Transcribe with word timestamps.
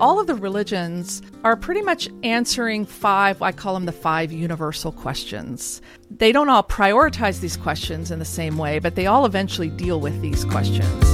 all 0.00 0.18
of 0.18 0.26
the 0.26 0.34
religions 0.34 1.20
are 1.44 1.54
pretty 1.54 1.82
much 1.82 2.08
answering 2.22 2.86
five, 2.86 3.42
I 3.42 3.52
call 3.52 3.74
them 3.74 3.84
the 3.84 3.92
five 3.92 4.32
universal 4.32 4.92
questions. 4.92 5.82
They 6.10 6.32
don't 6.32 6.48
all 6.48 6.62
prioritize 6.62 7.40
these 7.40 7.58
questions 7.58 8.10
in 8.10 8.18
the 8.18 8.24
same 8.24 8.56
way, 8.56 8.78
but 8.78 8.94
they 8.94 9.04
all 9.04 9.26
eventually 9.26 9.68
deal 9.68 10.00
with 10.00 10.18
these 10.22 10.42
questions. 10.46 11.04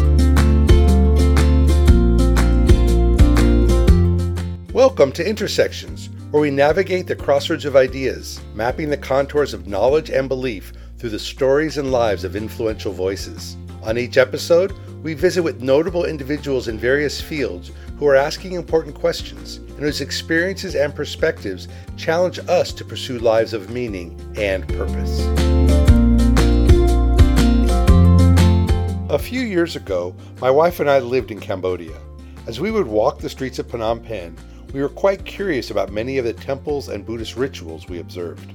Welcome 4.72 5.10
to 5.12 5.28
Intersections, 5.28 6.08
where 6.30 6.42
we 6.42 6.52
navigate 6.52 7.08
the 7.08 7.16
crossroads 7.16 7.64
of 7.64 7.74
ideas, 7.74 8.40
mapping 8.54 8.90
the 8.90 8.96
contours 8.96 9.52
of 9.52 9.66
knowledge 9.66 10.10
and 10.10 10.28
belief 10.28 10.72
through 10.98 11.10
the 11.10 11.18
stories 11.18 11.76
and 11.76 11.90
lives 11.90 12.22
of 12.22 12.36
influential 12.36 12.92
voices. 12.92 13.56
On 13.82 13.98
each 13.98 14.16
episode, 14.16 14.72
we 15.06 15.14
visit 15.14 15.40
with 15.40 15.62
notable 15.62 16.04
individuals 16.04 16.66
in 16.66 16.76
various 16.76 17.20
fields 17.20 17.70
who 17.96 18.08
are 18.08 18.16
asking 18.16 18.54
important 18.54 18.92
questions 18.92 19.58
and 19.58 19.78
whose 19.78 20.00
experiences 20.00 20.74
and 20.74 20.92
perspectives 20.96 21.68
challenge 21.96 22.40
us 22.48 22.72
to 22.72 22.84
pursue 22.84 23.20
lives 23.20 23.52
of 23.52 23.70
meaning 23.70 24.18
and 24.36 24.66
purpose. 24.66 25.20
A 29.08 29.16
few 29.16 29.42
years 29.42 29.76
ago, 29.76 30.12
my 30.40 30.50
wife 30.50 30.80
and 30.80 30.90
I 30.90 30.98
lived 30.98 31.30
in 31.30 31.38
Cambodia. 31.38 31.96
As 32.48 32.58
we 32.58 32.72
would 32.72 32.88
walk 32.88 33.20
the 33.20 33.30
streets 33.30 33.60
of 33.60 33.68
Phnom 33.68 34.04
Penh, 34.04 34.36
we 34.72 34.82
were 34.82 34.88
quite 34.88 35.24
curious 35.24 35.70
about 35.70 35.92
many 35.92 36.18
of 36.18 36.24
the 36.24 36.32
temples 36.32 36.88
and 36.88 37.06
Buddhist 37.06 37.36
rituals 37.36 37.88
we 37.88 38.00
observed. 38.00 38.50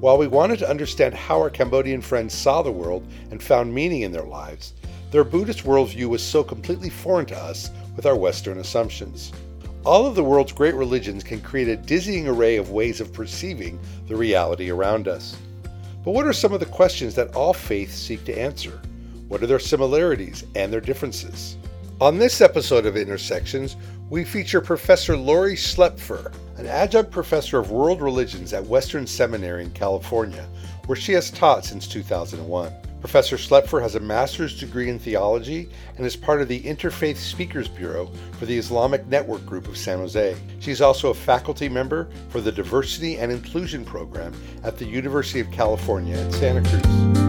While 0.00 0.18
we 0.18 0.26
wanted 0.26 0.58
to 0.58 0.68
understand 0.68 1.14
how 1.14 1.38
our 1.38 1.48
Cambodian 1.48 2.00
friends 2.00 2.34
saw 2.34 2.60
the 2.60 2.72
world 2.72 3.06
and 3.30 3.40
found 3.40 3.72
meaning 3.72 4.02
in 4.02 4.10
their 4.10 4.24
lives, 4.24 4.74
their 5.12 5.24
Buddhist 5.24 5.64
worldview 5.64 6.06
was 6.06 6.26
so 6.26 6.42
completely 6.42 6.88
foreign 6.88 7.26
to 7.26 7.36
us 7.36 7.70
with 7.94 8.06
our 8.06 8.16
Western 8.16 8.58
assumptions. 8.58 9.30
All 9.84 10.06
of 10.06 10.14
the 10.14 10.24
world's 10.24 10.52
great 10.52 10.74
religions 10.74 11.22
can 11.22 11.42
create 11.42 11.68
a 11.68 11.76
dizzying 11.76 12.26
array 12.26 12.56
of 12.56 12.70
ways 12.70 12.98
of 12.98 13.12
perceiving 13.12 13.78
the 14.08 14.16
reality 14.16 14.70
around 14.70 15.08
us. 15.08 15.36
But 16.02 16.12
what 16.12 16.26
are 16.26 16.32
some 16.32 16.54
of 16.54 16.60
the 16.60 16.66
questions 16.66 17.14
that 17.14 17.34
all 17.34 17.52
faiths 17.52 17.94
seek 17.94 18.24
to 18.24 18.40
answer? 18.40 18.80
What 19.28 19.42
are 19.42 19.46
their 19.46 19.58
similarities 19.58 20.44
and 20.54 20.72
their 20.72 20.80
differences? 20.80 21.58
On 22.00 22.18
this 22.18 22.40
episode 22.40 22.86
of 22.86 22.96
Intersections, 22.96 23.76
we 24.08 24.24
feature 24.24 24.62
Professor 24.62 25.14
Laurie 25.14 25.56
Schlaepfer, 25.56 26.32
an 26.56 26.66
adjunct 26.66 27.10
professor 27.10 27.58
of 27.58 27.70
world 27.70 28.00
religions 28.00 28.54
at 28.54 28.64
Western 28.64 29.06
Seminary 29.06 29.64
in 29.64 29.70
California, 29.72 30.48
where 30.86 30.96
she 30.96 31.12
has 31.12 31.30
taught 31.30 31.66
since 31.66 31.86
2001. 31.86 32.72
Professor 33.02 33.36
Schlaepfer 33.36 33.82
has 33.82 33.96
a 33.96 34.00
master's 34.00 34.58
degree 34.58 34.88
in 34.88 34.96
theology 34.96 35.68
and 35.96 36.06
is 36.06 36.14
part 36.14 36.40
of 36.40 36.46
the 36.46 36.62
Interfaith 36.62 37.16
Speakers 37.16 37.66
Bureau 37.66 38.08
for 38.38 38.46
the 38.46 38.56
Islamic 38.56 39.04
Network 39.08 39.44
Group 39.44 39.66
of 39.66 39.76
San 39.76 39.98
Jose. 39.98 40.36
She's 40.60 40.80
also 40.80 41.10
a 41.10 41.14
faculty 41.14 41.68
member 41.68 42.08
for 42.28 42.40
the 42.40 42.52
Diversity 42.52 43.18
and 43.18 43.32
Inclusion 43.32 43.84
Program 43.84 44.32
at 44.62 44.78
the 44.78 44.86
University 44.86 45.40
of 45.40 45.50
California 45.50 46.16
at 46.16 46.32
Santa 46.32 46.62
Cruz. 46.62 47.21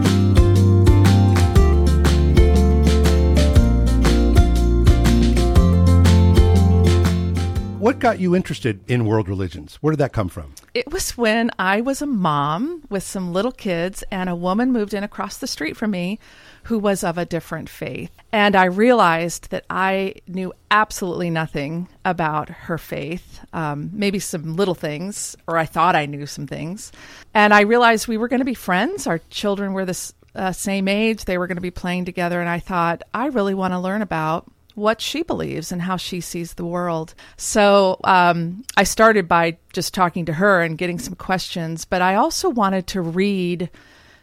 What 7.84 7.98
got 7.98 8.18
you 8.18 8.34
interested 8.34 8.80
in 8.88 9.04
world 9.04 9.28
religions? 9.28 9.76
Where 9.82 9.92
did 9.92 9.98
that 9.98 10.14
come 10.14 10.30
from? 10.30 10.54
It 10.72 10.90
was 10.90 11.18
when 11.18 11.50
I 11.58 11.82
was 11.82 12.00
a 12.00 12.06
mom 12.06 12.82
with 12.88 13.02
some 13.02 13.34
little 13.34 13.52
kids, 13.52 14.02
and 14.10 14.30
a 14.30 14.34
woman 14.34 14.72
moved 14.72 14.94
in 14.94 15.04
across 15.04 15.36
the 15.36 15.46
street 15.46 15.76
from 15.76 15.90
me 15.90 16.18
who 16.62 16.78
was 16.78 17.04
of 17.04 17.18
a 17.18 17.26
different 17.26 17.68
faith. 17.68 18.10
And 18.32 18.56
I 18.56 18.64
realized 18.64 19.50
that 19.50 19.66
I 19.68 20.14
knew 20.26 20.54
absolutely 20.70 21.28
nothing 21.28 21.88
about 22.06 22.48
her 22.48 22.78
faith, 22.78 23.44
um, 23.52 23.90
maybe 23.92 24.18
some 24.18 24.56
little 24.56 24.74
things, 24.74 25.36
or 25.46 25.58
I 25.58 25.66
thought 25.66 25.94
I 25.94 26.06
knew 26.06 26.24
some 26.24 26.46
things. 26.46 26.90
And 27.34 27.52
I 27.52 27.60
realized 27.60 28.08
we 28.08 28.16
were 28.16 28.28
going 28.28 28.40
to 28.40 28.46
be 28.46 28.54
friends. 28.54 29.06
Our 29.06 29.18
children 29.28 29.74
were 29.74 29.84
the 29.84 30.12
uh, 30.34 30.52
same 30.52 30.88
age, 30.88 31.26
they 31.26 31.36
were 31.36 31.46
going 31.46 31.58
to 31.58 31.60
be 31.60 31.70
playing 31.70 32.06
together. 32.06 32.40
And 32.40 32.48
I 32.48 32.60
thought, 32.60 33.02
I 33.12 33.26
really 33.26 33.52
want 33.52 33.74
to 33.74 33.78
learn 33.78 34.00
about 34.00 34.50
what 34.74 35.00
she 35.00 35.22
believes 35.22 35.70
and 35.70 35.82
how 35.82 35.96
she 35.96 36.20
sees 36.20 36.54
the 36.54 36.64
world. 36.64 37.14
So 37.36 37.98
um, 38.04 38.64
I 38.76 38.84
started 38.84 39.28
by 39.28 39.58
just 39.72 39.94
talking 39.94 40.24
to 40.26 40.32
her 40.32 40.62
and 40.62 40.78
getting 40.78 40.98
some 40.98 41.14
questions, 41.14 41.84
but 41.84 42.02
I 42.02 42.16
also 42.16 42.50
wanted 42.50 42.86
to 42.88 43.00
read 43.00 43.70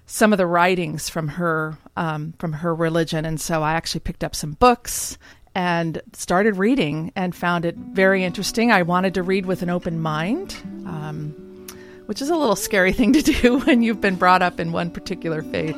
some 0.05 0.33
of 0.33 0.37
the 0.37 0.47
writings 0.47 1.09
from 1.09 1.29
her 1.29 1.77
um, 1.95 2.33
from 2.37 2.53
her 2.53 2.75
religion, 2.75 3.23
and 3.23 3.39
so 3.39 3.63
I 3.63 3.73
actually 3.73 4.01
picked 4.01 4.23
up 4.23 4.35
some 4.35 4.53
books 4.53 5.17
and 5.55 6.01
started 6.13 6.57
reading 6.57 7.11
and 7.15 7.35
found 7.35 7.65
it 7.65 7.75
very 7.75 8.23
interesting. 8.23 8.71
I 8.71 8.81
wanted 8.81 9.13
to 9.13 9.23
read 9.23 9.45
with 9.45 9.61
an 9.61 9.69
open 9.69 9.99
mind. 10.01 10.55
Um, 10.85 11.47
which 12.11 12.21
is 12.21 12.29
a 12.29 12.35
little 12.35 12.57
scary 12.57 12.91
thing 12.91 13.13
to 13.13 13.21
do 13.21 13.59
when 13.59 13.81
you've 13.81 14.01
been 14.01 14.17
brought 14.17 14.41
up 14.41 14.59
in 14.59 14.73
one 14.73 14.91
particular 14.91 15.41
faith. 15.43 15.77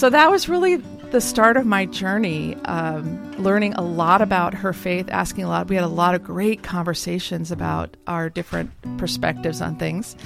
So 0.00 0.08
that 0.08 0.30
was 0.30 0.48
really 0.48 0.76
the 0.76 1.20
start 1.20 1.58
of 1.58 1.66
my 1.66 1.84
journey, 1.84 2.56
um, 2.64 3.32
learning 3.32 3.74
a 3.74 3.82
lot 3.82 4.22
about 4.22 4.54
her 4.54 4.72
faith, 4.72 5.10
asking 5.10 5.44
a 5.44 5.48
lot. 5.48 5.68
We 5.68 5.74
had 5.74 5.84
a 5.84 5.88
lot 5.88 6.14
of 6.14 6.24
great 6.24 6.62
conversations 6.62 7.52
about 7.52 7.98
our 8.06 8.30
different 8.30 8.70
perspectives 8.96 9.60
on 9.60 9.76
things. 9.76 10.16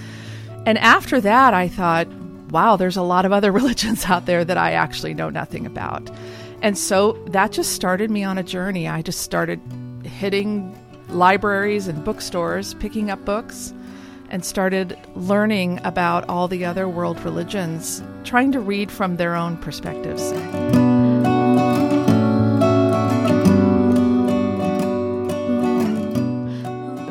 And 0.65 0.79
after 0.79 1.21
that, 1.23 1.55
I 1.55 1.67
thought, 1.67 2.07
wow, 2.53 2.77
there's 2.77 2.97
a 2.97 3.03
lot 3.03 3.27
of 3.27 3.33
other 3.33 3.51
religions 3.61 4.05
out 4.05 4.27
there 4.27 4.45
that 4.45 4.57
I 4.57 4.75
actually 4.75 5.13
know 5.13 5.29
nothing 5.29 5.67
about. 5.67 6.09
And 6.63 6.79
so 6.79 7.15
that 7.31 7.51
just 7.51 7.73
started 7.73 8.13
me 8.13 8.23
on 8.23 8.39
a 8.39 8.45
journey. 8.45 8.87
I 8.87 9.03
just 9.03 9.23
started 9.23 9.61
hitting 10.05 10.73
libraries 11.09 11.89
and 11.89 12.05
bookstores, 12.05 12.75
picking 12.75 13.11
up 13.11 13.25
books 13.25 13.75
and 14.35 14.45
started 14.45 14.99
learning 15.15 15.79
about 15.85 16.29
all 16.29 16.49
the 16.49 16.65
other 16.65 16.89
world 16.89 17.21
religions, 17.21 18.03
trying 18.25 18.51
to 18.51 18.59
read 18.59 18.91
from 18.91 19.17
their 19.17 19.37
own 19.37 19.57
perspectives. 19.59 20.33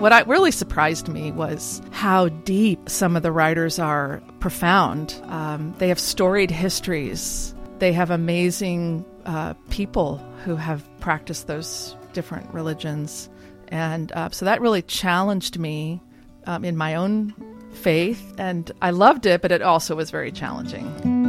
What 0.02 0.12
I, 0.12 0.24
really 0.28 0.52
surprised 0.52 1.08
me 1.08 1.32
was 1.32 1.82
how 1.92 2.28
deep 2.28 2.90
some 2.90 3.16
of 3.16 3.24
the 3.24 3.32
writers 3.32 3.80
are, 3.80 4.22
profound. 4.42 5.18
Um, 5.28 5.74
they 5.78 5.88
have 5.88 6.02
storied 6.02 6.52
histories. 6.52 7.56
They 7.80 7.94
have 7.94 8.12
amazing 8.12 9.06
uh, 9.26 9.54
people 9.70 10.18
who 10.44 10.58
have 10.58 10.84
practiced 11.00 11.48
those 11.48 11.96
different 12.12 12.54
religions. 12.54 13.30
And 13.70 14.12
uh, 14.12 14.32
so 14.32 14.44
that 14.44 14.60
really 14.60 14.82
challenged 14.82 15.58
me 15.58 16.02
um, 16.46 16.66
in 16.66 16.78
my 16.78 16.96
own 16.96 17.34
faith, 17.74 18.34
and 18.38 18.72
I 18.82 18.92
loved 18.92 19.26
it, 19.26 19.42
but 19.42 19.52
it 19.52 19.62
also 19.62 19.96
was 19.96 20.12
very 20.12 20.32
challenging. 20.32 21.24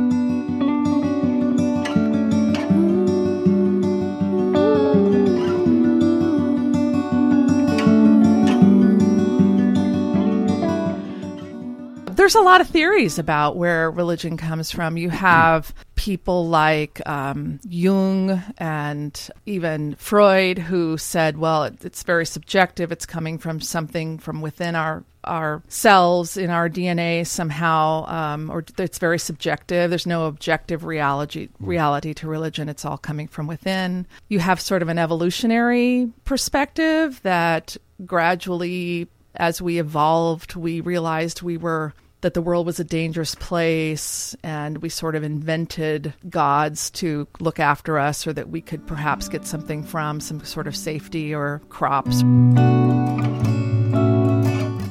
there's 12.24 12.34
a 12.34 12.40
lot 12.40 12.62
of 12.62 12.68
theories 12.68 13.18
about 13.18 13.54
where 13.54 13.90
religion 13.90 14.38
comes 14.38 14.70
from. 14.70 14.96
You 14.96 15.10
have 15.10 15.74
people 15.94 16.48
like 16.48 17.06
um, 17.06 17.60
Jung 17.68 18.42
and 18.56 19.28
even 19.44 19.94
Freud 19.96 20.58
who 20.58 20.96
said, 20.96 21.36
well, 21.36 21.64
it, 21.64 21.84
it's 21.84 22.02
very 22.02 22.24
subjective. 22.24 22.90
It's 22.90 23.04
coming 23.04 23.36
from 23.36 23.60
something 23.60 24.16
from 24.16 24.40
within 24.40 24.74
our 24.74 25.04
our 25.24 25.62
cells 25.68 26.36
in 26.36 26.50
our 26.50 26.68
DNA 26.68 27.26
somehow, 27.26 28.06
um, 28.06 28.50
or 28.50 28.64
it's 28.78 28.98
very 28.98 29.18
subjective. 29.18 29.90
There's 29.90 30.06
no 30.06 30.26
objective 30.26 30.84
reality 30.84 31.48
reality 31.60 32.14
to 32.14 32.28
religion. 32.28 32.68
It's 32.68 32.84
all 32.84 32.98
coming 32.98 33.28
from 33.28 33.46
within. 33.46 34.06
You 34.28 34.38
have 34.40 34.60
sort 34.60 34.82
of 34.82 34.88
an 34.88 34.98
evolutionary 34.98 36.10
perspective 36.24 37.20
that 37.22 37.76
gradually, 38.04 39.08
as 39.34 39.60
we 39.60 39.78
evolved, 39.78 40.56
we 40.56 40.80
realized 40.80 41.42
we 41.42 41.56
were 41.56 41.94
that 42.24 42.32
the 42.32 42.40
world 42.40 42.64
was 42.64 42.80
a 42.80 42.84
dangerous 42.84 43.34
place 43.34 44.34
and 44.42 44.78
we 44.78 44.88
sort 44.88 45.14
of 45.14 45.22
invented 45.22 46.14
gods 46.30 46.90
to 46.90 47.28
look 47.38 47.60
after 47.60 47.98
us 47.98 48.26
or 48.26 48.32
that 48.32 48.48
we 48.48 48.62
could 48.62 48.86
perhaps 48.86 49.28
get 49.28 49.46
something 49.46 49.84
from, 49.84 50.20
some 50.20 50.42
sort 50.42 50.66
of 50.66 50.74
safety 50.74 51.34
or 51.34 51.60
crops. 51.68 52.22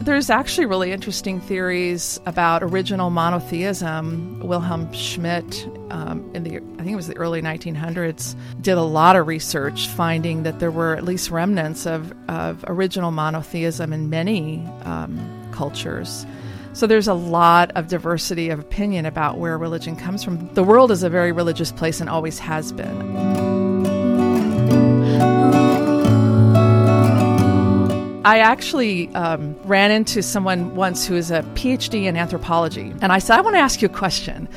There's 0.03 0.29
actually 0.29 0.65
really 0.65 0.91
interesting 0.91 1.39
theories 1.39 2.19
about 2.25 2.61
original 2.61 3.09
monotheism. 3.09 4.41
Wilhelm 4.41 4.91
Schmidt, 4.91 5.65
um, 5.91 6.29
in 6.33 6.43
the 6.43 6.57
I 6.57 6.83
think 6.83 6.91
it 6.91 6.95
was 6.97 7.07
the 7.07 7.15
early 7.15 7.41
1900s, 7.41 8.35
did 8.59 8.77
a 8.77 8.81
lot 8.81 9.15
of 9.15 9.27
research 9.27 9.87
finding 9.87 10.43
that 10.43 10.59
there 10.59 10.71
were 10.71 10.93
at 10.97 11.05
least 11.05 11.31
remnants 11.31 11.85
of, 11.85 12.13
of 12.27 12.65
original 12.67 13.11
monotheism 13.11 13.93
in 13.93 14.09
many 14.09 14.67
um, 14.83 15.17
cultures 15.53 16.25
So 16.73 16.85
there's 16.85 17.07
a 17.07 17.13
lot 17.13 17.71
of 17.71 17.87
diversity 17.87 18.49
of 18.49 18.59
opinion 18.59 19.05
about 19.05 19.37
where 19.37 19.57
religion 19.57 19.95
comes 19.95 20.21
from. 20.21 20.53
The 20.53 20.63
world 20.63 20.91
is 20.91 21.03
a 21.03 21.09
very 21.09 21.31
religious 21.31 21.71
place 21.71 22.01
and 22.01 22.09
always 22.09 22.39
has 22.39 22.73
been. 22.73 23.52
I 28.25 28.39
actually 28.39 29.13
um, 29.15 29.53
ran 29.63 29.91
into 29.91 30.23
someone 30.23 30.75
once 30.75 31.05
who 31.05 31.15
is 31.15 31.29
a 31.29 31.41
PhD 31.55 32.05
in 32.05 32.15
anthropology, 32.15 32.93
and 33.01 33.11
I 33.11 33.19
said, 33.19 33.37
I 33.37 33.41
want 33.41 33.55
to 33.57 33.59
ask 33.59 33.81
you 33.81 33.89
a 33.89 33.91
question. 33.91 34.47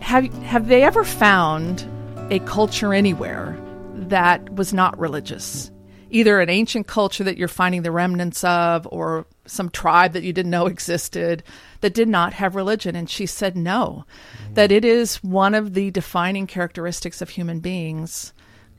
Have, 0.00 0.32
have 0.42 0.66
they 0.66 0.82
ever 0.82 1.04
found 1.04 1.86
a 2.30 2.40
culture 2.40 2.92
anywhere 2.92 3.56
that 3.94 4.52
was 4.54 4.74
not 4.74 4.98
religious? 4.98 5.70
Either 6.10 6.40
an 6.40 6.50
ancient 6.50 6.88
culture 6.88 7.22
that 7.22 7.36
you're 7.36 7.46
finding 7.46 7.82
the 7.82 7.92
remnants 7.92 8.42
of, 8.42 8.88
or 8.90 9.24
some 9.46 9.70
tribe 9.70 10.14
that 10.14 10.24
you 10.24 10.32
didn't 10.32 10.50
know 10.50 10.66
existed 10.66 11.44
that 11.80 11.94
did 11.94 12.08
not 12.08 12.32
have 12.32 12.56
religion. 12.56 12.96
And 12.96 13.08
she 13.08 13.26
said 13.26 13.56
no, 13.56 14.04
mm-hmm. 14.36 14.54
that 14.54 14.72
it 14.72 14.84
is 14.84 15.22
one 15.22 15.54
of 15.54 15.74
the 15.74 15.92
defining 15.92 16.48
characteristics 16.48 17.22
of 17.22 17.30
human 17.30 17.60
beings 17.60 18.32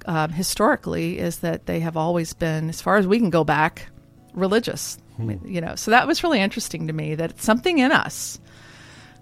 um, 0.06 0.32
historically 0.32 1.18
is 1.18 1.38
that 1.40 1.66
they 1.66 1.80
have 1.80 1.96
always 1.96 2.34
been, 2.34 2.68
as 2.68 2.82
far 2.82 2.98
as 2.98 3.08
we 3.08 3.20
can 3.20 3.30
go 3.30 3.46
back, 3.46 3.88
religious. 4.34 4.98
Hmm. 5.18 5.36
You 5.46 5.62
know, 5.62 5.76
so 5.76 5.92
that 5.92 6.08
was 6.08 6.24
really 6.24 6.42
interesting 6.42 6.88
to 6.88 6.94
me 6.94 7.16
that 7.16 7.32
it's 7.32 7.44
something 7.44 7.80
in 7.80 7.92
us, 7.92 8.40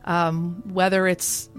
um, 0.05 0.63
whether 0.65 1.07
it's 1.07 1.49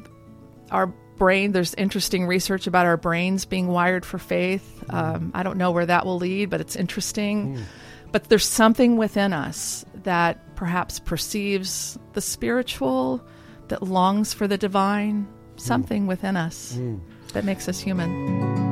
our 0.70 0.86
brain. 1.18 1.52
There's 1.52 1.74
interesting 1.74 2.26
research 2.26 2.66
about 2.66 2.86
our 2.86 2.96
brains 2.96 3.44
being 3.44 3.68
wired 3.68 4.04
for 4.04 4.18
faith. 4.18 4.82
Hmm. 4.90 4.96
Um, 4.96 5.32
I 5.34 5.42
don't 5.42 5.58
know 5.58 5.70
where 5.70 5.86
that 5.86 6.06
will 6.06 6.16
lead, 6.16 6.50
but 6.50 6.60
it's 6.60 6.76
interesting. 6.76 7.56
Mm. 7.56 7.62
But 8.10 8.24
there's 8.24 8.46
something 8.46 8.98
within 8.98 9.32
us 9.32 9.86
that 10.04 10.54
perhaps 10.54 10.98
perceives 10.98 11.98
the 12.12 12.20
spiritual, 12.20 13.24
that 13.68 13.82
longs 13.82 14.34
for 14.34 14.46
the 14.46 14.58
divine, 14.58 15.26
something 15.56 16.04
mm. 16.04 16.08
within 16.08 16.36
us 16.36 16.76
mm. 16.76 17.00
that 17.32 17.44
makes 17.44 17.68
us 17.68 17.80
human. 17.80 18.71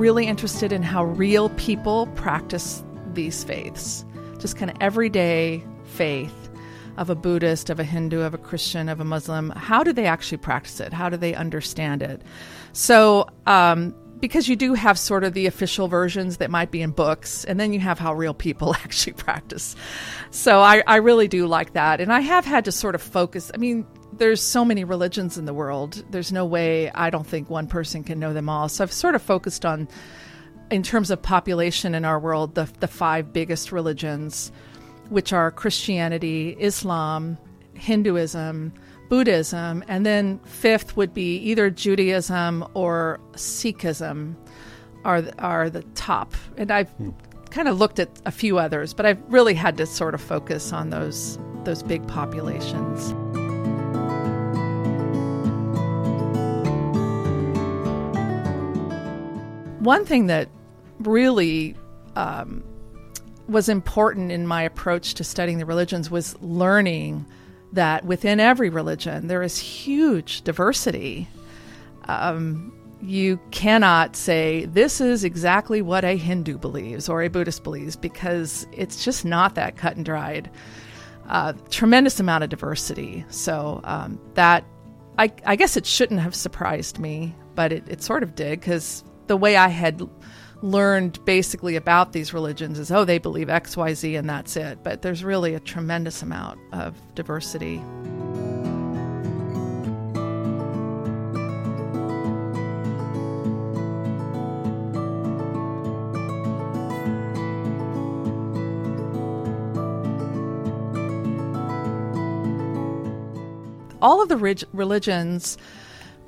Really 0.00 0.26
interested 0.26 0.72
in 0.72 0.82
how 0.82 1.04
real 1.04 1.50
people 1.50 2.06
practice 2.16 2.82
these 3.12 3.44
faiths, 3.44 4.02
just 4.38 4.56
kind 4.56 4.70
of 4.70 4.76
everyday 4.80 5.62
faith 5.84 6.50
of 6.96 7.10
a 7.10 7.14
Buddhist, 7.14 7.68
of 7.68 7.78
a 7.78 7.84
Hindu, 7.84 8.22
of 8.22 8.32
a 8.32 8.38
Christian, 8.38 8.88
of 8.88 8.98
a 9.00 9.04
Muslim. 9.04 9.50
How 9.50 9.84
do 9.84 9.92
they 9.92 10.06
actually 10.06 10.38
practice 10.38 10.80
it? 10.80 10.94
How 10.94 11.10
do 11.10 11.18
they 11.18 11.34
understand 11.34 12.02
it? 12.02 12.22
So, 12.72 13.28
um, 13.46 13.94
because 14.20 14.48
you 14.48 14.56
do 14.56 14.72
have 14.72 14.98
sort 14.98 15.22
of 15.22 15.34
the 15.34 15.46
official 15.46 15.86
versions 15.86 16.38
that 16.38 16.50
might 16.50 16.70
be 16.70 16.80
in 16.80 16.92
books, 16.92 17.44
and 17.44 17.60
then 17.60 17.74
you 17.74 17.80
have 17.80 17.98
how 17.98 18.14
real 18.14 18.34
people 18.34 18.74
actually 18.82 19.12
practice. 19.12 19.76
So 20.30 20.60
I, 20.60 20.82
I 20.86 20.96
really 20.96 21.28
do 21.28 21.46
like 21.46 21.74
that. 21.74 22.00
And 22.00 22.10
I 22.10 22.20
have 22.20 22.46
had 22.46 22.64
to 22.64 22.72
sort 22.72 22.94
of 22.94 23.02
focus. 23.02 23.50
I 23.52 23.58
mean, 23.58 23.86
there's 24.20 24.42
so 24.42 24.66
many 24.66 24.84
religions 24.84 25.38
in 25.38 25.46
the 25.46 25.54
world. 25.54 26.04
There's 26.10 26.30
no 26.30 26.44
way 26.44 26.90
I 26.90 27.08
don't 27.08 27.26
think 27.26 27.48
one 27.48 27.66
person 27.66 28.04
can 28.04 28.20
know 28.20 28.34
them 28.34 28.50
all. 28.50 28.68
So 28.68 28.84
I've 28.84 28.92
sort 28.92 29.14
of 29.14 29.22
focused 29.22 29.64
on, 29.64 29.88
in 30.70 30.82
terms 30.82 31.10
of 31.10 31.22
population 31.22 31.94
in 31.94 32.04
our 32.04 32.20
world, 32.20 32.54
the 32.54 32.70
the 32.80 32.86
five 32.86 33.32
biggest 33.32 33.72
religions, 33.72 34.52
which 35.08 35.32
are 35.32 35.50
Christianity, 35.50 36.54
Islam, 36.60 37.38
Hinduism, 37.72 38.74
Buddhism, 39.08 39.82
and 39.88 40.04
then 40.04 40.38
fifth 40.40 40.98
would 40.98 41.14
be 41.14 41.38
either 41.38 41.70
Judaism 41.70 42.64
or 42.74 43.18
Sikhism, 43.32 44.36
are 45.02 45.24
are 45.38 45.70
the 45.70 45.82
top. 45.94 46.34
And 46.58 46.70
I've 46.70 46.90
hmm. 46.90 47.10
kind 47.50 47.68
of 47.68 47.78
looked 47.78 47.98
at 47.98 48.10
a 48.26 48.30
few 48.30 48.58
others, 48.58 48.92
but 48.92 49.06
I've 49.06 49.22
really 49.32 49.54
had 49.54 49.78
to 49.78 49.86
sort 49.86 50.12
of 50.12 50.20
focus 50.20 50.74
on 50.74 50.90
those 50.90 51.38
those 51.64 51.82
big 51.82 52.06
populations. 52.06 53.14
One 59.80 60.04
thing 60.04 60.26
that 60.26 60.48
really 61.00 61.74
um, 62.14 62.62
was 63.48 63.68
important 63.68 64.30
in 64.30 64.46
my 64.46 64.62
approach 64.62 65.14
to 65.14 65.24
studying 65.24 65.58
the 65.58 65.66
religions 65.66 66.10
was 66.10 66.40
learning 66.40 67.26
that 67.72 68.04
within 68.04 68.40
every 68.40 68.68
religion 68.68 69.26
there 69.26 69.42
is 69.42 69.58
huge 69.58 70.42
diversity. 70.42 71.28
Um, 72.04 72.72
you 73.02 73.40
cannot 73.50 74.16
say 74.16 74.66
this 74.66 75.00
is 75.00 75.24
exactly 75.24 75.80
what 75.80 76.04
a 76.04 76.16
Hindu 76.16 76.58
believes 76.58 77.08
or 77.08 77.22
a 77.22 77.28
Buddhist 77.28 77.64
believes 77.64 77.96
because 77.96 78.66
it's 78.72 79.04
just 79.04 79.24
not 79.24 79.54
that 79.54 79.76
cut 79.76 79.96
and 79.96 80.04
dried. 80.04 80.50
Uh, 81.28 81.54
tremendous 81.70 82.20
amount 82.20 82.44
of 82.44 82.50
diversity. 82.50 83.24
So 83.30 83.80
um, 83.84 84.20
that 84.34 84.64
I, 85.16 85.32
I, 85.46 85.56
guess 85.56 85.76
it 85.76 85.86
shouldn't 85.86 86.20
have 86.20 86.34
surprised 86.34 86.98
me, 86.98 87.34
but 87.54 87.72
it, 87.72 87.84
it 87.88 88.02
sort 88.02 88.22
of 88.22 88.34
did 88.34 88.58
because 88.58 89.04
the 89.30 89.36
way 89.36 89.56
I 89.56 89.68
had 89.68 90.02
learned 90.60 91.24
basically 91.24 91.76
about 91.76 92.12
these 92.12 92.34
religions 92.34 92.80
is 92.80 92.90
oh, 92.90 93.04
they 93.04 93.18
believe 93.18 93.46
XYZ 93.46 94.18
and 94.18 94.28
that's 94.28 94.56
it. 94.56 94.82
But 94.82 95.02
there's 95.02 95.22
really 95.22 95.54
a 95.54 95.60
tremendous 95.60 96.20
amount 96.20 96.58
of 96.72 96.96
diversity. 97.14 97.80
all 114.02 114.22
of 114.22 114.30
the 114.30 114.66
religions 114.72 115.58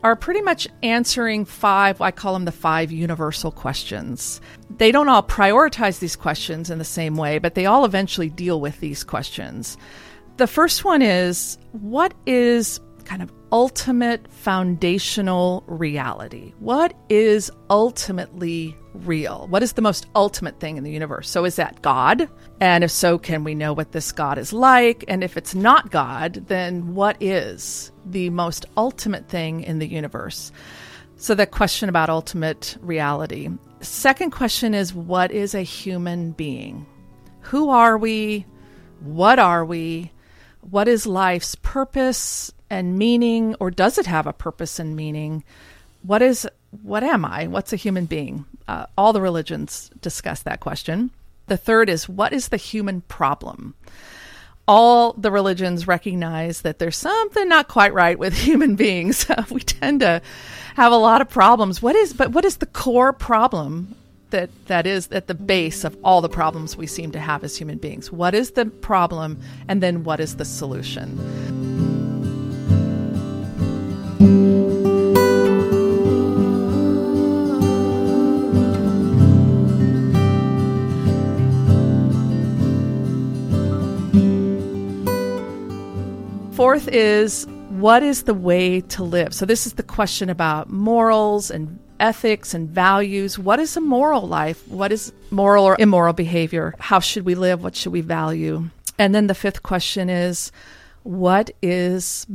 are 0.02 0.16
pretty 0.16 0.40
much 0.40 0.68
answering 0.82 1.44
five, 1.44 2.00
I 2.00 2.10
call 2.10 2.34
them 2.34 2.44
the 2.44 2.52
five 2.52 2.90
universal 2.90 3.52
questions. 3.52 4.40
They 4.78 4.90
don't 4.90 5.08
all 5.08 5.22
prioritize 5.22 6.00
these 6.00 6.16
questions 6.16 6.70
in 6.70 6.78
the 6.78 6.84
same 6.84 7.16
way, 7.16 7.38
but 7.38 7.54
they 7.54 7.66
all 7.66 7.84
eventually 7.84 8.28
deal 8.28 8.60
with 8.60 8.80
these 8.80 9.04
questions. 9.04 9.76
The 10.38 10.46
first 10.46 10.84
one 10.84 11.02
is 11.02 11.58
what 11.72 12.14
is 12.26 12.80
kind 13.12 13.22
of 13.22 13.30
ultimate 13.52 14.26
foundational 14.32 15.62
reality? 15.66 16.54
What 16.60 16.94
is 17.10 17.50
ultimately 17.68 18.74
real? 18.94 19.46
What 19.48 19.62
is 19.62 19.74
the 19.74 19.82
most 19.82 20.06
ultimate 20.14 20.60
thing 20.60 20.78
in 20.78 20.84
the 20.84 20.90
universe? 20.90 21.28
So, 21.28 21.44
is 21.44 21.56
that 21.56 21.82
God? 21.82 22.26
And 22.58 22.82
if 22.82 22.90
so, 22.90 23.18
can 23.18 23.44
we 23.44 23.54
know 23.54 23.74
what 23.74 23.92
this 23.92 24.12
God 24.12 24.38
is 24.38 24.54
like? 24.54 25.04
And 25.08 25.22
if 25.22 25.36
it's 25.36 25.54
not 25.54 25.90
God, 25.90 26.44
then 26.48 26.94
what 26.94 27.18
is 27.20 27.92
the 28.06 28.30
most 28.30 28.64
ultimate 28.78 29.28
thing 29.28 29.60
in 29.60 29.78
the 29.78 29.86
universe? 29.86 30.50
So, 31.16 31.34
the 31.34 31.46
question 31.46 31.90
about 31.90 32.08
ultimate 32.08 32.78
reality. 32.80 33.50
Second 33.82 34.30
question 34.30 34.72
is 34.72 34.94
what 34.94 35.30
is 35.30 35.54
a 35.54 35.60
human 35.60 36.32
being? 36.32 36.86
Who 37.40 37.68
are 37.68 37.98
we? 37.98 38.46
What 39.00 39.38
are 39.38 39.66
we? 39.66 40.12
What 40.62 40.88
is 40.88 41.06
life's 41.06 41.56
purpose? 41.56 42.52
And 42.72 42.96
meaning, 42.96 43.54
or 43.60 43.70
does 43.70 43.98
it 43.98 44.06
have 44.06 44.26
a 44.26 44.32
purpose 44.32 44.78
and 44.78 44.96
meaning? 44.96 45.44
What 46.02 46.22
is 46.22 46.48
what 46.82 47.04
am 47.04 47.22
I? 47.22 47.46
What's 47.46 47.74
a 47.74 47.76
human 47.76 48.06
being? 48.06 48.46
Uh, 48.66 48.86
all 48.96 49.12
the 49.12 49.20
religions 49.20 49.90
discuss 50.00 50.42
that 50.42 50.60
question. 50.60 51.10
The 51.48 51.58
third 51.58 51.90
is 51.90 52.08
what 52.08 52.32
is 52.32 52.48
the 52.48 52.56
human 52.56 53.02
problem? 53.02 53.74
All 54.66 55.12
the 55.12 55.30
religions 55.30 55.86
recognize 55.86 56.62
that 56.62 56.78
there's 56.78 56.96
something 56.96 57.46
not 57.46 57.68
quite 57.68 57.92
right 57.92 58.18
with 58.18 58.34
human 58.48 58.74
beings. 58.74 59.26
we 59.50 59.60
tend 59.60 60.00
to 60.00 60.22
have 60.74 60.92
a 60.92 60.96
lot 60.96 61.20
of 61.20 61.28
problems. 61.28 61.82
What 61.82 61.94
is 61.94 62.14
but 62.14 62.30
what 62.30 62.46
is 62.46 62.56
the 62.56 62.66
core 62.66 63.12
problem 63.12 63.94
that 64.30 64.48
that 64.68 64.86
is 64.86 65.12
at 65.12 65.26
the 65.26 65.34
base 65.34 65.84
of 65.84 65.94
all 66.02 66.22
the 66.22 66.28
problems 66.30 66.74
we 66.74 66.86
seem 66.86 67.12
to 67.12 67.20
have 67.20 67.44
as 67.44 67.54
human 67.54 67.76
beings? 67.76 68.10
What 68.10 68.34
is 68.34 68.52
the 68.52 68.64
problem 68.64 69.42
and 69.68 69.82
then 69.82 70.04
what 70.04 70.20
is 70.20 70.36
the 70.36 70.46
solution? 70.46 71.91
Fourth 86.62 86.86
is 86.86 87.44
what 87.70 88.04
is 88.04 88.22
the 88.22 88.34
way 88.34 88.80
to 88.82 89.02
live? 89.02 89.34
So, 89.34 89.44
this 89.44 89.66
is 89.66 89.72
the 89.72 89.82
question 89.82 90.30
about 90.30 90.70
morals 90.70 91.50
and 91.50 91.76
ethics 91.98 92.54
and 92.54 92.70
values. 92.70 93.36
What 93.36 93.58
is 93.58 93.76
a 93.76 93.80
moral 93.80 94.28
life? 94.28 94.68
What 94.68 94.92
is 94.92 95.12
moral 95.32 95.64
or 95.64 95.74
immoral 95.80 96.12
behavior? 96.12 96.76
How 96.78 97.00
should 97.00 97.24
we 97.24 97.34
live? 97.34 97.64
What 97.64 97.74
should 97.74 97.90
we 97.90 98.00
value? 98.00 98.70
And 98.96 99.12
then 99.12 99.26
the 99.26 99.34
fifth 99.34 99.64
question 99.64 100.08
is 100.08 100.52
what 101.02 101.50
is 101.62 102.28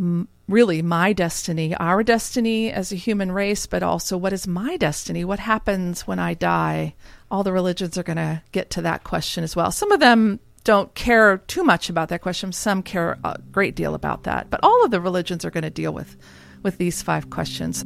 really 0.50 0.82
my 0.82 1.14
destiny, 1.14 1.74
our 1.76 2.04
destiny 2.04 2.70
as 2.70 2.92
a 2.92 2.98
human 2.98 3.32
race, 3.32 3.66
but 3.66 3.82
also 3.82 4.18
what 4.18 4.34
is 4.34 4.46
my 4.46 4.76
destiny? 4.76 5.24
What 5.24 5.40
happens 5.40 6.06
when 6.06 6.20
I 6.20 6.34
die? 6.34 6.96
All 7.32 7.44
the 7.44 7.54
religions 7.54 7.98
are 7.98 8.04
going 8.04 8.18
to 8.18 8.42
get 8.52 8.72
to 8.72 8.82
that 8.82 9.06
question 9.06 9.46
as 9.46 9.56
well. 9.56 9.72
Some 9.72 9.94
of 9.94 10.02
them 10.02 10.42
don't 10.68 10.94
care 10.96 11.38
too 11.38 11.64
much 11.64 11.90
about 11.90 12.10
that 12.10 12.20
question. 12.20 12.52
Some 12.52 12.84
care 12.84 13.18
a 13.24 13.40
great 13.54 13.74
deal 13.74 13.96
about 13.96 14.24
that. 14.24 14.50
But 14.50 14.60
all 14.64 14.84
of 14.84 14.92
the 14.92 15.00
religions 15.00 15.46
are 15.46 15.50
going 15.50 15.64
to 15.64 15.70
deal 15.70 15.94
with 15.94 16.18
with 16.62 16.78
these 16.78 17.02
five 17.02 17.30
questions. 17.30 17.86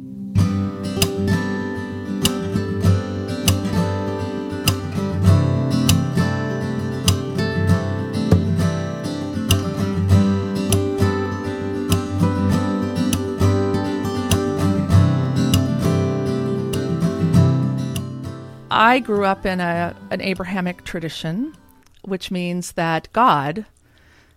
I 18.72 18.98
grew 18.98 19.24
up 19.24 19.46
in 19.46 19.60
a, 19.60 19.94
an 20.10 20.20
Abrahamic 20.20 20.82
tradition, 20.82 21.54
which 22.02 22.30
means 22.30 22.72
that 22.72 23.08
God, 23.12 23.66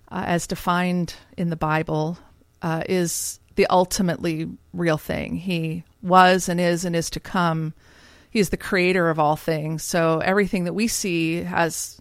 uh, 0.09 0.23
as 0.25 0.47
defined 0.47 1.15
in 1.37 1.49
the 1.49 1.55
Bible, 1.55 2.17
uh, 2.61 2.83
is 2.87 3.39
the 3.55 3.67
ultimately 3.69 4.49
real 4.73 4.97
thing. 4.97 5.37
He 5.37 5.83
was 6.01 6.49
and 6.49 6.59
is 6.59 6.85
and 6.85 6.95
is 6.95 7.09
to 7.11 7.19
come. 7.19 7.73
He 8.29 8.39
is 8.39 8.49
the 8.49 8.57
creator 8.57 9.09
of 9.09 9.19
all 9.19 9.35
things. 9.35 9.83
So 9.83 10.19
everything 10.19 10.65
that 10.65 10.73
we 10.73 10.87
see 10.87 11.43
has 11.43 11.99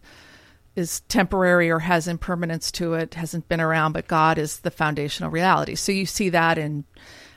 is 0.76 1.00
temporary 1.02 1.70
or 1.70 1.78
has 1.78 2.08
impermanence 2.08 2.72
to 2.72 2.94
it, 2.94 3.14
hasn't 3.14 3.48
been 3.48 3.60
around, 3.60 3.92
but 3.92 4.08
God 4.08 4.38
is 4.38 4.60
the 4.60 4.72
foundational 4.72 5.30
reality. 5.30 5.76
So 5.76 5.92
you 5.92 6.04
see 6.04 6.30
that 6.30 6.58
in 6.58 6.84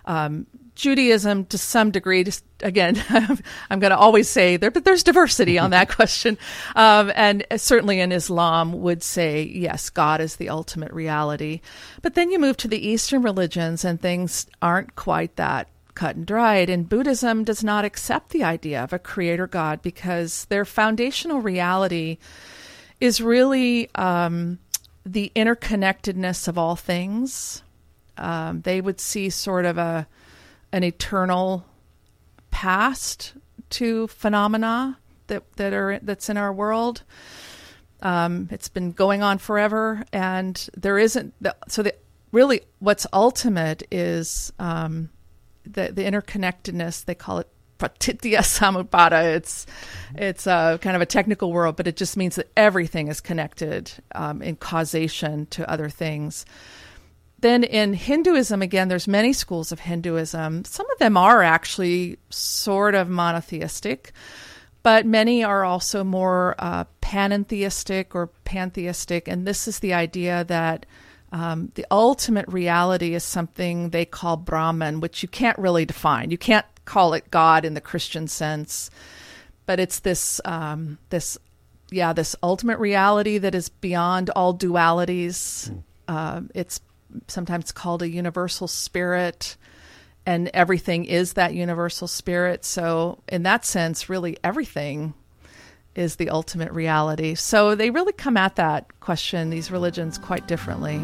um, 0.06 0.48
Judaism 0.78 1.46
to 1.46 1.58
some 1.58 1.92
degree. 1.92 2.24
Just 2.24 2.46
again, 2.62 3.04
I'm 3.10 3.80
going 3.80 3.92
to 3.92 3.98
always 3.98 4.30
say 4.30 4.58
there, 4.58 4.72
but 4.72 4.86
there's 4.86 5.04
diversity 5.04 5.58
on 5.58 5.72
that 5.72 5.90
question. 5.96 6.38
Um, 6.76 7.12
and 7.16 7.46
certainly 7.58 8.00
in 8.00 8.12
Islam 8.12 8.82
would 8.82 9.04
say 9.04 9.44
yes, 9.44 9.90
God 9.90 10.22
is 10.22 10.36
the 10.36 10.50
ultimate 10.50 10.94
reality. 10.94 11.62
But 12.02 12.14
then 12.14 12.32
you 12.32 12.40
move 12.40 12.58
to 12.58 12.68
the 12.68 12.88
Eastern 12.88 13.24
religions, 13.24 13.84
and 13.84 14.00
things 14.00 14.46
aren't 14.62 14.96
quite 14.96 15.36
that 15.36 15.68
cut 15.96 16.16
and 16.16 16.28
dried. 16.28 16.70
And 16.70 16.88
Buddhism 16.88 17.44
does 17.44 17.64
not 17.64 17.84
accept 17.84 18.30
the 18.30 18.44
idea 18.44 18.84
of 18.84 18.94
a 18.94 19.00
creator 19.00 19.48
God 19.48 19.82
because 19.82 20.46
their 20.46 20.64
foundational 20.64 21.42
reality 21.42 22.20
is 23.02 23.20
really 23.20 23.90
um, 23.96 24.60
the 25.06 25.32
interconnectedness 25.36 26.48
of 26.48 26.58
all 26.58 26.76
things. 26.76 27.64
Um, 28.16 28.62
they 28.62 28.80
would 28.80 29.00
see 29.00 29.32
sort 29.32 29.66
of 29.66 29.80
a 29.80 30.08
an 30.72 30.84
eternal 30.84 31.66
past 32.52 33.34
to 33.70 34.08
phenomena 34.08 34.98
that 35.28 35.44
that 35.58 35.74
are 35.74 36.00
that's 36.02 36.30
in 36.30 36.38
our 36.38 36.52
world. 36.52 37.04
Um, 38.02 38.48
it's 38.52 38.70
been 38.70 38.92
going 38.92 39.24
on 39.24 39.40
forever, 39.40 40.04
and 40.14 40.70
there 40.78 40.98
isn't 40.98 41.34
the, 41.42 41.56
so 41.68 41.84
the 41.84 41.96
really 42.32 42.62
what's 42.80 43.08
ultimate 43.12 43.84
is 43.92 44.52
um, 44.60 45.10
the 45.64 45.92
the 45.92 46.04
interconnectedness. 46.04 47.06
They 47.06 47.16
call 47.16 47.40
it 47.40 47.50
pratitya 47.78 48.40
samutpada. 48.40 49.36
It's 49.36 49.66
it's 50.16 50.48
a 50.48 50.80
kind 50.82 50.96
of 50.96 51.02
a 51.02 51.06
technical 51.06 51.52
world, 51.52 51.76
but 51.76 51.88
it 51.88 51.98
just 51.98 52.18
means 52.18 52.36
that 52.36 52.52
everything 52.56 53.08
is 53.08 53.22
connected 53.22 53.92
um, 54.16 54.42
in 54.42 54.56
causation 54.56 55.48
to 55.48 55.70
other 55.70 55.90
things 55.90 56.46
then 57.40 57.64
in 57.64 57.94
Hinduism, 57.94 58.62
again, 58.62 58.88
there's 58.88 59.08
many 59.08 59.32
schools 59.34 59.72
of 59.72 59.82
Hinduism. 59.82 60.66
Some 60.66 60.90
of 60.92 60.98
them 60.98 61.18
are 61.18 61.44
actually 61.44 62.18
sort 62.30 62.96
of 62.96 63.10
monotheistic, 63.10 64.12
but 64.82 65.06
many 65.06 65.44
are 65.44 65.64
also 65.64 66.04
more 66.04 66.56
uh, 66.58 66.86
panentheistic 67.02 68.16
or 68.16 68.28
pantheistic. 68.44 69.28
And 69.28 69.46
this 69.46 69.68
is 69.68 69.80
the 69.80 69.94
idea 69.94 70.46
that 70.46 70.86
um, 71.32 71.72
the 71.76 71.86
ultimate 71.92 72.48
reality 72.48 73.14
is 73.14 73.24
something 73.24 73.90
they 73.90 74.06
call 74.06 74.38
Brahman, 74.38 75.02
which 75.02 75.22
you 75.22 75.30
can't 75.30 75.58
really 75.60 75.86
define. 75.86 76.32
You 76.32 76.38
can't 76.38 76.66
call 76.86 77.14
it 77.14 77.30
God 77.30 77.66
in 77.66 77.74
the 77.74 77.82
Christian 77.82 78.28
sense, 78.28 78.90
but 79.66 79.80
it's 79.80 80.00
this 80.00 80.40
um, 80.46 80.98
this 81.10 81.38
yeah 81.92 82.14
this 82.14 82.36
ultimate 82.42 82.80
reality 82.80 83.38
that 83.38 83.54
is 83.54 83.70
beyond 83.70 84.30
all 84.32 84.58
dualities. 84.58 85.70
Mm. 85.70 85.84
Uh, 86.08 86.42
it's 86.56 86.80
sometimes 87.28 87.72
called 87.72 88.02
a 88.02 88.10
universal 88.10 88.68
spirit 88.68 89.58
and 90.26 90.50
everything 90.54 91.06
is 91.06 91.34
that 91.34 91.54
universal 91.54 92.08
spirit. 92.08 92.66
So 92.66 93.24
in 93.28 93.44
that 93.44 93.66
sense 93.66 94.10
really 94.10 94.38
everything 94.44 95.14
is 95.96 96.18
the 96.18 96.30
ultimate 96.30 96.72
reality. 96.72 97.34
So 97.36 97.76
they 97.76 97.90
really 97.90 98.14
come 98.14 98.38
at 98.38 98.56
that 98.58 99.00
question 99.00 99.50
these 99.50 99.72
religions 99.72 100.18
quite 100.18 100.48
differently. 100.48 101.04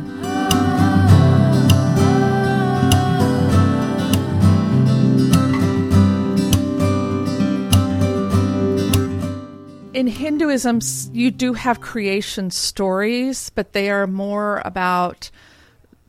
In 9.94 10.08
Hinduism, 10.08 10.80
you 11.14 11.32
do 11.32 11.54
have 11.54 11.80
creation 11.80 12.52
stories, 12.52 13.52
but 13.52 13.74
they 13.74 13.90
are 13.90 14.06
more 14.06 14.62
about 14.66 15.32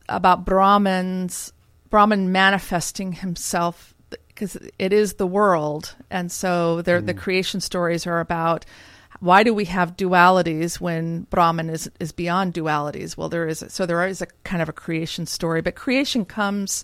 about 0.09 0.45
Brahman's 0.45 1.53
Brahman 1.89 2.31
manifesting 2.31 3.13
himself 3.13 3.93
because 4.27 4.57
it 4.77 4.91
is 4.91 5.13
the 5.13 5.27
world, 5.27 5.95
and 6.09 6.31
so 6.31 6.81
mm. 6.85 7.05
the 7.05 7.13
creation 7.13 7.61
stories 7.61 8.05
are 8.05 8.19
about 8.19 8.65
why 9.19 9.43
do 9.43 9.53
we 9.53 9.65
have 9.65 9.95
dualities 9.95 10.79
when 10.79 11.21
Brahman 11.29 11.69
is 11.69 11.89
is 11.99 12.11
beyond 12.11 12.53
dualities? 12.53 13.15
Well, 13.15 13.29
there 13.29 13.47
is 13.47 13.63
so 13.69 13.85
there 13.85 14.05
is 14.05 14.21
a 14.21 14.27
kind 14.43 14.61
of 14.61 14.69
a 14.69 14.73
creation 14.73 15.25
story, 15.25 15.61
but 15.61 15.75
creation 15.75 16.25
comes 16.25 16.83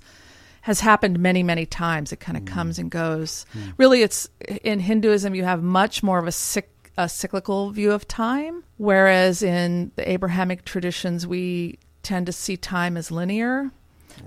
has 0.61 0.79
happened 0.79 1.19
many 1.19 1.43
many 1.43 1.65
times. 1.65 2.11
It 2.11 2.19
kind 2.19 2.37
of 2.37 2.43
mm. 2.43 2.47
comes 2.47 2.79
and 2.79 2.89
goes. 2.89 3.45
Mm. 3.53 3.73
Really, 3.77 4.01
it's 4.01 4.29
in 4.63 4.79
Hinduism 4.79 5.35
you 5.35 5.43
have 5.43 5.61
much 5.61 6.03
more 6.03 6.19
of 6.19 6.27
a 6.27 6.31
sick 6.31 6.69
a 6.97 7.07
cyclical 7.07 7.71
view 7.71 7.91
of 7.91 8.07
time, 8.07 8.63
whereas 8.77 9.41
in 9.41 9.91
the 9.95 10.09
Abrahamic 10.09 10.65
traditions 10.65 11.25
we 11.25 11.79
tend 12.03 12.25
to 12.25 12.31
see 12.31 12.57
time 12.57 12.97
as 12.97 13.11
linear. 13.11 13.71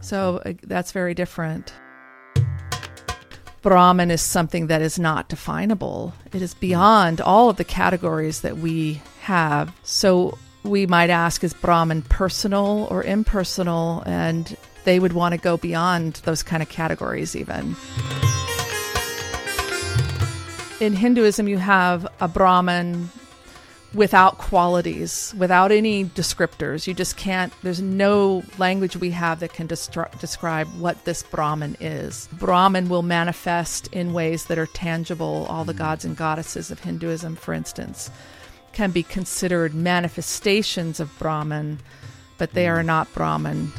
So 0.01 0.43
uh, 0.45 0.55
that's 0.63 0.93
very 0.93 1.15
different. 1.15 1.73
Brahman 3.63 4.11
is 4.11 4.21
something 4.21 4.67
that 4.67 4.83
is 4.83 4.99
not 4.99 5.29
definable. 5.29 6.13
It 6.33 6.43
is 6.43 6.53
beyond 6.53 7.21
all 7.21 7.49
of 7.49 7.57
the 7.57 7.65
categories 7.65 8.43
that 8.43 8.59
we 8.59 9.01
have. 9.21 9.75
So 9.85 10.37
we 10.65 10.87
might 10.87 11.11
ask 11.11 11.43
is 11.43 11.55
Brahman 11.55 12.03
personal 12.03 12.87
or 12.91 13.03
impersonal? 13.03 14.03
And 14.05 14.55
they 14.85 14.99
would 15.01 15.15
want 15.15 15.33
to 15.33 15.39
go 15.41 15.57
beyond 15.57 16.15
those 16.25 16.43
kind 16.43 16.63
of 16.63 16.69
categories, 16.69 17.35
even. 17.35 17.75
In 20.81 20.93
Hinduism, 20.93 21.49
you 21.49 21.57
have 21.57 22.07
a 22.21 22.29
Brahman 22.29 23.09
without 23.95 24.39
qualities, 24.39 25.33
without 25.39 25.71
any 25.71 26.05
descriptors. 26.05 26.87
You 26.87 26.95
just 26.95 27.17
can't, 27.17 27.53
there's 27.63 27.81
no 27.81 28.43
language 28.59 28.97
we 28.97 29.11
have 29.11 29.41
that 29.41 29.53
can 29.53 29.69
destru- 29.69 30.19
describe 30.19 30.67
what 30.79 31.05
this 31.05 31.23
Brahman 31.23 31.77
is. 31.81 32.29
Brahman 32.33 32.89
will 32.89 33.03
manifest 33.03 33.87
in 33.89 34.13
ways 34.13 34.47
that 34.47 34.59
are 34.59 34.67
tangible. 34.67 35.47
All 35.49 35.65
the 35.65 35.75
mm. 35.75 35.79
gods 35.79 36.05
and 36.05 36.17
goddesses 36.17 36.71
of 36.71 36.81
Hinduism, 36.81 37.37
for 37.37 37.55
instance, 37.55 38.11
can 38.73 38.91
be 38.91 39.05
considered 39.05 39.75
manifestations 39.75 40.99
of 40.99 41.17
Brahman, 41.19 41.79
but 42.37 42.53
they 42.53 42.67
are 42.67 42.83
mm. 42.83 42.87
not 42.87 43.13
Brahman. 43.15 43.73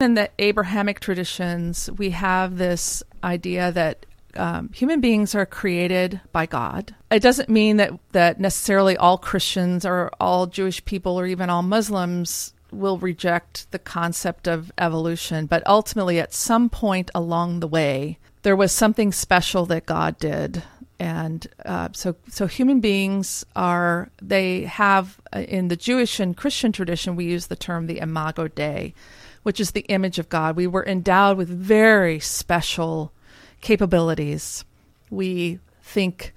In 0.00 0.14
the 0.14 0.30
Abrahamic 0.38 1.00
traditions, 1.00 1.90
we 1.96 2.10
have 2.10 2.56
this 2.56 3.02
idea 3.24 3.72
that 3.72 4.06
um, 4.38 4.70
human 4.72 5.00
beings 5.00 5.34
are 5.34 5.46
created 5.46 6.20
by 6.32 6.46
God. 6.46 6.94
It 7.10 7.20
doesn't 7.22 7.48
mean 7.48 7.76
that 7.78 7.92
that 8.12 8.40
necessarily 8.40 8.96
all 8.96 9.18
Christians 9.18 9.84
or 9.84 10.10
all 10.20 10.46
Jewish 10.46 10.84
people 10.84 11.18
or 11.18 11.26
even 11.26 11.50
all 11.50 11.62
Muslims 11.62 12.54
will 12.70 12.98
reject 12.98 13.70
the 13.70 13.78
concept 13.78 14.46
of 14.46 14.70
evolution, 14.78 15.46
but 15.46 15.66
ultimately, 15.66 16.18
at 16.20 16.34
some 16.34 16.68
point 16.68 17.10
along 17.14 17.60
the 17.60 17.68
way, 17.68 18.18
there 18.42 18.56
was 18.56 18.72
something 18.72 19.12
special 19.12 19.66
that 19.66 19.86
God 19.86 20.18
did. 20.18 20.62
And 21.00 21.46
uh, 21.64 21.88
so, 21.92 22.16
so 22.28 22.46
human 22.46 22.80
beings 22.80 23.44
are, 23.54 24.10
they 24.20 24.62
have, 24.62 25.20
uh, 25.32 25.40
in 25.40 25.68
the 25.68 25.76
Jewish 25.76 26.18
and 26.18 26.36
Christian 26.36 26.72
tradition, 26.72 27.14
we 27.14 27.24
use 27.24 27.46
the 27.46 27.56
term 27.56 27.86
the 27.86 27.98
imago 27.98 28.48
Dei, 28.48 28.94
which 29.44 29.60
is 29.60 29.70
the 29.70 29.82
image 29.82 30.18
of 30.18 30.28
God. 30.28 30.56
We 30.56 30.66
were 30.66 30.84
endowed 30.84 31.38
with 31.38 31.48
very 31.48 32.18
special 32.18 33.12
capabilities. 33.60 34.64
We 35.10 35.58
think 35.82 36.34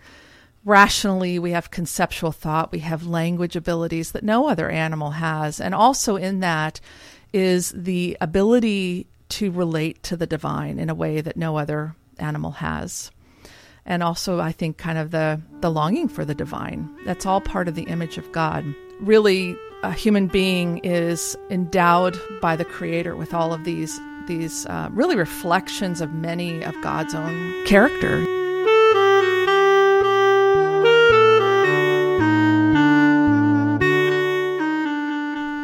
rationally, 0.63 1.39
we 1.39 1.51
have 1.51 1.71
conceptual 1.71 2.31
thought, 2.31 2.71
we 2.71 2.79
have 2.79 3.05
language 3.05 3.55
abilities 3.55 4.11
that 4.11 4.23
no 4.23 4.47
other 4.47 4.69
animal 4.69 5.11
has. 5.11 5.59
And 5.59 5.73
also 5.73 6.15
in 6.15 6.39
that 6.41 6.79
is 7.33 7.71
the 7.75 8.17
ability 8.21 9.07
to 9.29 9.51
relate 9.51 10.03
to 10.03 10.17
the 10.17 10.27
divine 10.27 10.77
in 10.77 10.89
a 10.89 10.95
way 10.95 11.21
that 11.21 11.37
no 11.37 11.57
other 11.57 11.95
animal 12.19 12.51
has. 12.51 13.11
And 13.85 14.03
also, 14.03 14.39
I 14.39 14.51
think, 14.51 14.77
kind 14.77 14.97
of 14.97 15.09
the, 15.11 15.41
the 15.61 15.71
longing 15.71 16.07
for 16.07 16.23
the 16.23 16.35
divine. 16.35 16.89
That's 17.05 17.25
all 17.25 17.41
part 17.41 17.67
of 17.67 17.73
the 17.73 17.83
image 17.83 18.17
of 18.17 18.31
God. 18.31 18.63
Really, 18.99 19.57
a 19.81 19.91
human 19.91 20.27
being 20.27 20.77
is 20.79 21.35
endowed 21.49 22.19
by 22.41 22.55
the 22.55 22.65
Creator 22.65 23.15
with 23.15 23.33
all 23.33 23.53
of 23.53 23.63
these 23.63 23.99
these 24.27 24.65
uh, 24.65 24.89
really 24.91 25.15
reflections 25.15 26.01
of 26.01 26.13
many 26.13 26.63
of 26.63 26.79
God's 26.81 27.13
own 27.13 27.65
character. 27.65 28.25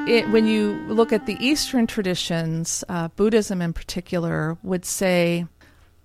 It, 0.07 0.29
when 0.29 0.47
you 0.47 0.81
look 0.87 1.11
at 1.11 1.25
the 1.25 1.35
Eastern 1.39 1.85
traditions, 1.85 2.83
uh, 2.87 3.09
Buddhism 3.09 3.61
in 3.61 3.73
particular 3.73 4.57
would 4.63 4.85
say 4.85 5.45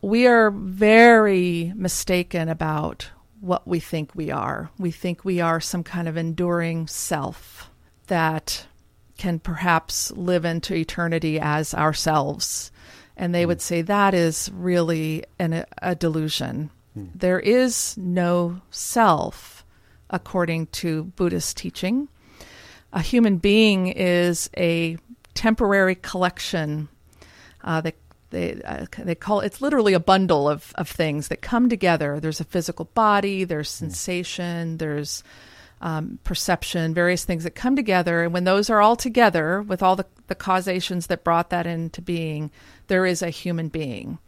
we 0.00 0.26
are 0.26 0.50
very 0.50 1.72
mistaken 1.76 2.48
about 2.48 3.08
what 3.40 3.66
we 3.66 3.78
think 3.78 4.14
we 4.14 4.30
are. 4.30 4.70
We 4.78 4.90
think 4.90 5.24
we 5.24 5.40
are 5.40 5.60
some 5.60 5.84
kind 5.84 6.08
of 6.08 6.16
enduring 6.16 6.88
self 6.88 7.70
that 8.08 8.66
can 9.22 9.38
perhaps 9.38 10.10
live 10.16 10.44
into 10.44 10.74
eternity 10.74 11.38
as 11.38 11.74
ourselves. 11.74 12.72
And 13.16 13.32
they 13.32 13.46
would 13.46 13.62
say 13.62 13.80
that 13.82 14.14
is 14.14 14.50
really 14.52 15.22
an, 15.38 15.64
a 15.80 15.94
delusion. 15.94 16.70
Hmm. 16.94 17.04
There 17.14 17.38
is 17.38 17.96
no 17.96 18.62
self 18.72 19.64
according 20.10 20.66
to 20.82 21.04
Buddhist 21.04 21.56
teaching. 21.56 22.08
A 22.92 23.00
human 23.00 23.36
being 23.36 23.86
is 23.86 24.50
a 24.56 24.98
temporary 25.34 25.94
collection 25.94 26.88
uh, 27.62 27.80
that 27.82 27.94
they 28.30 28.60
uh, 28.64 28.86
they 28.98 29.14
call 29.14 29.38
it's 29.38 29.62
literally 29.62 29.92
a 29.92 30.00
bundle 30.00 30.48
of 30.48 30.72
of 30.74 30.88
things 30.88 31.28
that 31.28 31.42
come 31.42 31.68
together. 31.68 32.18
There's 32.18 32.40
a 32.40 32.44
physical 32.44 32.86
body, 32.86 33.44
there's 33.44 33.70
hmm. 33.70 33.84
sensation, 33.84 34.78
there's 34.78 35.22
um, 35.82 36.18
perception, 36.24 36.94
various 36.94 37.24
things 37.24 37.44
that 37.44 37.56
come 37.56 37.76
together. 37.76 38.22
And 38.22 38.32
when 38.32 38.44
those 38.44 38.70
are 38.70 38.80
all 38.80 38.96
together 38.96 39.60
with 39.60 39.82
all 39.82 39.96
the, 39.96 40.06
the 40.28 40.34
causations 40.34 41.08
that 41.08 41.24
brought 41.24 41.50
that 41.50 41.66
into 41.66 42.00
being, 42.00 42.50
there 42.86 43.04
is 43.04 43.20
a 43.20 43.30
human 43.30 43.68
being. 43.68 44.18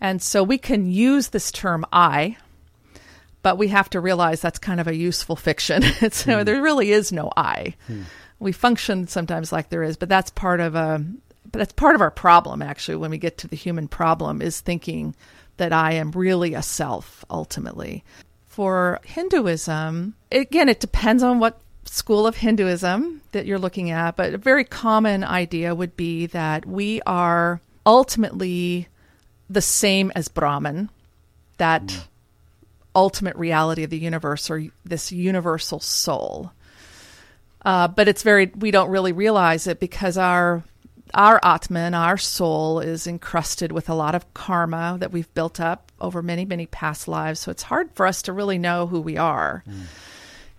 And 0.00 0.20
so 0.20 0.42
we 0.42 0.58
can 0.58 0.90
use 0.90 1.28
this 1.28 1.52
term 1.52 1.84
I, 1.92 2.36
but 3.42 3.58
we 3.58 3.68
have 3.68 3.90
to 3.90 4.00
realize 4.00 4.40
that's 4.40 4.58
kind 4.58 4.80
of 4.80 4.88
a 4.88 4.96
useful 4.96 5.36
fiction. 5.36 5.82
so 5.92 5.98
mm. 6.08 6.44
there 6.44 6.62
really 6.62 6.90
is 6.90 7.12
no 7.12 7.30
I. 7.36 7.74
Mm. 7.88 8.04
We 8.38 8.52
function 8.52 9.06
sometimes 9.06 9.52
like 9.52 9.68
there 9.68 9.82
is, 9.82 9.96
but 9.96 10.08
that's 10.08 10.30
part 10.30 10.60
of 10.60 10.74
a 10.74 11.04
but 11.52 11.60
that's 11.60 11.72
part 11.72 11.94
of 11.94 12.00
our 12.00 12.10
problem 12.10 12.60
actually 12.60 12.96
when 12.96 13.12
we 13.12 13.18
get 13.18 13.38
to 13.38 13.46
the 13.46 13.54
human 13.54 13.86
problem 13.86 14.42
is 14.42 14.60
thinking 14.60 15.14
that 15.58 15.72
I 15.72 15.92
am 15.92 16.10
really 16.10 16.54
a 16.54 16.62
self 16.62 17.24
ultimately 17.30 18.04
for 18.56 19.00
Hinduism, 19.04 20.14
again, 20.32 20.70
it 20.70 20.80
depends 20.80 21.22
on 21.22 21.40
what 21.40 21.60
school 21.84 22.26
of 22.26 22.38
Hinduism 22.38 23.20
that 23.32 23.44
you're 23.44 23.58
looking 23.58 23.90
at, 23.90 24.16
but 24.16 24.32
a 24.32 24.38
very 24.38 24.64
common 24.64 25.24
idea 25.24 25.74
would 25.74 25.94
be 25.94 26.24
that 26.28 26.64
we 26.64 27.02
are 27.02 27.60
ultimately 27.84 28.88
the 29.50 29.60
same 29.60 30.10
as 30.16 30.28
Brahman, 30.28 30.88
that 31.58 31.82
mm. 31.84 32.04
ultimate 32.94 33.36
reality 33.36 33.82
of 33.82 33.90
the 33.90 33.98
universe 33.98 34.48
or 34.48 34.64
this 34.86 35.12
universal 35.12 35.78
soul. 35.78 36.50
Uh, 37.62 37.88
but 37.88 38.08
it's 38.08 38.22
very, 38.22 38.46
we 38.56 38.70
don't 38.70 38.88
really 38.88 39.12
realize 39.12 39.66
it 39.66 39.80
because 39.80 40.16
our 40.16 40.64
our 41.12 41.38
Atman, 41.44 41.92
our 41.92 42.16
soul, 42.16 42.80
is 42.80 43.06
encrusted 43.06 43.70
with 43.70 43.90
a 43.90 43.94
lot 43.94 44.14
of 44.14 44.32
karma 44.32 44.96
that 44.98 45.12
we've 45.12 45.32
built 45.34 45.60
up 45.60 45.85
over 46.00 46.22
many, 46.22 46.44
many 46.44 46.66
past 46.66 47.08
lives. 47.08 47.40
So 47.40 47.50
it's 47.50 47.62
hard 47.62 47.90
for 47.94 48.06
us 48.06 48.22
to 48.22 48.32
really 48.32 48.58
know 48.58 48.86
who 48.86 49.00
we 49.00 49.16
are. 49.16 49.64
Mm. 49.68 49.82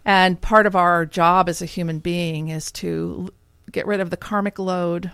And 0.06 0.42
part 0.42 0.66
of 0.66 0.76
our 0.76 1.06
job 1.06 1.50
as 1.50 1.62
a 1.62 1.66
human 1.66 2.00
being 2.00 2.50
is 2.50 2.72
to 2.74 3.30
get 3.72 3.86
rid 3.86 4.00
of 4.00 4.10
the 4.10 4.18
karmic 4.18 4.58
load 4.58 5.12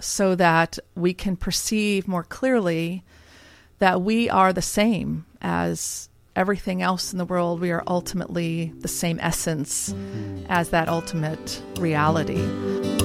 so 0.00 0.34
that 0.34 0.78
we 0.94 1.14
can 1.14 1.36
perceive 1.36 2.06
more 2.06 2.22
clearly 2.22 3.02
that 3.78 4.02
we 4.02 4.30
are 4.30 4.52
the 4.52 4.62
same 4.62 5.26
as 5.42 6.08
everything 6.34 6.82
else 6.82 7.12
in 7.12 7.18
the 7.18 7.24
world. 7.24 7.60
We 7.60 7.72
are 7.72 7.82
ultimately 7.86 8.72
the 8.80 8.88
same 8.88 9.18
essence 9.20 9.94
as 10.48 10.70
that 10.70 10.88
ultimate 10.88 11.62
reality. 11.78 12.95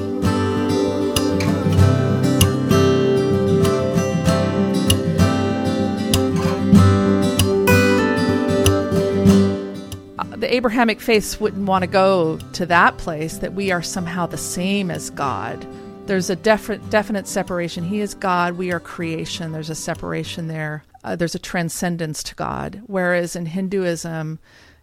The 10.42 10.54
Abrahamic 10.54 11.00
faiths 11.00 11.40
wouldn't 11.40 11.68
want 11.68 11.84
to 11.84 11.88
go 11.88 12.38
to 12.54 12.66
that 12.66 12.98
place 12.98 13.38
that 13.38 13.54
we 13.54 13.72
are 13.72 13.84
somehow 13.84 14.26
the 14.26 14.38
same 14.38 14.90
as 14.90 15.12
God. 15.12 15.66
There's 16.08 16.32
a 16.32 16.36
definite 16.36 16.90
definite 16.90 17.28
separation. 17.28 17.84
He 17.84 18.02
is 18.02 18.16
God, 18.16 18.58
we 18.58 18.72
are 18.72 18.80
creation. 18.80 19.52
There's 19.52 19.70
a 19.70 19.76
separation 19.76 20.48
there. 20.48 20.84
Uh, 21.04 21.16
there's 21.16 21.36
a 21.36 21.40
transcendence 21.40 22.24
to 22.24 22.36
God. 22.36 22.82
Whereas 22.88 23.36
in 23.36 23.46
Hinduism, 23.46 24.40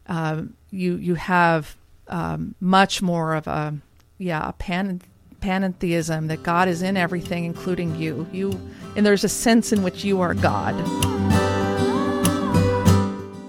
um, 0.06 0.54
you 0.70 0.94
you 0.94 1.16
have 1.16 1.76
um, 2.06 2.54
much 2.60 3.02
more 3.02 3.34
of 3.34 3.48
a 3.48 3.74
yeah 4.16 4.48
a 4.48 4.52
pan 4.52 5.02
pantheism 5.40 6.28
that 6.28 6.44
God 6.44 6.68
is 6.68 6.82
in 6.82 6.96
everything, 6.96 7.44
including 7.44 7.96
you. 7.96 8.28
You 8.32 8.50
and 8.96 9.04
there's 9.04 9.24
a 9.24 9.28
sense 9.28 9.72
in 9.72 9.82
which 9.82 10.04
you 10.04 10.20
are 10.20 10.34
God. 10.34 11.27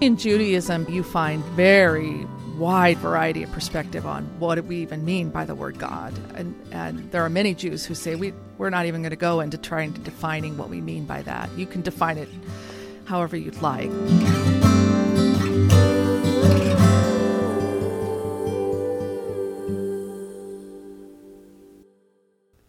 In 0.02 0.16
Judaism, 0.16 0.86
you 0.90 1.04
find 1.04 1.44
very 1.44 2.26
wide 2.58 2.98
variety 3.00 3.44
of 3.44 3.52
perspective 3.52 4.06
on 4.06 4.24
what 4.40 4.56
do 4.56 4.64
we 4.64 4.78
even 4.78 5.04
mean 5.04 5.30
by 5.30 5.44
the 5.44 5.54
word 5.54 5.78
God. 5.78 6.14
And, 6.36 6.56
and 6.72 7.12
there 7.12 7.22
are 7.26 7.30
many 7.30 7.54
Jews 7.54 7.86
who 7.86 7.94
say 7.96 8.16
we, 8.16 8.34
we're 8.58 8.70
not 8.70 8.86
even 8.86 9.02
going 9.02 9.10
to 9.10 9.18
go 9.18 9.42
into 9.42 9.58
trying 9.58 9.92
to 9.92 10.00
defining 10.00 10.56
what 10.56 10.70
we 10.70 10.80
mean 10.80 11.04
by 11.04 11.22
that. 11.24 11.50
You 11.58 11.66
can 11.66 11.82
define 11.82 12.18
it 12.18 12.30
however 13.04 13.36
you'd 13.36 13.62
like. 13.62 13.90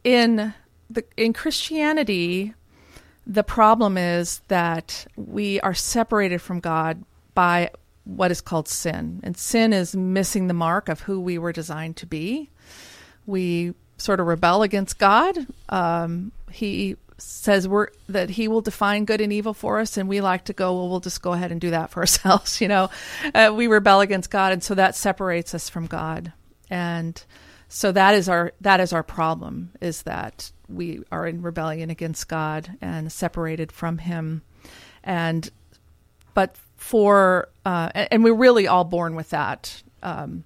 In 0.03 0.53
the 0.89 1.05
in 1.17 1.33
Christianity, 1.33 2.55
the 3.25 3.45
problem 3.45 3.97
is 3.97 4.41
that 4.49 5.07
we 5.15 5.61
are 5.61 5.75
separated 5.75 6.41
from 6.41 6.59
God 6.59 7.05
by 7.35 7.71
what 8.05 8.31
is 8.31 8.41
called 8.41 8.69
sin. 8.69 9.21
And 9.23 9.37
sin 9.37 9.73
is 9.73 9.95
missing 9.95 10.49
the 10.49 10.55
mark 10.55 10.89
of 10.89 11.01
who 11.01 11.21
we 11.21 11.39
were 11.39 11.53
designed 11.53 11.97
to 11.99 12.07
be. 12.07 12.51
We 13.27 13.75
sort 13.99 14.21
of 14.21 14.27
rebel 14.27 14.63
against 14.63 14.99
God. 14.99 15.37
Um, 15.69 16.33
he 16.51 16.97
says 17.19 17.69
we're 17.69 17.89
that 18.09 18.31
he 18.31 18.49
will 18.49 18.63
define 18.63 19.05
good 19.05 19.21
and 19.21 19.33
evil 19.33 19.53
for 19.53 19.79
us 19.79 19.97
and 19.97 20.09
we 20.09 20.23
like 20.23 20.45
to 20.45 20.53
go 20.55 20.75
well 20.75 20.89
we'll 20.89 21.01
just 21.01 21.21
go 21.21 21.33
ahead 21.33 21.53
and 21.53 21.61
do 21.61 21.71
that 21.71 21.91
for 21.91 22.01
ourselves 22.01 22.61
you 22.63 22.69
know 22.69 22.89
uh, 23.35 23.53
we 23.55 23.67
rebel 23.67 24.01
against 24.01 24.31
god 24.31 24.53
and 24.53 24.65
so 24.65 24.75
that 24.75 24.95
separates 24.95 25.55
us 25.55 25.69
from 25.69 25.87
god 25.87 26.33
and 26.71 27.25
so 27.69 27.93
that 27.93 28.15
is 28.15 28.27
our 28.27 28.53
that 28.61 28.81
is 28.81 28.93
our 28.93 29.03
problem 29.03 29.71
is 29.81 30.03
that 30.03 30.51
we 30.69 31.03
are 31.13 31.27
in 31.27 31.43
rebellion 31.43 31.91
against 31.91 32.27
god 32.27 32.77
and 32.81 33.13
separated 33.13 33.71
from 33.71 33.99
him 33.99 34.43
and 35.05 35.51
but 36.33 36.57
for 36.81 37.47
uh, 37.67 37.91
and 37.95 38.25
we're 38.25 38.33
really 38.33 38.67
all 38.67 38.85
born 38.85 39.15
with 39.15 39.31
that. 39.31 39.83
Um, 40.03 40.45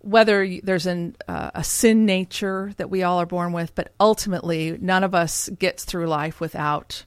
whether 0.00 0.58
there's 0.64 0.86
an, 0.86 1.14
uh, 1.28 1.52
a 1.54 1.62
sin 1.62 2.04
nature 2.04 2.72
that 2.76 2.90
we 2.90 3.04
all 3.04 3.20
are 3.20 3.26
born 3.26 3.52
with, 3.52 3.72
but 3.76 3.92
ultimately, 4.00 4.76
none 4.80 5.04
of 5.04 5.14
us 5.14 5.48
gets 5.50 5.84
through 5.84 6.08
life 6.08 6.40
without 6.40 7.04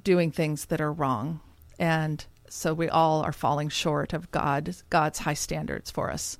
doing 0.00 0.30
things 0.30 0.66
that 0.66 0.80
are 0.80 0.92
wrong, 0.92 1.40
and 1.80 2.24
so 2.48 2.72
we 2.72 2.88
all 2.88 3.22
are 3.22 3.32
falling 3.32 3.68
short 3.68 4.12
of 4.12 4.30
God 4.30 4.76
God's 4.88 5.18
high 5.18 5.34
standards 5.34 5.90
for 5.90 6.12
us. 6.12 6.38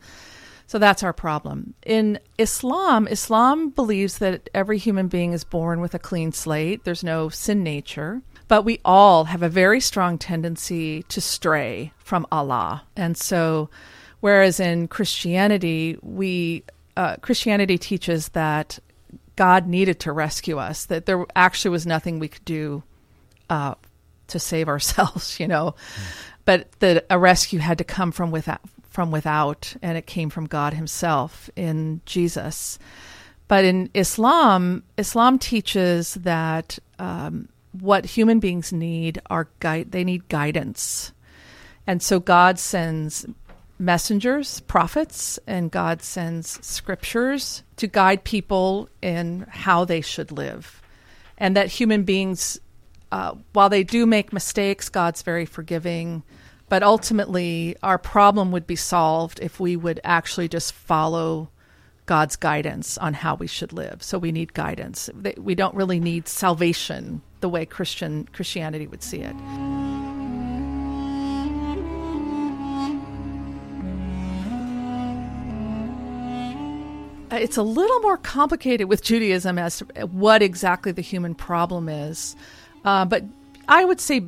So 0.68 0.78
that's 0.78 1.02
our 1.02 1.14
problem. 1.14 1.72
In 1.86 2.20
Islam, 2.36 3.08
Islam 3.08 3.70
believes 3.70 4.18
that 4.18 4.50
every 4.52 4.76
human 4.76 5.08
being 5.08 5.32
is 5.32 5.42
born 5.42 5.80
with 5.80 5.94
a 5.94 5.98
clean 5.98 6.30
slate. 6.30 6.84
There's 6.84 7.02
no 7.02 7.30
sin 7.30 7.62
nature. 7.62 8.20
But 8.48 8.66
we 8.66 8.78
all 8.84 9.24
have 9.24 9.42
a 9.42 9.48
very 9.48 9.80
strong 9.80 10.18
tendency 10.18 11.04
to 11.04 11.22
stray 11.22 11.94
from 11.98 12.26
Allah. 12.30 12.82
And 12.96 13.16
so, 13.16 13.70
whereas 14.20 14.60
in 14.60 14.88
Christianity, 14.88 15.96
we 16.02 16.64
uh, 16.98 17.16
Christianity 17.16 17.78
teaches 17.78 18.28
that 18.30 18.78
God 19.36 19.66
needed 19.66 20.00
to 20.00 20.12
rescue 20.12 20.58
us, 20.58 20.84
that 20.86 21.06
there 21.06 21.24
actually 21.34 21.70
was 21.70 21.86
nothing 21.86 22.18
we 22.18 22.28
could 22.28 22.44
do 22.44 22.82
uh, 23.48 23.74
to 24.26 24.38
save 24.38 24.68
ourselves, 24.68 25.40
you 25.40 25.48
know, 25.48 25.76
mm. 25.76 26.02
but 26.44 26.70
that 26.80 27.06
a 27.08 27.18
rescue 27.18 27.58
had 27.58 27.78
to 27.78 27.84
come 27.84 28.12
from 28.12 28.30
without, 28.30 28.60
from 28.98 29.12
without, 29.12 29.76
and 29.80 29.96
it 29.96 30.08
came 30.08 30.28
from 30.28 30.46
God 30.46 30.74
Himself 30.74 31.48
in 31.54 32.00
Jesus. 32.04 32.80
But 33.46 33.64
in 33.64 33.90
Islam, 33.94 34.82
Islam 34.96 35.38
teaches 35.38 36.14
that 36.14 36.80
um, 36.98 37.48
what 37.70 38.04
human 38.04 38.40
beings 38.40 38.72
need 38.72 39.20
are 39.30 39.46
guide. 39.60 39.92
They 39.92 40.02
need 40.02 40.28
guidance, 40.28 41.12
and 41.86 42.02
so 42.02 42.18
God 42.18 42.58
sends 42.58 43.24
messengers, 43.78 44.58
prophets, 44.62 45.38
and 45.46 45.70
God 45.70 46.02
sends 46.02 46.58
scriptures 46.66 47.62
to 47.76 47.86
guide 47.86 48.24
people 48.24 48.88
in 49.00 49.46
how 49.48 49.84
they 49.84 50.00
should 50.00 50.32
live. 50.32 50.82
And 51.36 51.56
that 51.56 51.68
human 51.68 52.02
beings, 52.02 52.58
uh, 53.12 53.36
while 53.52 53.68
they 53.68 53.84
do 53.84 54.06
make 54.06 54.32
mistakes, 54.32 54.88
God's 54.88 55.22
very 55.22 55.46
forgiving. 55.46 56.24
But 56.68 56.82
ultimately, 56.82 57.76
our 57.82 57.98
problem 57.98 58.52
would 58.52 58.66
be 58.66 58.76
solved 58.76 59.40
if 59.40 59.58
we 59.58 59.76
would 59.76 60.00
actually 60.04 60.48
just 60.48 60.72
follow 60.72 61.48
God's 62.04 62.36
guidance 62.36 62.98
on 62.98 63.14
how 63.14 63.34
we 63.34 63.46
should 63.46 63.72
live. 63.72 64.02
So 64.02 64.18
we 64.18 64.32
need 64.32 64.54
guidance. 64.54 65.10
We 65.36 65.54
don't 65.54 65.74
really 65.74 66.00
need 66.00 66.28
salvation 66.28 67.22
the 67.40 67.48
way 67.48 67.64
Christian 67.64 68.28
Christianity 68.32 68.86
would 68.86 69.02
see 69.02 69.20
it. 69.20 69.36
It's 77.30 77.56
a 77.56 77.62
little 77.62 78.00
more 78.00 78.16
complicated 78.16 78.88
with 78.88 79.02
Judaism 79.02 79.58
as 79.58 79.78
to 79.78 80.06
what 80.06 80.42
exactly 80.42 80.92
the 80.92 81.02
human 81.02 81.34
problem 81.34 81.88
is. 81.88 82.34
Uh, 82.84 83.04
but 83.04 83.22
I 83.68 83.84
would 83.84 84.00
say 84.00 84.24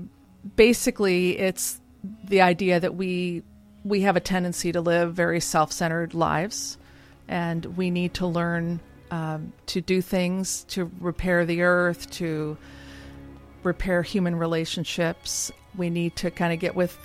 basically 0.57 1.39
it's 1.39 1.81
the 2.25 2.41
idea 2.41 2.81
that 2.81 2.95
we 2.95 3.43
we 3.85 4.03
have 4.03 4.17
a 4.17 4.21
tendency 4.21 4.73
to 4.73 4.81
live 4.81 5.15
very 5.15 5.41
self-centered 5.41 6.13
lives, 6.15 6.77
and 7.29 7.65
we 7.77 7.91
need 7.91 8.15
to 8.15 8.27
learn 8.27 8.81
um, 9.11 9.53
to 9.67 9.81
do 9.81 10.03
things 10.03 10.65
to 10.65 10.91
repair 11.01 11.47
the 11.47 11.63
earth, 11.63 12.11
to 12.11 12.57
repair 13.63 14.03
human 14.03 14.37
relationships. 14.37 15.51
We 15.77 15.91
need 15.91 16.17
to 16.17 16.31
kind 16.31 16.53
of 16.53 16.61
get 16.61 16.75
with 16.75 16.97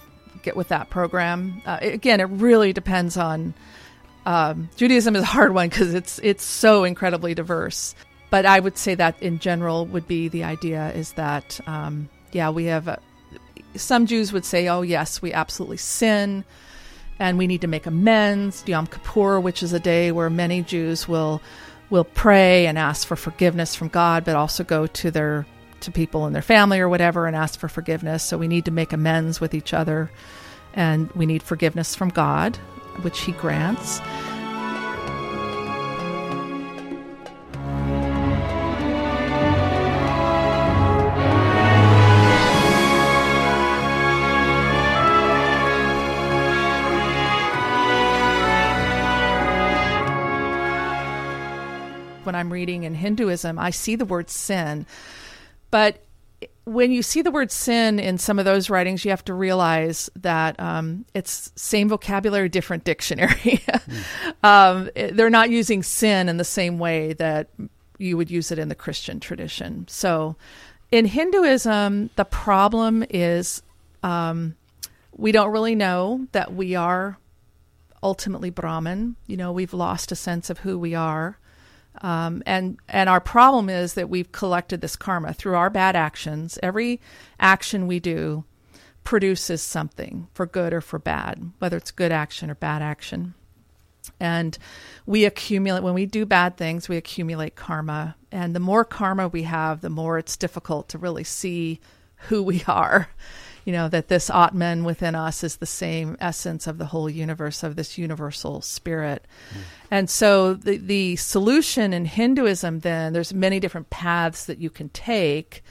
get 0.43 0.55
with 0.55 0.69
that 0.69 0.89
program. 0.89 1.61
Uh, 1.65 1.79
again, 1.81 2.19
it 2.19 2.25
really 2.25 2.73
depends 2.73 3.17
on 3.17 3.53
um, 4.25 4.69
Judaism 4.75 5.15
is 5.15 5.23
a 5.23 5.27
hard 5.27 5.53
one 5.53 5.69
because 5.69 5.93
it's 5.93 6.19
it's 6.19 6.43
so 6.43 6.83
incredibly 6.83 7.33
diverse. 7.33 7.95
But 8.29 8.45
I 8.45 8.59
would 8.59 8.77
say 8.77 8.95
that 8.95 9.21
in 9.21 9.39
general 9.39 9.85
would 9.85 10.07
be 10.07 10.27
the 10.27 10.43
idea 10.43 10.91
is 10.91 11.13
that 11.13 11.59
um, 11.67 12.09
yeah 12.31 12.49
we 12.49 12.65
have 12.65 12.87
uh, 12.87 12.97
some 13.77 14.05
Jews 14.05 14.31
would 14.33 14.45
say 14.45 14.67
oh 14.67 14.81
yes 14.81 15.21
we 15.21 15.33
absolutely 15.33 15.77
sin 15.77 16.43
and 17.19 17.37
we 17.37 17.47
need 17.47 17.61
to 17.61 17.67
make 17.67 17.85
amends. 17.85 18.63
Yom 18.67 18.87
Kippur, 18.87 19.39
which 19.39 19.63
is 19.63 19.73
a 19.73 19.79
day 19.79 20.11
where 20.11 20.29
many 20.29 20.61
Jews 20.61 21.07
will 21.07 21.41
will 21.89 22.03
pray 22.03 22.65
and 22.65 22.77
ask 22.77 23.07
for 23.07 23.15
forgiveness 23.15 23.75
from 23.75 23.89
God, 23.89 24.25
but 24.25 24.35
also 24.35 24.63
go 24.63 24.87
to 24.87 25.11
their 25.11 25.45
to 25.81 25.91
people 25.91 26.25
in 26.25 26.33
their 26.33 26.41
family 26.41 26.79
or 26.79 26.89
whatever 26.89 27.27
and 27.27 27.35
ask 27.35 27.59
for 27.59 27.67
forgiveness. 27.67 28.23
So 28.23 28.37
we 28.37 28.47
need 28.47 28.65
to 28.65 28.71
make 28.71 28.91
amends 28.91 29.39
with 29.39 29.53
each 29.53 29.73
other, 29.73 30.11
and 30.73 31.11
we 31.11 31.25
need 31.25 31.43
forgiveness 31.43 31.95
from 31.95 32.09
God 32.09 32.57
which 33.01 33.21
he 33.21 33.33
grants. 33.33 34.01
When 52.35 52.41
I'm 52.41 52.51
reading 52.51 52.83
in 52.83 52.95
Hinduism, 52.95 53.57
I 53.57 53.69
see 53.69 53.95
the 53.95 54.03
word 54.03 54.29
sin, 54.29 54.85
but 55.71 56.03
when 56.65 56.91
you 56.91 57.01
see 57.01 57.21
the 57.21 57.31
word 57.31 57.49
sin 57.49 57.97
in 57.97 58.17
some 58.17 58.39
of 58.39 58.43
those 58.43 58.69
writings, 58.69 59.05
you 59.05 59.11
have 59.11 59.23
to 59.23 59.33
realize 59.33 60.09
that 60.17 60.59
um, 60.59 61.05
it's 61.13 61.53
same 61.55 61.87
vocabulary, 61.87 62.49
different 62.49 62.83
dictionary. 62.83 63.33
mm. 63.37 64.03
um, 64.43 64.89
they're 65.15 65.29
not 65.29 65.49
using 65.49 65.81
sin 65.81 66.27
in 66.27 66.35
the 66.35 66.43
same 66.43 66.77
way 66.77 67.13
that 67.13 67.47
you 67.99 68.17
would 68.17 68.29
use 68.29 68.51
it 68.51 68.59
in 68.59 68.67
the 68.67 68.75
Christian 68.75 69.21
tradition. 69.21 69.87
So, 69.87 70.35
in 70.91 71.05
Hinduism, 71.05 72.09
the 72.17 72.25
problem 72.25 73.05
is 73.09 73.63
um, 74.03 74.57
we 75.15 75.31
don't 75.31 75.51
really 75.51 75.75
know 75.75 76.27
that 76.33 76.53
we 76.53 76.75
are 76.75 77.17
ultimately 78.03 78.49
Brahman. 78.49 79.15
You 79.25 79.37
know, 79.37 79.53
we've 79.53 79.73
lost 79.73 80.11
a 80.11 80.17
sense 80.17 80.49
of 80.49 80.59
who 80.59 80.77
we 80.77 80.95
are. 80.95 81.37
Um, 82.01 82.43
and 82.45 82.77
and 82.87 83.09
our 83.09 83.21
problem 83.21 83.69
is 83.69 83.93
that 83.93 84.09
we've 84.09 84.31
collected 84.31 84.81
this 84.81 84.95
karma 84.95 85.33
through 85.33 85.55
our 85.55 85.69
bad 85.69 85.95
actions. 85.95 86.59
Every 86.61 86.99
action 87.39 87.87
we 87.87 87.99
do 87.99 88.43
produces 89.03 89.61
something 89.61 90.27
for 90.33 90.45
good 90.45 90.73
or 90.73 90.81
for 90.81 90.99
bad, 90.99 91.51
whether 91.59 91.77
it's 91.77 91.91
good 91.91 92.11
action 92.11 92.49
or 92.49 92.55
bad 92.55 92.81
action. 92.81 93.33
And 94.19 94.57
we 95.05 95.25
accumulate 95.25 95.83
when 95.83 95.93
we 95.93 96.05
do 96.05 96.25
bad 96.25 96.57
things, 96.57 96.87
we 96.87 96.97
accumulate 96.97 97.55
karma. 97.55 98.15
And 98.31 98.55
the 98.55 98.59
more 98.59 98.85
karma 98.85 99.27
we 99.27 99.43
have, 99.43 99.81
the 99.81 99.89
more 99.89 100.17
it's 100.17 100.37
difficult 100.37 100.89
to 100.89 100.97
really 100.97 101.23
see 101.23 101.79
who 102.27 102.43
we 102.43 102.63
are 102.67 103.09
you 103.65 103.73
know, 103.73 103.89
that 103.89 104.07
this 104.07 104.29
Atman 104.29 104.83
within 104.83 105.15
us 105.15 105.43
is 105.43 105.57
the 105.57 105.65
same 105.65 106.15
essence 106.19 106.67
of 106.67 106.77
the 106.77 106.85
whole 106.85 107.09
universe, 107.09 107.63
of 107.63 107.75
this 107.75 107.97
universal 107.97 108.61
spirit. 108.61 109.25
Mm. 109.51 109.61
And 109.89 110.09
so 110.09 110.53
the, 110.53 110.77
the 110.77 111.15
solution 111.15 111.91
in 111.91 112.05
Hinduism, 112.05 112.81
then, 112.81 113.13
there's 113.13 113.33
many 113.33 113.59
different 113.59 113.89
paths 113.89 114.45
that 114.45 114.59
you 114.59 114.69
can 114.69 114.89
take. 114.89 115.63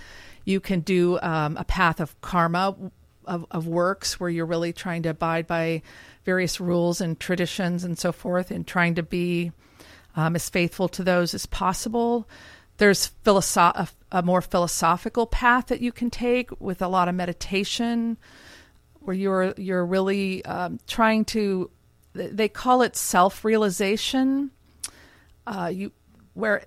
You 0.45 0.61
can 0.61 0.81
do 0.81 1.21
um, 1.21 1.57
a 1.57 1.65
path 1.65 2.01
of 2.01 2.21
karma, 2.21 2.75
of, 3.27 3.47
of 3.51 3.67
works, 3.69 4.19
where 4.19 4.29
you're 4.29 4.45
really 4.45 4.73
trying 4.73 5.05
to 5.05 5.11
abide 5.11 5.47
by 5.47 5.83
various 6.25 6.61
rules 6.61 7.01
and 7.01 7.19
traditions 7.21 7.85
and 7.85 7.97
so 7.97 8.11
forth, 8.11 8.51
and 8.51 8.67
trying 8.67 8.97
to 8.97 9.05
be 9.05 9.53
um, 10.17 10.35
as 10.35 10.51
faithful 10.51 10.89
to 10.89 11.05
those 11.05 11.33
as 11.33 11.47
possible. 11.47 12.29
There's 12.79 13.11
philosoph- 13.25 13.77
a, 14.13 14.19
a 14.19 14.23
more 14.23 14.43
philosophical 14.43 15.27
path 15.27 15.67
that 15.67 15.81
you 15.81 15.93
can 15.93 16.11
take 16.11 16.51
with 16.61 16.83
a 16.83 16.89
lot 16.89 17.09
of 17.09 17.15
meditation, 17.15 18.17
where 19.01 19.15
you're 19.15 19.55
you're 19.57 19.85
really 19.85 20.45
um, 20.45 20.79
trying 20.87 21.25
to. 21.27 21.71
They 22.15 22.49
call 22.49 22.83
it 22.83 22.97
self 22.97 23.45
realization. 23.45 24.51
Uh, 25.47 25.71
you 25.73 25.93
where 26.35 26.65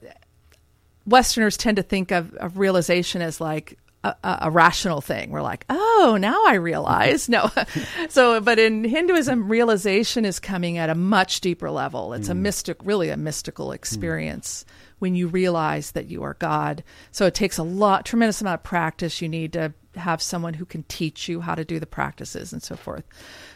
Westerners 1.05 1.57
tend 1.57 1.77
to 1.77 1.83
think 1.83 2.11
of, 2.11 2.33
of 2.35 2.57
realization 2.57 3.21
as 3.21 3.41
like 3.41 3.77
a, 4.03 4.15
a, 4.23 4.51
rational 4.51 5.01
thing. 5.01 5.31
We're 5.31 5.41
like, 5.41 5.65
oh, 5.69 6.17
now 6.19 6.43
I 6.45 6.55
realize. 6.55 7.27
No. 7.27 7.49
so, 8.09 8.39
but 8.39 8.59
in 8.59 8.83
Hinduism, 8.83 9.49
realization 9.49 10.25
is 10.25 10.39
coming 10.39 10.77
at 10.77 10.89
a 10.89 10.95
much 10.95 11.41
deeper 11.41 11.71
level. 11.71 12.13
It's 12.13 12.27
mm. 12.27 12.31
a 12.31 12.35
mystic, 12.35 12.77
really 12.83 13.09
a 13.09 13.17
mystical 13.17 13.71
experience. 13.71 14.65
Mm 14.67 14.71
when 14.99 15.15
you 15.15 15.27
realize 15.27 15.91
that 15.91 16.07
you 16.07 16.23
are 16.23 16.35
God. 16.35 16.83
So 17.11 17.25
it 17.25 17.35
takes 17.35 17.57
a 17.57 17.63
lot, 17.63 18.05
tremendous 18.05 18.41
amount 18.41 18.61
of 18.61 18.63
practice. 18.63 19.21
You 19.21 19.29
need 19.29 19.53
to 19.53 19.73
have 19.95 20.21
someone 20.21 20.53
who 20.53 20.65
can 20.65 20.83
teach 20.83 21.27
you 21.27 21.41
how 21.41 21.55
to 21.55 21.65
do 21.65 21.79
the 21.79 21.85
practices 21.85 22.53
and 22.53 22.61
so 22.61 22.75
forth. 22.75 23.03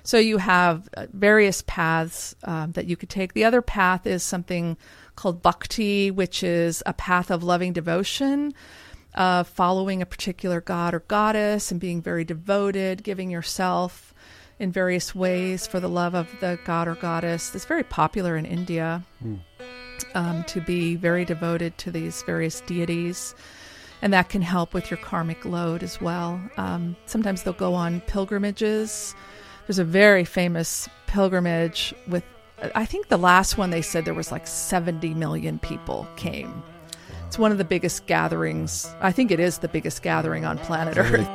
So 0.04 0.18
you 0.18 0.38
have 0.38 0.90
uh, 0.96 1.08
various 1.14 1.64
paths 1.66 2.36
um, 2.44 2.72
that 2.74 2.86
you 2.86 2.98
could 2.98 3.10
take. 3.10 3.34
The 3.34 3.46
other 3.46 3.62
path 3.62 4.06
is 4.08 4.24
something 4.24 4.78
called 5.16 5.42
bhakti, 5.42 6.12
which 6.12 6.44
is 6.44 6.82
a 6.86 6.94
path 6.94 7.32
of 7.32 7.44
loving 7.44 7.74
devotion. 7.74 8.54
Uh, 9.14 9.44
following 9.44 10.02
a 10.02 10.06
particular 10.06 10.62
god 10.62 10.94
or 10.94 11.02
goddess 11.02 11.70
and 11.70 11.82
being 11.82 12.02
very 12.02 12.24
devoted, 12.24 13.04
giving 13.04 13.30
yourself 13.30 14.14
in 14.58 14.72
various 14.72 15.14
ways 15.14 15.68
for 15.68 15.82
the 15.82 15.90
love 15.90 16.16
of 16.16 16.30
the 16.40 16.58
god 16.64 16.88
or 16.88 16.96
goddess. 16.96 17.54
It's 17.54 17.66
very 17.66 17.84
popular 17.84 18.38
in 18.38 18.46
India. 18.46 19.04
Mm 19.22 19.42
um, 20.16 20.44
to 20.46 20.62
be 20.62 20.96
very 20.96 21.26
devoted 21.26 21.78
to 21.80 21.92
these 21.92 22.24
various 22.24 22.62
deities. 22.62 23.36
And 24.02 24.14
that 24.14 24.30
can 24.30 24.42
help 24.42 24.74
with 24.74 24.90
your 24.90 24.98
karmic 24.98 25.46
load 25.46 25.84
as 25.84 26.02
well. 26.02 26.42
Um, 26.58 26.96
sometimes 27.06 27.44
they'll 27.44 27.54
go 27.54 27.74
on 27.74 28.02
pilgrimages. 28.02 29.14
There's 29.68 29.80
a 29.80 29.84
very 29.84 30.26
famous 30.26 30.90
pilgrimage 31.08 31.94
with, 32.08 32.24
I 32.74 32.86
think 32.86 33.10
the 33.10 33.18
last 33.18 33.58
one 33.58 33.70
they 33.70 33.82
said 33.82 34.06
there 34.06 34.14
was 34.14 34.32
like 34.32 34.48
70 34.48 35.14
million 35.14 35.60
people 35.60 36.08
came. 36.16 36.64
It's 37.28 37.38
one 37.40 37.52
of 37.52 37.58
the 37.58 37.64
biggest 37.64 38.08
gatherings. 38.08 38.94
I 39.00 39.12
think 39.12 39.32
it 39.32 39.40
is 39.40 39.60
the 39.60 39.68
biggest 39.68 40.02
gathering 40.02 40.46
on 40.46 40.58
planet 40.58 40.98
Earth. 40.98 41.30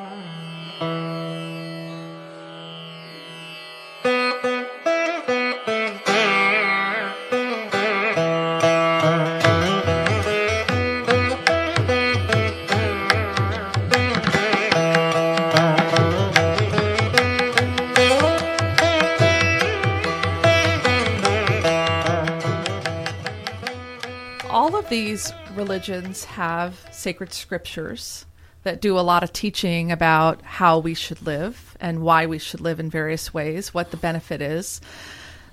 These 24.88 25.32
religions 25.54 26.24
have 26.24 26.86
sacred 26.90 27.32
scriptures 27.32 28.26
that 28.62 28.80
do 28.80 28.98
a 28.98 29.00
lot 29.00 29.22
of 29.22 29.32
teaching 29.32 29.92
about 29.92 30.42
how 30.42 30.78
we 30.78 30.94
should 30.94 31.22
live 31.22 31.76
and 31.80 32.02
why 32.02 32.26
we 32.26 32.38
should 32.38 32.60
live 32.60 32.80
in 32.80 32.90
various 32.90 33.32
ways, 33.32 33.72
what 33.72 33.90
the 33.90 33.96
benefit 33.96 34.40
is. 34.40 34.80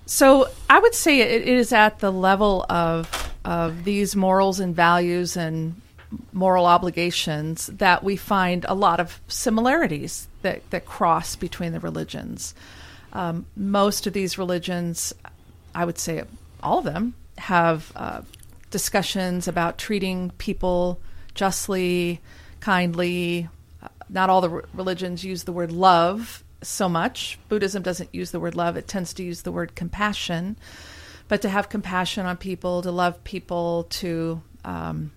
So 0.05 0.49
I 0.69 0.79
would 0.79 0.95
say 0.95 1.21
it 1.21 1.47
is 1.47 1.71
at 1.71 1.99
the 1.99 2.11
level 2.11 2.65
of 2.69 3.33
of 3.45 3.83
these 3.83 4.15
morals 4.15 4.59
and 4.59 4.75
values 4.75 5.35
and 5.35 5.81
moral 6.31 6.65
obligations 6.65 7.67
that 7.67 8.03
we 8.03 8.15
find 8.15 8.65
a 8.67 8.73
lot 8.73 8.99
of 8.99 9.19
similarities 9.27 10.27
that, 10.43 10.67
that 10.69 10.85
cross 10.85 11.35
between 11.35 11.73
the 11.73 11.79
religions. 11.79 12.53
Um, 13.11 13.45
most 13.55 14.07
of 14.07 14.13
these 14.13 14.37
religions, 14.37 15.13
I 15.75 15.85
would 15.85 15.97
say 15.97 16.23
all 16.61 16.79
of 16.79 16.85
them, 16.85 17.15
have 17.37 17.91
uh, 17.95 18.21
discussions 18.73 19.47
about 19.47 19.77
treating 19.77 20.31
people 20.37 20.99
justly, 21.35 22.19
kindly. 22.59 23.47
Not 24.09 24.29
all 24.29 24.41
the 24.41 24.49
re- 24.49 24.61
religions 24.73 25.23
use 25.23 25.43
the 25.43 25.53
word 25.53 25.71
love 25.71 26.43
so 26.63 26.89
much. 26.89 27.39
Buddhism 27.47 27.83
doesn't 27.83 28.13
use 28.13 28.31
the 28.31 28.39
word 28.39 28.55
love, 28.55 28.75
it 28.75 28.87
tends 28.87 29.13
to 29.13 29.23
use 29.23 29.43
the 29.43 29.51
word 29.51 29.75
compassion. 29.75 30.57
But 31.29 31.43
to 31.43 31.49
have 31.49 31.69
compassion 31.69 32.25
on 32.25 32.35
people, 32.35 32.81
to 32.81 32.91
love 32.91 33.23
people, 33.23 33.85
to 34.01 34.41
um, 34.65 35.11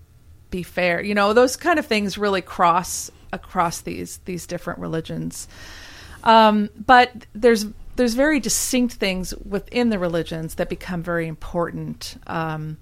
be 0.51 0.63
fair, 0.63 1.03
you 1.03 1.15
know, 1.15 1.33
those 1.33 1.57
kind 1.57 1.79
of 1.79 1.87
things 1.87 2.17
really 2.17 2.43
cross 2.43 3.11
across 3.33 3.81
these 3.81 4.19
these 4.27 4.47
different 4.47 4.79
religions. 4.79 5.49
Um, 6.23 6.71
but 6.77 7.11
there's 7.35 7.67
there's 7.97 8.15
very 8.15 8.39
distinct 8.39 8.95
things 8.95 9.35
within 9.37 9.89
the 9.89 9.99
religions 9.99 10.57
that 10.57 10.69
become 10.69 11.03
very 11.03 11.27
important. 11.27 12.17
Um, 12.27 12.77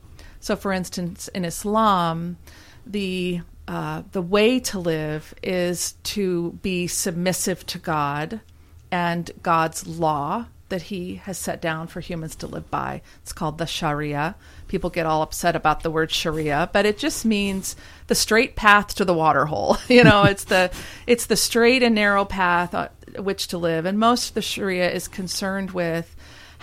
so, 0.44 0.56
for 0.56 0.74
instance, 0.74 1.28
in 1.28 1.46
Islam, 1.46 2.36
the 2.84 3.40
uh, 3.66 4.02
the 4.12 4.20
way 4.20 4.60
to 4.60 4.78
live 4.78 5.32
is 5.42 5.92
to 6.02 6.58
be 6.60 6.86
submissive 6.86 7.64
to 7.64 7.78
God 7.78 8.42
and 8.90 9.30
God's 9.42 9.86
law 9.86 10.44
that 10.68 10.82
He 10.82 11.14
has 11.14 11.38
set 11.38 11.62
down 11.62 11.86
for 11.86 12.00
humans 12.00 12.36
to 12.36 12.46
live 12.46 12.70
by. 12.70 13.00
It's 13.22 13.32
called 13.32 13.56
the 13.56 13.66
Sharia. 13.66 14.34
People 14.68 14.90
get 14.90 15.06
all 15.06 15.22
upset 15.22 15.56
about 15.56 15.82
the 15.82 15.90
word 15.90 16.10
Sharia, 16.10 16.68
but 16.74 16.84
it 16.84 16.98
just 16.98 17.24
means 17.24 17.74
the 18.08 18.14
straight 18.14 18.54
path 18.54 18.94
to 18.96 19.06
the 19.06 19.14
water 19.14 19.46
hole. 19.46 19.78
you 19.88 20.04
know, 20.04 20.24
it's 20.24 20.44
the 20.44 20.70
it's 21.06 21.24
the 21.24 21.36
straight 21.36 21.82
and 21.82 21.94
narrow 21.94 22.26
path 22.26 22.74
uh, 22.74 22.88
which 23.16 23.48
to 23.48 23.56
live, 23.56 23.86
and 23.86 23.98
most 23.98 24.28
of 24.28 24.34
the 24.34 24.42
Sharia 24.42 24.90
is 24.90 25.08
concerned 25.08 25.70
with 25.70 26.13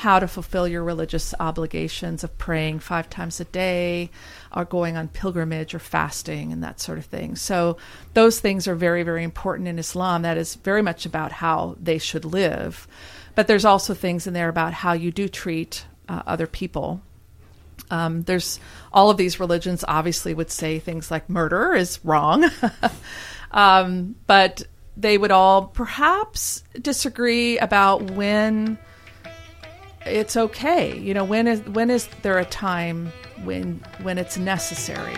how 0.01 0.17
to 0.17 0.27
fulfill 0.27 0.67
your 0.67 0.83
religious 0.83 1.31
obligations 1.39 2.23
of 2.23 2.37
praying 2.39 2.79
five 2.79 3.07
times 3.07 3.39
a 3.39 3.45
day 3.45 4.09
or 4.51 4.65
going 4.65 4.97
on 4.97 5.07
pilgrimage 5.07 5.75
or 5.75 5.79
fasting 5.79 6.51
and 6.51 6.63
that 6.63 6.79
sort 6.79 6.97
of 6.97 7.05
thing. 7.05 7.35
So, 7.35 7.77
those 8.15 8.39
things 8.39 8.67
are 8.67 8.73
very, 8.73 9.03
very 9.03 9.23
important 9.23 9.67
in 9.67 9.77
Islam. 9.77 10.23
That 10.23 10.39
is 10.39 10.55
very 10.55 10.81
much 10.81 11.05
about 11.05 11.31
how 11.31 11.75
they 11.79 11.99
should 11.99 12.25
live. 12.25 12.87
But 13.35 13.45
there's 13.45 13.63
also 13.63 13.93
things 13.93 14.25
in 14.25 14.33
there 14.33 14.49
about 14.49 14.73
how 14.73 14.93
you 14.93 15.11
do 15.11 15.29
treat 15.29 15.85
uh, 16.09 16.23
other 16.25 16.47
people. 16.47 17.03
Um, 17.91 18.23
there's 18.23 18.59
all 18.91 19.11
of 19.11 19.17
these 19.17 19.39
religions 19.39 19.85
obviously 19.87 20.33
would 20.33 20.49
say 20.49 20.79
things 20.79 21.11
like 21.11 21.29
murder 21.29 21.75
is 21.75 22.03
wrong. 22.03 22.49
um, 23.51 24.15
but 24.25 24.63
they 24.97 25.15
would 25.15 25.31
all 25.31 25.67
perhaps 25.67 26.63
disagree 26.81 27.59
about 27.59 28.01
when 28.09 28.79
it's 30.05 30.35
okay. 30.35 30.97
You 30.97 31.13
know, 31.13 31.23
when 31.23 31.47
is 31.47 31.61
when 31.61 31.89
is 31.89 32.07
there 32.21 32.39
a 32.39 32.45
time 32.45 33.11
when 33.43 33.83
when 34.01 34.17
it's 34.17 34.37
necessary? 34.37 35.17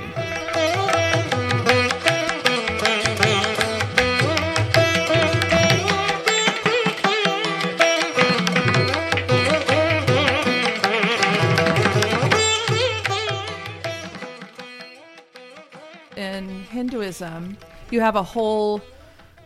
In 16.15 16.47
Hinduism, 16.65 17.57
you 17.89 18.01
have 18.01 18.15
a 18.15 18.23
whole 18.23 18.81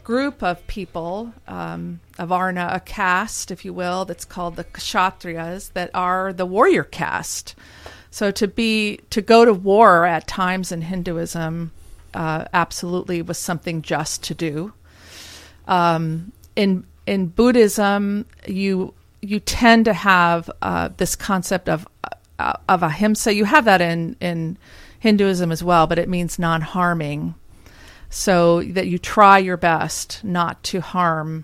group 0.07 0.41
of 0.41 0.65
people 0.67 1.33
um, 1.49 1.99
of 2.17 2.29
Varna, 2.29 2.69
a 2.71 2.79
caste, 2.79 3.51
if 3.51 3.65
you 3.65 3.73
will, 3.73 4.05
that's 4.05 4.23
called 4.23 4.55
the 4.55 4.63
Kshatriyas, 4.63 5.73
that 5.73 5.91
are 5.93 6.31
the 6.31 6.45
warrior 6.45 6.85
caste. 6.85 7.55
So 8.09 8.31
to 8.31 8.47
be 8.47 9.01
to 9.09 9.21
go 9.21 9.43
to 9.43 9.51
war 9.51 10.05
at 10.05 10.25
times 10.25 10.71
in 10.71 10.83
Hinduism 10.83 11.71
uh, 12.13 12.45
absolutely 12.53 13.21
was 13.21 13.37
something 13.37 13.81
just 13.81 14.23
to 14.23 14.33
do. 14.33 14.71
Um, 15.67 16.31
in 16.55 16.85
in 17.05 17.27
Buddhism, 17.27 18.27
you 18.47 18.93
you 19.21 19.41
tend 19.41 19.83
to 19.85 19.93
have 19.93 20.49
uh, 20.61 20.87
this 20.95 21.17
concept 21.17 21.67
of 21.67 21.85
uh, 22.39 22.53
of 22.69 22.81
ahimsa. 22.81 23.33
You 23.33 23.43
have 23.43 23.65
that 23.65 23.81
in 23.81 24.15
in 24.21 24.57
Hinduism 25.01 25.51
as 25.51 25.61
well, 25.61 25.85
but 25.85 25.99
it 25.99 26.07
means 26.07 26.39
non 26.39 26.61
harming 26.61 27.35
so 28.09 28.63
that 28.63 28.87
you 28.87 28.97
try 28.97 29.37
your 29.37 29.57
best 29.57 30.23
not 30.23 30.63
to 30.63 30.81
harm 30.81 31.43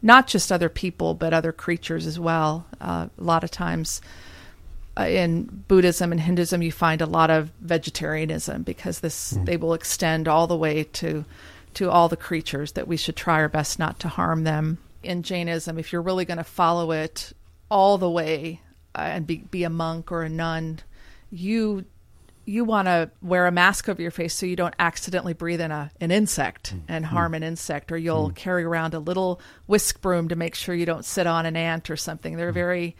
not 0.00 0.26
just 0.26 0.50
other 0.50 0.68
people 0.68 1.14
but 1.14 1.32
other 1.32 1.52
creatures 1.52 2.06
as 2.06 2.18
well 2.18 2.66
uh, 2.80 3.06
a 3.16 3.22
lot 3.22 3.44
of 3.44 3.50
times 3.50 4.00
uh, 4.98 5.04
in 5.04 5.44
buddhism 5.68 6.12
and 6.12 6.20
hinduism 6.20 6.62
you 6.62 6.72
find 6.72 7.00
a 7.00 7.06
lot 7.06 7.30
of 7.30 7.50
vegetarianism 7.60 8.62
because 8.62 9.00
this 9.00 9.32
mm. 9.32 9.44
they 9.44 9.56
will 9.56 9.74
extend 9.74 10.28
all 10.28 10.46
the 10.46 10.56
way 10.56 10.84
to 10.84 11.24
to 11.74 11.90
all 11.90 12.08
the 12.08 12.16
creatures 12.16 12.72
that 12.72 12.88
we 12.88 12.96
should 12.96 13.16
try 13.16 13.36
our 13.36 13.48
best 13.48 13.78
not 13.78 13.98
to 13.98 14.08
harm 14.08 14.44
them 14.44 14.78
in 15.02 15.22
jainism 15.22 15.78
if 15.78 15.92
you're 15.92 16.02
really 16.02 16.24
going 16.24 16.38
to 16.38 16.44
follow 16.44 16.90
it 16.90 17.32
all 17.70 17.96
the 17.96 18.10
way 18.10 18.60
uh, 18.94 19.00
and 19.00 19.26
be, 19.26 19.36
be 19.36 19.64
a 19.64 19.70
monk 19.70 20.12
or 20.12 20.22
a 20.22 20.28
nun 20.28 20.78
you 21.30 21.84
you 22.44 22.64
want 22.64 22.86
to 22.86 23.10
wear 23.20 23.46
a 23.46 23.52
mask 23.52 23.88
over 23.88 24.00
your 24.02 24.10
face 24.10 24.34
so 24.34 24.46
you 24.46 24.56
don't 24.56 24.74
accidentally 24.78 25.32
breathe 25.32 25.60
in 25.60 25.70
a, 25.70 25.90
an 26.00 26.10
insect 26.10 26.74
mm-hmm. 26.74 26.84
and 26.88 27.06
harm 27.06 27.34
an 27.34 27.42
insect, 27.42 27.92
or 27.92 27.96
you'll 27.96 28.30
mm. 28.30 28.34
carry 28.34 28.64
around 28.64 28.94
a 28.94 28.98
little 28.98 29.40
whisk 29.66 30.00
broom 30.00 30.28
to 30.28 30.36
make 30.36 30.54
sure 30.54 30.74
you 30.74 30.86
don't 30.86 31.04
sit 31.04 31.26
on 31.26 31.46
an 31.46 31.56
ant 31.56 31.90
or 31.90 31.96
something. 31.96 32.36
They're 32.36 32.50
mm. 32.50 32.54
very, 32.54 32.96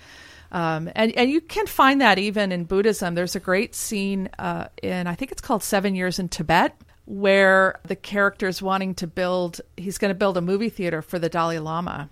um, 0.53 0.89
and 0.95 1.13
and 1.13 1.31
you 1.31 1.41
can 1.41 1.67
find 1.67 2.01
that 2.01 2.19
even 2.19 2.53
in 2.53 2.65
Buddhism. 2.65 3.15
There's 3.15 3.37
a 3.37 3.41
great 3.41 3.75
scene 3.75 4.29
uh, 4.39 4.67
in 4.83 5.07
I 5.07 5.15
think 5.15 5.33
it's 5.33 5.41
called 5.41 5.63
Seven 5.63 5.95
Years 5.95 6.19
in 6.19 6.29
Tibet, 6.29 6.81
where 7.05 7.81
the 7.85 7.97
character 7.97 8.47
is 8.47 8.63
wanting 8.63 8.95
to 8.97 9.07
build. 9.07 9.61
He's 9.77 9.99
going 9.99 10.11
to 10.11 10.19
build 10.19 10.37
a 10.37 10.43
movie 10.43 10.71
theater 10.71 11.03
for 11.03 11.19
the 11.19 11.29
Dalai 11.29 11.59
Lama. 11.59 12.11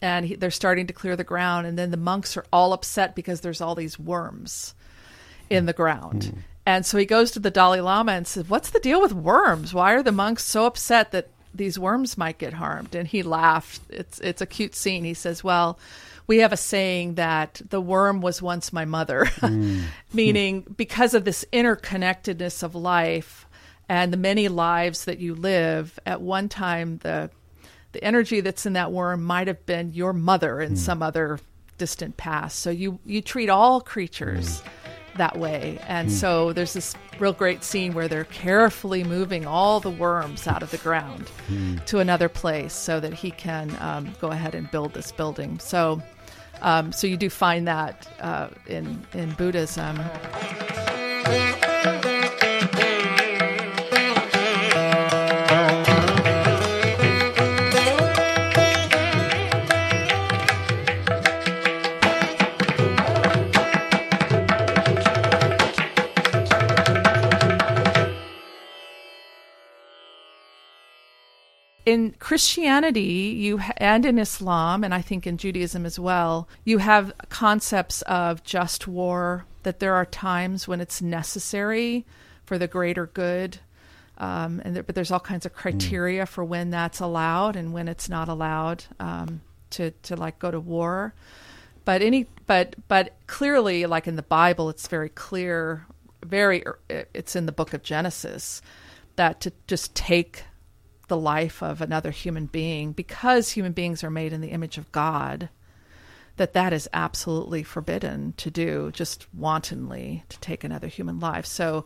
And 0.00 0.26
he, 0.26 0.36
they're 0.36 0.52
starting 0.52 0.86
to 0.86 0.92
clear 0.92 1.16
the 1.16 1.24
ground, 1.24 1.66
and 1.66 1.76
then 1.76 1.90
the 1.90 1.96
monks 1.96 2.36
are 2.36 2.46
all 2.52 2.72
upset 2.72 3.16
because 3.16 3.40
there's 3.40 3.60
all 3.60 3.74
these 3.74 3.98
worms 3.98 4.76
in 5.50 5.66
the 5.66 5.72
ground. 5.72 6.22
Mm. 6.22 6.38
And 6.68 6.84
so 6.84 6.98
he 6.98 7.06
goes 7.06 7.30
to 7.30 7.40
the 7.40 7.50
Dalai 7.50 7.80
Lama 7.80 8.12
and 8.12 8.26
says, 8.26 8.46
What's 8.46 8.70
the 8.70 8.80
deal 8.80 9.00
with 9.00 9.14
worms? 9.14 9.72
Why 9.72 9.94
are 9.94 10.02
the 10.02 10.12
monks 10.12 10.44
so 10.44 10.66
upset 10.66 11.12
that 11.12 11.30
these 11.54 11.78
worms 11.78 12.18
might 12.18 12.36
get 12.36 12.52
harmed? 12.52 12.94
And 12.94 13.08
he 13.08 13.22
laughed. 13.22 13.80
It's 13.88 14.18
it's 14.20 14.42
a 14.42 14.46
cute 14.46 14.74
scene. 14.74 15.02
He 15.02 15.14
says, 15.14 15.42
Well, 15.42 15.78
we 16.26 16.40
have 16.40 16.52
a 16.52 16.58
saying 16.58 17.14
that 17.14 17.62
the 17.70 17.80
worm 17.80 18.20
was 18.20 18.42
once 18.42 18.70
my 18.70 18.84
mother, 18.84 19.24
mm. 19.40 19.84
meaning 20.12 20.66
because 20.76 21.14
of 21.14 21.24
this 21.24 21.42
interconnectedness 21.54 22.62
of 22.62 22.74
life 22.74 23.46
and 23.88 24.12
the 24.12 24.18
many 24.18 24.48
lives 24.48 25.06
that 25.06 25.18
you 25.20 25.34
live, 25.34 25.98
at 26.04 26.20
one 26.20 26.50
time 26.50 26.98
the 26.98 27.30
the 27.92 28.04
energy 28.04 28.42
that's 28.42 28.66
in 28.66 28.74
that 28.74 28.92
worm 28.92 29.24
might 29.24 29.46
have 29.46 29.64
been 29.64 29.92
your 29.92 30.12
mother 30.12 30.60
in 30.60 30.74
mm. 30.74 30.76
some 30.76 31.02
other 31.02 31.40
distant 31.78 32.18
past. 32.18 32.58
So 32.58 32.68
you 32.68 32.98
you 33.06 33.22
treat 33.22 33.48
all 33.48 33.80
creatures 33.80 34.60
mm 34.60 34.68
that 35.18 35.38
way. 35.38 35.78
And 35.86 36.08
mm. 36.08 36.12
so 36.12 36.52
there's 36.52 36.72
this 36.72 36.94
real 37.20 37.32
great 37.32 37.62
scene 37.62 37.94
where 37.94 38.08
they're 38.08 38.24
carefully 38.24 39.04
moving 39.04 39.46
all 39.46 39.80
the 39.80 39.90
worms 39.90 40.46
out 40.46 40.62
of 40.62 40.70
the 40.70 40.78
ground 40.78 41.30
mm. 41.48 41.84
to 41.86 41.98
another 41.98 42.28
place 42.28 42.72
so 42.72 43.00
that 43.00 43.12
he 43.12 43.30
can 43.30 43.76
um, 43.80 44.12
go 44.20 44.28
ahead 44.28 44.54
and 44.54 44.70
build 44.70 44.94
this 44.94 45.12
building. 45.12 45.58
So, 45.58 46.02
um, 46.62 46.92
so 46.92 47.06
you 47.06 47.16
do 47.16 47.30
find 47.30 47.68
that 47.68 48.08
uh, 48.20 48.48
in 48.66 49.06
in 49.12 49.32
Buddhism. 49.32 50.00
In 71.88 72.14
Christianity, 72.18 73.34
you 73.34 73.60
and 73.78 74.04
in 74.04 74.18
Islam, 74.18 74.84
and 74.84 74.92
I 74.92 75.00
think 75.00 75.26
in 75.26 75.38
Judaism 75.38 75.86
as 75.86 75.98
well, 75.98 76.46
you 76.62 76.78
have 76.78 77.14
concepts 77.30 78.02
of 78.02 78.44
just 78.44 78.86
war. 78.86 79.46
That 79.62 79.80
there 79.80 79.94
are 79.94 80.04
times 80.04 80.68
when 80.68 80.82
it's 80.82 81.00
necessary 81.00 82.04
for 82.44 82.58
the 82.58 82.68
greater 82.68 83.06
good, 83.06 83.58
um, 84.18 84.60
and 84.64 84.76
there, 84.76 84.82
but 84.82 84.94
there's 84.94 85.10
all 85.10 85.18
kinds 85.18 85.46
of 85.46 85.54
criteria 85.54 86.24
mm. 86.24 86.28
for 86.28 86.44
when 86.44 86.68
that's 86.68 87.00
allowed 87.00 87.56
and 87.56 87.72
when 87.72 87.88
it's 87.88 88.10
not 88.10 88.28
allowed 88.28 88.84
um, 89.00 89.40
to 89.70 89.90
to 90.02 90.14
like 90.14 90.38
go 90.38 90.50
to 90.50 90.60
war. 90.60 91.14
But 91.86 92.02
any 92.02 92.26
but 92.46 92.76
but 92.86 93.14
clearly, 93.26 93.86
like 93.86 94.06
in 94.06 94.16
the 94.16 94.22
Bible, 94.22 94.68
it's 94.68 94.88
very 94.88 95.08
clear. 95.08 95.86
Very, 96.22 96.64
it's 96.90 97.34
in 97.34 97.46
the 97.46 97.52
book 97.52 97.72
of 97.72 97.82
Genesis 97.82 98.60
that 99.16 99.40
to 99.40 99.52
just 99.66 99.94
take 99.94 100.44
the 101.08 101.16
life 101.16 101.62
of 101.62 101.80
another 101.80 102.10
human 102.10 102.46
being 102.46 102.92
because 102.92 103.50
human 103.50 103.72
beings 103.72 104.04
are 104.04 104.10
made 104.10 104.32
in 104.32 104.40
the 104.40 104.50
image 104.50 104.78
of 104.78 104.92
God 104.92 105.48
that 106.36 106.52
that 106.52 106.72
is 106.72 106.88
absolutely 106.92 107.62
forbidden 107.62 108.32
to 108.36 108.50
do 108.50 108.90
just 108.92 109.26
wantonly 109.34 110.24
to 110.28 110.38
take 110.38 110.64
another 110.64 110.86
human 110.86 111.18
life 111.18 111.44
so 111.44 111.84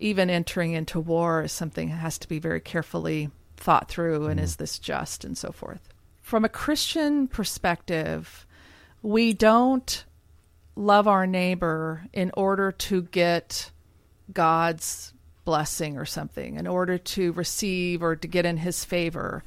even 0.00 0.28
entering 0.28 0.72
into 0.72 0.98
war 0.98 1.42
is 1.42 1.52
something 1.52 1.88
that 1.88 1.96
has 1.96 2.18
to 2.18 2.28
be 2.28 2.38
very 2.38 2.60
carefully 2.60 3.30
thought 3.56 3.88
through 3.88 4.26
and 4.26 4.40
mm. 4.40 4.42
is 4.42 4.56
this 4.56 4.78
just 4.78 5.24
and 5.24 5.38
so 5.38 5.52
forth 5.52 5.88
from 6.20 6.44
a 6.44 6.48
christian 6.48 7.28
perspective 7.28 8.46
we 9.02 9.32
don't 9.32 10.04
love 10.74 11.06
our 11.06 11.26
neighbor 11.26 12.04
in 12.12 12.30
order 12.36 12.72
to 12.72 13.02
get 13.02 13.70
god's 14.32 15.11
blessing 15.44 15.96
or 15.96 16.04
something 16.04 16.56
in 16.56 16.66
order 16.66 16.98
to 16.98 17.32
receive 17.32 18.02
or 18.02 18.16
to 18.16 18.28
get 18.28 18.46
in 18.46 18.58
his 18.58 18.84
favor. 18.84 19.44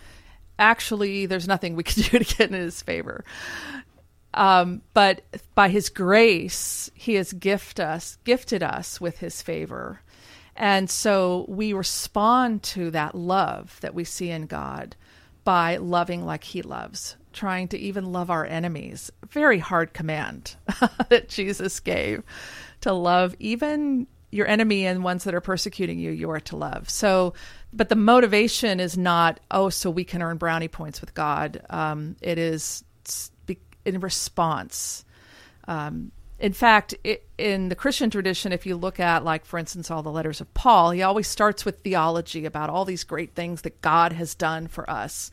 Actually, 0.57 1.25
there's 1.25 1.47
nothing 1.47 1.75
we 1.75 1.83
can 1.83 2.03
do 2.09 2.19
to 2.19 2.35
get 2.35 2.49
in 2.49 2.53
his 2.53 2.81
favor. 2.81 3.23
Um, 4.33 4.81
but 4.93 5.21
by 5.55 5.69
his 5.69 5.89
grace, 5.89 6.91
he 6.93 7.15
has 7.15 7.31
gift 7.31 7.79
us, 7.79 8.17
gifted 8.25 8.61
us 8.61 8.99
with 8.99 9.19
his 9.19 9.41
favor. 9.41 10.01
And 10.55 10.89
so 10.89 11.45
we 11.47 11.73
respond 11.73 12.63
to 12.63 12.91
that 12.91 13.15
love 13.15 13.77
that 13.81 13.95
we 13.95 14.03
see 14.03 14.29
in 14.29 14.45
God 14.45 14.95
by 15.43 15.77
loving 15.77 16.25
like 16.25 16.43
he 16.43 16.61
loves, 16.61 17.15
trying 17.33 17.67
to 17.69 17.77
even 17.77 18.11
love 18.11 18.29
our 18.29 18.45
enemies. 18.45 19.11
Very 19.29 19.59
hard 19.59 19.93
command 19.93 20.55
that 21.09 21.29
Jesus 21.29 21.79
gave 21.79 22.23
to 22.81 22.93
love 22.93 23.35
even 23.39 24.07
your 24.35 24.47
enemy 24.47 24.85
and 24.85 25.03
ones 25.03 25.23
that 25.23 25.33
are 25.33 25.41
persecuting 25.41 25.97
you, 25.97 26.11
you 26.11 26.29
are 26.29 26.41
to 26.41 26.57
love. 26.57 26.89
So, 26.89 27.33
but 27.71 27.89
the 27.89 27.95
motivation 27.95 28.79
is 28.79 28.97
not, 28.97 29.39
oh, 29.49 29.69
so 29.69 29.89
we 29.89 30.03
can 30.03 30.21
earn 30.21 30.37
brownie 30.37 30.67
points 30.67 30.99
with 30.99 31.13
God. 31.13 31.61
Um, 31.69 32.17
it 32.21 32.37
is 32.37 32.83
in 33.85 33.99
response. 33.99 35.05
Um, 35.67 36.11
in 36.37 36.51
fact, 36.51 36.95
it, 37.03 37.27
in 37.37 37.69
the 37.69 37.75
Christian 37.75 38.09
tradition, 38.09 38.51
if 38.51 38.65
you 38.65 38.75
look 38.75 38.99
at, 38.99 39.23
like, 39.23 39.45
for 39.45 39.57
instance, 39.57 39.89
all 39.89 40.03
the 40.03 40.11
letters 40.11 40.41
of 40.41 40.53
Paul, 40.53 40.91
he 40.91 41.01
always 41.01 41.27
starts 41.27 41.63
with 41.63 41.79
theology 41.79 42.45
about 42.45 42.69
all 42.69 42.83
these 42.83 43.05
great 43.05 43.35
things 43.35 43.61
that 43.61 43.81
God 43.81 44.11
has 44.11 44.35
done 44.35 44.67
for 44.67 44.89
us. 44.89 45.31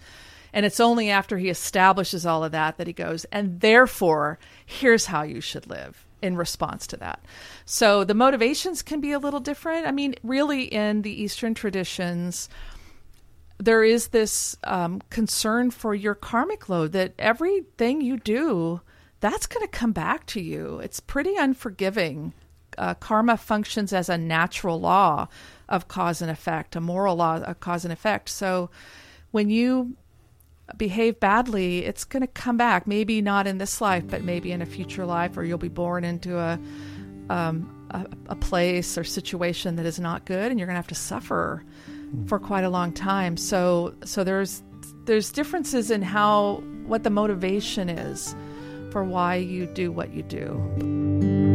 And 0.53 0.65
it's 0.65 0.81
only 0.81 1.11
after 1.11 1.39
he 1.39 1.49
establishes 1.49 2.25
all 2.25 2.45
of 2.45 2.53
that 2.53 2.77
that 2.77 2.87
he 2.87 2.93
goes, 2.93 3.25
and 3.33 3.61
therefore, 3.61 4.39
here's 4.65 5.07
how 5.07 5.23
you 5.23 5.41
should 5.41 5.67
live 5.69 6.07
in 6.23 6.37
response 6.37 6.87
to 6.87 6.97
that. 6.99 7.21
So 7.65 8.05
the 8.05 8.15
motivations 8.15 8.83
can 8.83 9.01
be 9.01 9.13
a 9.13 9.19
little 9.19 9.41
different. 9.41 9.87
I 9.87 9.91
mean, 9.91 10.15
really, 10.23 10.65
in 10.65 11.03
the 11.03 11.23
Eastern 11.23 11.55
traditions, 11.55 12.49
there 13.59 13.85
is 13.85 14.09
this 14.09 14.57
um, 14.65 15.03
concern 15.11 15.71
for 15.71 15.95
your 15.95 16.15
karmic 16.15 16.69
load 16.69 16.93
that 16.93 17.15
everything 17.19 18.01
you 18.01 18.17
do, 18.17 18.81
that's 19.21 19.47
going 19.47 19.65
to 19.65 19.71
come 19.71 19.93
back 19.93 20.27
to 20.27 20.41
you. 20.41 20.81
It's 20.83 21.01
pretty 21.01 21.37
unforgiving. 21.37 22.33
Uh, 22.79 22.95
karma 22.95 23.37
functions 23.37 23.93
as 23.93 24.09
a 24.09 24.17
natural 24.17 24.81
law 24.81 25.29
of 25.69 25.89
cause 25.89 26.23
and 26.23 26.31
effect, 26.31 26.75
a 26.75 26.81
moral 26.81 27.17
law 27.17 27.37
of 27.37 27.61
cause 27.61 27.85
and 27.85 27.93
effect. 27.93 28.31
So 28.31 28.71
when 29.31 29.51
you 29.51 29.97
behave 30.77 31.21
badly, 31.21 31.85
it's 31.85 32.05
going 32.05 32.21
to 32.21 32.27
come 32.27 32.57
back. 32.57 32.87
Maybe 32.87 33.21
not 33.21 33.47
in 33.47 33.59
this 33.59 33.81
life, 33.81 34.05
but 34.07 34.23
maybe 34.23 34.53
in 34.53 34.63
a 34.63 34.67
future 34.67 35.05
life, 35.05 35.37
or 35.37 35.45
you'll 35.45 35.59
be 35.59 35.69
born 35.69 36.05
into 36.05 36.39
a, 36.39 36.59
um, 37.31 37.89
a, 37.91 38.07
a 38.31 38.37
place 38.37 38.97
or 38.97 39.05
situation 39.05 39.77
that 39.77 39.87
is 39.87 39.99
not 39.99 40.25
good, 40.25 40.51
and 40.51 40.59
you're 40.59 40.67
going 40.67 40.75
to 40.75 40.79
have 40.79 40.87
to 40.89 40.95
suffer 40.95 41.65
for 42.27 42.39
quite 42.39 42.65
a 42.65 42.71
long 42.71 42.93
time. 42.93 43.37
So, 43.37 43.95
so 44.05 44.25
there's 44.25 44.63
there's 45.05 45.33
differences 45.33 45.91
in 45.91 46.03
how 46.03 46.63
what 46.87 47.03
the 47.03 47.11
motivation 47.11 47.89
is 47.89 48.35
for 48.91 49.03
why 49.03 49.37
you 49.37 49.67
do 49.67 49.91
what 49.91 50.13
you 50.13 50.23
do. 50.23 51.52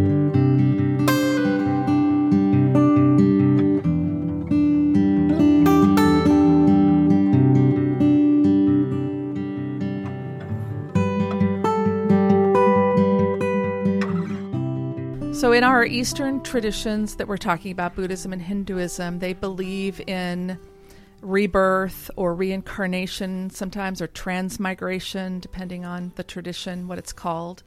In 15.58 15.64
our 15.64 15.84
Eastern 15.84 16.40
traditions 16.44 17.16
that 17.16 17.28
we're 17.28 17.36
talking 17.36 17.72
about, 17.72 17.96
Buddhism 17.96 18.32
and 18.32 18.44
Hinduism, 18.44 19.18
they 19.18 19.34
believe 19.34 20.00
in 20.06 20.60
rebirth 21.22 22.12
or 22.16 22.36
reincarnation 22.36 23.50
sometimes, 23.50 24.00
or 24.00 24.06
transmigration, 24.06 25.40
depending 25.40 25.84
on 25.84 26.12
the 26.14 26.24
tradition, 26.24 26.88
what 26.88 27.00
it's 27.00 27.12
called. 27.12 27.64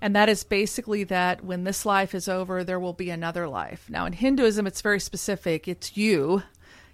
And 0.00 0.16
that 0.16 0.28
is 0.28 0.42
basically 0.42 1.04
that 1.04 1.44
when 1.44 1.62
this 1.62 1.86
life 1.86 2.12
is 2.12 2.28
over, 2.28 2.64
there 2.64 2.80
will 2.80 2.92
be 2.92 3.08
another 3.08 3.46
life. 3.46 3.88
Now, 3.88 4.04
in 4.04 4.14
Hinduism, 4.14 4.66
it's 4.66 4.82
very 4.82 4.98
specific. 4.98 5.68
It's 5.68 5.96
you. 5.96 6.42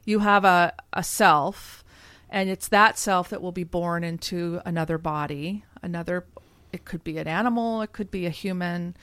You 0.05 0.19
have 0.19 0.45
a, 0.45 0.75
a 0.93 1.03
self, 1.03 1.83
and 2.29 2.51
it's 2.51 2.69
that 2.69 2.99
self 2.99 3.31
that 3.31 3.41
will 3.41 3.53
be 3.53 3.65
born 3.65 4.05
into 4.05 4.61
another 4.67 4.99
body, 4.99 5.65
another, 5.83 6.27
it 6.71 6.85
could 6.85 7.03
be 7.03 7.17
an 7.17 7.29
animal, 7.29 7.81
it 7.81 7.93
could 7.93 8.11
be 8.11 8.27
a 8.27 8.31
human 8.31 8.95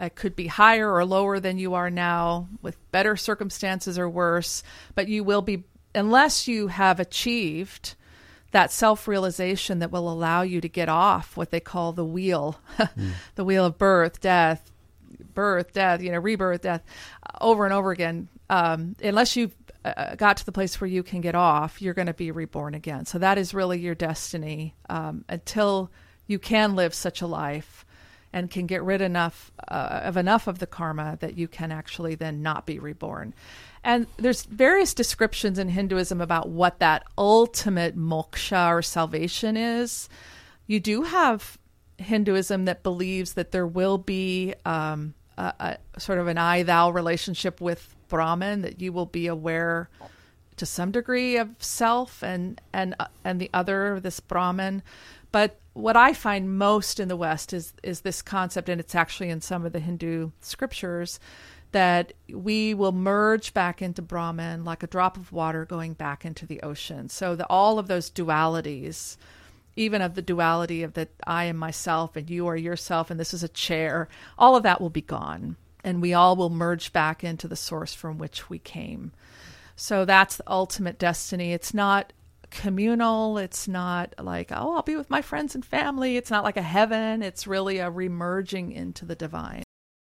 it 0.00 0.14
could 0.14 0.34
be 0.34 0.48
higher 0.48 0.92
or 0.92 1.04
lower 1.04 1.38
than 1.40 1.58
you 1.58 1.74
are 1.74 1.90
now, 1.90 2.48
with 2.62 2.76
better 2.90 3.16
circumstances 3.16 3.98
or 3.98 4.08
worse, 4.08 4.62
but 4.94 5.08
you 5.08 5.22
will 5.22 5.42
be, 5.42 5.64
unless 5.94 6.48
you 6.48 6.68
have 6.68 6.98
achieved 6.98 7.94
that 8.50 8.70
self 8.70 9.06
realization 9.08 9.80
that 9.80 9.90
will 9.90 10.10
allow 10.10 10.42
you 10.42 10.60
to 10.60 10.68
get 10.68 10.88
off 10.88 11.36
what 11.36 11.50
they 11.50 11.60
call 11.60 11.92
the 11.92 12.04
wheel, 12.04 12.58
mm. 12.78 13.12
the 13.34 13.44
wheel 13.44 13.64
of 13.64 13.78
birth, 13.78 14.20
death, 14.20 14.70
birth, 15.34 15.72
death, 15.72 16.02
you 16.02 16.10
know, 16.10 16.18
rebirth, 16.18 16.62
death, 16.62 16.82
over 17.40 17.64
and 17.64 17.74
over 17.74 17.90
again. 17.90 18.28
Um, 18.50 18.96
unless 19.02 19.36
you've 19.36 19.54
uh, 19.84 20.14
got 20.14 20.38
to 20.38 20.46
the 20.46 20.52
place 20.52 20.80
where 20.80 20.88
you 20.88 21.02
can 21.02 21.20
get 21.20 21.34
off, 21.34 21.82
you're 21.82 21.94
going 21.94 22.06
to 22.06 22.14
be 22.14 22.30
reborn 22.30 22.74
again. 22.74 23.06
So 23.06 23.18
that 23.18 23.38
is 23.38 23.54
really 23.54 23.80
your 23.80 23.94
destiny 23.94 24.74
um, 24.88 25.24
until 25.28 25.90
you 26.26 26.38
can 26.38 26.74
live 26.74 26.94
such 26.94 27.22
a 27.22 27.26
life 27.26 27.83
and 28.34 28.50
can 28.50 28.66
get 28.66 28.82
rid 28.82 29.00
enough 29.00 29.52
uh, 29.68 30.00
of 30.02 30.16
enough 30.16 30.48
of 30.48 30.58
the 30.58 30.66
karma 30.66 31.16
that 31.20 31.38
you 31.38 31.46
can 31.46 31.70
actually 31.70 32.16
then 32.16 32.42
not 32.42 32.66
be 32.66 32.80
reborn. 32.80 33.32
And 33.84 34.08
there's 34.16 34.42
various 34.42 34.92
descriptions 34.92 35.56
in 35.56 35.68
Hinduism 35.68 36.20
about 36.20 36.48
what 36.48 36.80
that 36.80 37.04
ultimate 37.16 37.96
moksha 37.96 38.70
or 38.70 38.82
salvation 38.82 39.56
is. 39.56 40.08
You 40.66 40.80
do 40.80 41.02
have 41.02 41.58
Hinduism 41.98 42.64
that 42.64 42.82
believes 42.82 43.34
that 43.34 43.52
there 43.52 43.68
will 43.68 43.98
be 43.98 44.54
um, 44.64 45.14
a, 45.38 45.78
a, 45.94 46.00
sort 46.00 46.18
of 46.18 46.26
an 46.26 46.36
I 46.36 46.64
thou 46.64 46.90
relationship 46.90 47.60
with 47.60 47.94
Brahman, 48.08 48.62
that 48.62 48.80
you 48.80 48.92
will 48.92 49.06
be 49.06 49.28
aware 49.28 49.88
to 50.56 50.66
some 50.66 50.90
degree 50.90 51.36
of 51.36 51.50
self 51.60 52.22
and 52.22 52.60
and 52.72 52.96
uh, 52.98 53.06
and 53.24 53.40
the 53.40 53.50
other, 53.54 54.00
this 54.00 54.18
Brahman. 54.18 54.82
But 55.34 55.58
what 55.72 55.96
I 55.96 56.12
find 56.12 56.56
most 56.56 57.00
in 57.00 57.08
the 57.08 57.16
West 57.16 57.52
is 57.52 57.72
is 57.82 58.02
this 58.02 58.22
concept, 58.22 58.68
and 58.68 58.80
it's 58.80 58.94
actually 58.94 59.30
in 59.30 59.40
some 59.40 59.66
of 59.66 59.72
the 59.72 59.80
Hindu 59.80 60.30
scriptures, 60.40 61.18
that 61.72 62.12
we 62.28 62.72
will 62.72 62.92
merge 62.92 63.52
back 63.52 63.82
into 63.82 64.00
Brahman 64.00 64.64
like 64.64 64.84
a 64.84 64.86
drop 64.86 65.16
of 65.16 65.32
water 65.32 65.64
going 65.64 65.94
back 65.94 66.24
into 66.24 66.46
the 66.46 66.62
ocean. 66.62 67.08
So 67.08 67.34
the, 67.34 67.48
all 67.48 67.80
of 67.80 67.88
those 67.88 68.12
dualities, 68.12 69.16
even 69.74 70.02
of 70.02 70.14
the 70.14 70.22
duality 70.22 70.84
of 70.84 70.92
that 70.92 71.10
I 71.26 71.46
am 71.46 71.56
myself 71.56 72.14
and 72.14 72.30
you 72.30 72.46
are 72.46 72.56
yourself 72.56 73.10
and 73.10 73.18
this 73.18 73.34
is 73.34 73.42
a 73.42 73.48
chair, 73.48 74.08
all 74.38 74.54
of 74.54 74.62
that 74.62 74.80
will 74.80 74.88
be 74.88 75.02
gone, 75.02 75.56
and 75.82 76.00
we 76.00 76.14
all 76.14 76.36
will 76.36 76.48
merge 76.48 76.92
back 76.92 77.24
into 77.24 77.48
the 77.48 77.56
source 77.56 77.92
from 77.92 78.18
which 78.18 78.48
we 78.48 78.60
came. 78.60 79.10
So 79.74 80.04
that's 80.04 80.36
the 80.36 80.48
ultimate 80.48 81.00
destiny. 81.00 81.52
It's 81.52 81.74
not 81.74 82.12
communal. 82.54 83.36
It's 83.38 83.68
not 83.68 84.14
like, 84.18 84.50
oh, 84.52 84.74
I'll 84.74 84.82
be 84.82 84.96
with 84.96 85.10
my 85.10 85.22
friends 85.22 85.54
and 85.54 85.64
family. 85.64 86.16
It's 86.16 86.30
not 86.30 86.44
like 86.44 86.56
a 86.56 86.62
heaven. 86.62 87.22
It's 87.22 87.46
really 87.46 87.78
a 87.78 87.90
remerging 87.90 88.74
into 88.74 89.04
the 89.04 89.14
divine. 89.14 89.64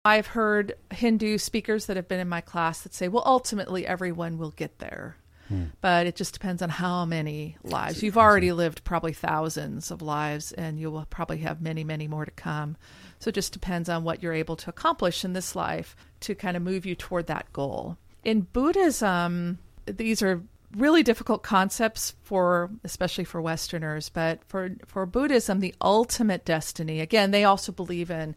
I've 0.03 0.27
heard 0.27 0.73
Hindu 0.91 1.37
speakers 1.37 1.85
that 1.85 1.95
have 1.95 2.07
been 2.07 2.19
in 2.19 2.27
my 2.27 2.41
class 2.41 2.81
that 2.81 2.93
say, 2.93 3.07
well, 3.07 3.23
ultimately 3.25 3.85
everyone 3.85 4.37
will 4.37 4.51
get 4.51 4.79
there. 4.79 5.17
Hmm. 5.47 5.65
but 5.81 6.07
it 6.07 6.15
just 6.15 6.33
depends 6.33 6.61
on 6.61 6.69
how 6.69 7.03
many 7.03 7.57
lives. 7.61 8.01
You've 8.01 8.17
already 8.17 8.53
lived 8.53 8.85
probably 8.85 9.11
thousands 9.11 9.91
of 9.91 10.01
lives, 10.01 10.53
and 10.53 10.79
you 10.79 10.89
will 10.89 11.05
probably 11.09 11.39
have 11.39 11.61
many, 11.61 11.83
many 11.83 12.07
more 12.07 12.23
to 12.23 12.31
come. 12.31 12.77
So 13.19 13.29
it 13.29 13.35
just 13.35 13.51
depends 13.51 13.89
on 13.89 14.05
what 14.05 14.23
you're 14.23 14.31
able 14.31 14.55
to 14.55 14.69
accomplish 14.69 15.25
in 15.25 15.33
this 15.33 15.53
life 15.53 15.93
to 16.21 16.35
kind 16.35 16.55
of 16.55 16.63
move 16.63 16.85
you 16.85 16.95
toward 16.95 17.27
that 17.27 17.51
goal. 17.51 17.97
In 18.23 18.47
Buddhism, 18.53 19.57
these 19.85 20.21
are 20.21 20.41
really 20.75 21.03
difficult 21.03 21.43
concepts 21.43 22.15
for 22.23 22.69
especially 22.83 23.23
for 23.23 23.41
westerners 23.41 24.09
but 24.09 24.39
for 24.45 24.69
for 24.85 25.05
buddhism 25.05 25.59
the 25.59 25.75
ultimate 25.81 26.45
destiny 26.45 26.99
again 26.99 27.31
they 27.31 27.43
also 27.43 27.71
believe 27.71 28.09
in 28.09 28.35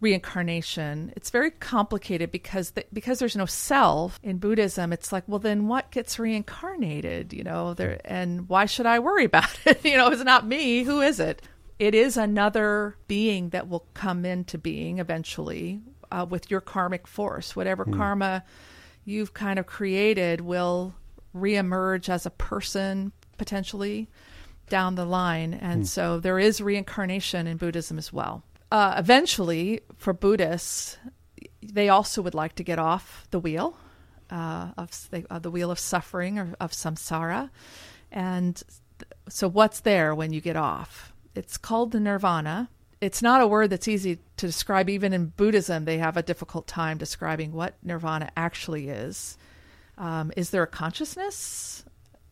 reincarnation. 0.00 1.12
It's 1.16 1.30
very 1.30 1.50
complicated 1.50 2.30
because 2.30 2.70
the, 2.70 2.84
because 2.92 3.18
there's 3.18 3.36
no 3.36 3.46
self 3.46 4.18
in 4.22 4.38
buddhism 4.38 4.92
it's 4.92 5.12
like 5.12 5.24
well 5.26 5.38
then 5.38 5.66
what 5.66 5.90
gets 5.90 6.18
reincarnated 6.18 7.32
you 7.32 7.42
know 7.42 7.74
there 7.74 8.00
and 8.04 8.48
why 8.48 8.66
should 8.66 8.86
i 8.86 8.98
worry 8.98 9.24
about 9.24 9.50
it? 9.66 9.84
You 9.84 9.96
know 9.96 10.08
it's 10.08 10.24
not 10.24 10.46
me 10.46 10.84
who 10.84 11.00
is 11.00 11.20
it? 11.20 11.42
It 11.78 11.94
is 11.94 12.16
another 12.16 12.96
being 13.06 13.50
that 13.50 13.68
will 13.68 13.86
come 13.94 14.24
into 14.24 14.58
being 14.58 14.98
eventually 14.98 15.80
uh, 16.10 16.26
with 16.28 16.50
your 16.50 16.60
karmic 16.60 17.06
force. 17.06 17.54
Whatever 17.54 17.84
karma 17.84 18.42
you've 19.04 19.32
kind 19.32 19.60
of 19.60 19.66
created 19.66 20.40
will 20.40 20.94
reemerge 21.38 22.08
as 22.08 22.26
a 22.26 22.30
person 22.30 23.12
potentially 23.36 24.08
down 24.68 24.94
the 24.94 25.04
line. 25.04 25.54
And 25.54 25.88
so 25.88 26.20
there 26.20 26.38
is 26.38 26.60
reincarnation 26.60 27.46
in 27.46 27.56
Buddhism 27.56 27.98
as 27.98 28.12
well. 28.12 28.42
Uh, 28.70 28.94
eventually, 28.98 29.80
for 29.96 30.12
Buddhists, 30.12 30.98
they 31.62 31.88
also 31.88 32.20
would 32.20 32.34
like 32.34 32.54
to 32.56 32.62
get 32.62 32.78
off 32.78 33.26
the 33.30 33.40
wheel 33.40 33.78
uh, 34.30 34.72
of 34.76 35.08
the, 35.10 35.24
uh, 35.30 35.38
the 35.38 35.50
wheel 35.50 35.70
of 35.70 35.78
suffering 35.78 36.38
or 36.38 36.54
of 36.60 36.72
samsara. 36.72 37.50
And 38.12 38.56
th- 38.98 39.10
so, 39.28 39.48
what's 39.48 39.80
there 39.80 40.14
when 40.14 40.32
you 40.32 40.40
get 40.40 40.56
off? 40.56 41.12
It's 41.34 41.56
called 41.56 41.92
the 41.92 42.00
nirvana. 42.00 42.68
It's 43.00 43.22
not 43.22 43.40
a 43.40 43.46
word 43.46 43.70
that's 43.70 43.88
easy 43.88 44.18
to 44.36 44.46
describe. 44.46 44.90
Even 44.90 45.12
in 45.12 45.26
Buddhism, 45.26 45.84
they 45.84 45.98
have 45.98 46.16
a 46.16 46.22
difficult 46.22 46.66
time 46.66 46.98
describing 46.98 47.52
what 47.52 47.76
nirvana 47.82 48.30
actually 48.36 48.88
is. 48.88 49.38
Um, 49.98 50.32
is 50.36 50.50
there 50.50 50.62
a 50.62 50.66
consciousness? 50.66 51.84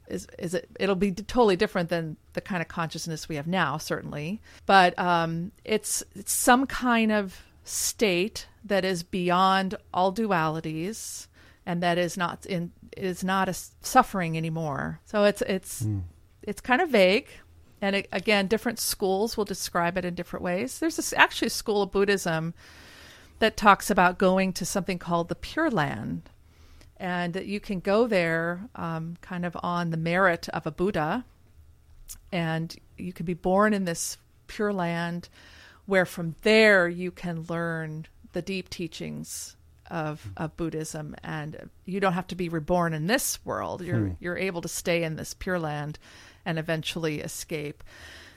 Is 0.09 0.27
is 0.39 0.55
it? 0.55 0.69
It'll 0.79 0.95
be 0.95 1.13
totally 1.13 1.57
different 1.57 1.89
than 1.91 2.17
the 2.33 2.41
kind 2.41 2.63
of 2.63 2.69
consciousness 2.69 3.29
we 3.29 3.37
have 3.37 3.49
now, 3.49 3.77
certainly. 3.77 4.41
But 4.65 4.97
um, 4.99 5.51
it's 5.65 6.03
it's 6.15 6.33
some 6.33 6.67
kind 6.67 7.11
of 7.11 7.43
state 7.65 8.47
that 8.65 8.85
is 8.85 9.03
beyond 9.03 9.75
all 9.93 10.13
dualities, 10.13 11.27
and 11.67 11.83
that 11.83 11.99
is 11.99 12.17
not 12.17 12.47
in 12.47 12.71
is 12.97 13.25
not 13.25 13.49
a 13.49 13.55
suffering 13.83 14.37
anymore. 14.37 15.01
So 15.05 15.25
it's 15.25 15.43
it's 15.43 15.85
it's 16.43 16.61
kind 16.61 16.81
of 16.81 16.91
vague. 16.91 17.29
And 17.83 17.97
it, 17.97 18.09
again, 18.11 18.47
different 18.47 18.79
schools 18.79 19.37
will 19.37 19.45
describe 19.45 19.99
it 19.99 20.05
in 20.05 20.15
different 20.15 20.43
ways. 20.43 20.79
There's 20.79 20.97
this, 20.97 21.13
actually 21.13 21.49
a 21.49 21.51
school 21.51 21.83
of 21.83 21.93
Buddhism 21.93 22.55
that 23.39 23.57
talks 23.57 23.91
about 23.91 24.17
going 24.17 24.55
to 24.55 24.65
something 24.65 24.99
called 24.99 25.29
the 25.29 25.35
Pure 25.35 25.71
Land, 25.73 26.31
and 26.99 27.35
that 27.35 27.47
you 27.47 27.61
can 27.61 27.81
go 27.81 28.07
there 28.07 28.69
um, 28.75 29.17
kind 29.21 29.45
of 29.45 29.57
on 29.63 29.91
the 29.91 29.97
merit 29.97 30.49
of 30.51 30.67
a 30.67 30.71
Buddha, 30.71 31.25
and 32.33 32.75
you 32.97 33.13
can 33.13 33.27
be 33.27 33.35
born 33.35 33.75
in 33.75 33.85
this 33.85 34.19
pure 34.47 34.73
land, 34.73 35.29
where 35.87 36.07
from 36.07 36.35
there 36.43 36.89
you 36.89 37.11
can 37.11 37.45
learn 37.49 38.07
the 38.33 38.43
deep 38.43 38.69
teachings 38.69 39.57
of, 39.91 40.31
of 40.37 40.57
Buddhism, 40.57 41.15
and 41.23 41.69
you 41.85 42.01
don't 42.01 42.15
have 42.15 42.27
to 42.29 42.35
be 42.35 42.49
reborn 42.49 42.93
in 42.93 43.07
this 43.07 43.39
world. 43.45 43.83
You're 43.83 44.17
you're 44.21 44.39
able 44.39 44.61
to 44.63 44.69
stay 44.69 45.05
in 45.05 45.17
this 45.17 45.35
pure 45.35 45.59
land, 45.59 45.99
and 46.45 46.59
eventually 46.59 47.21
escape. 47.21 47.85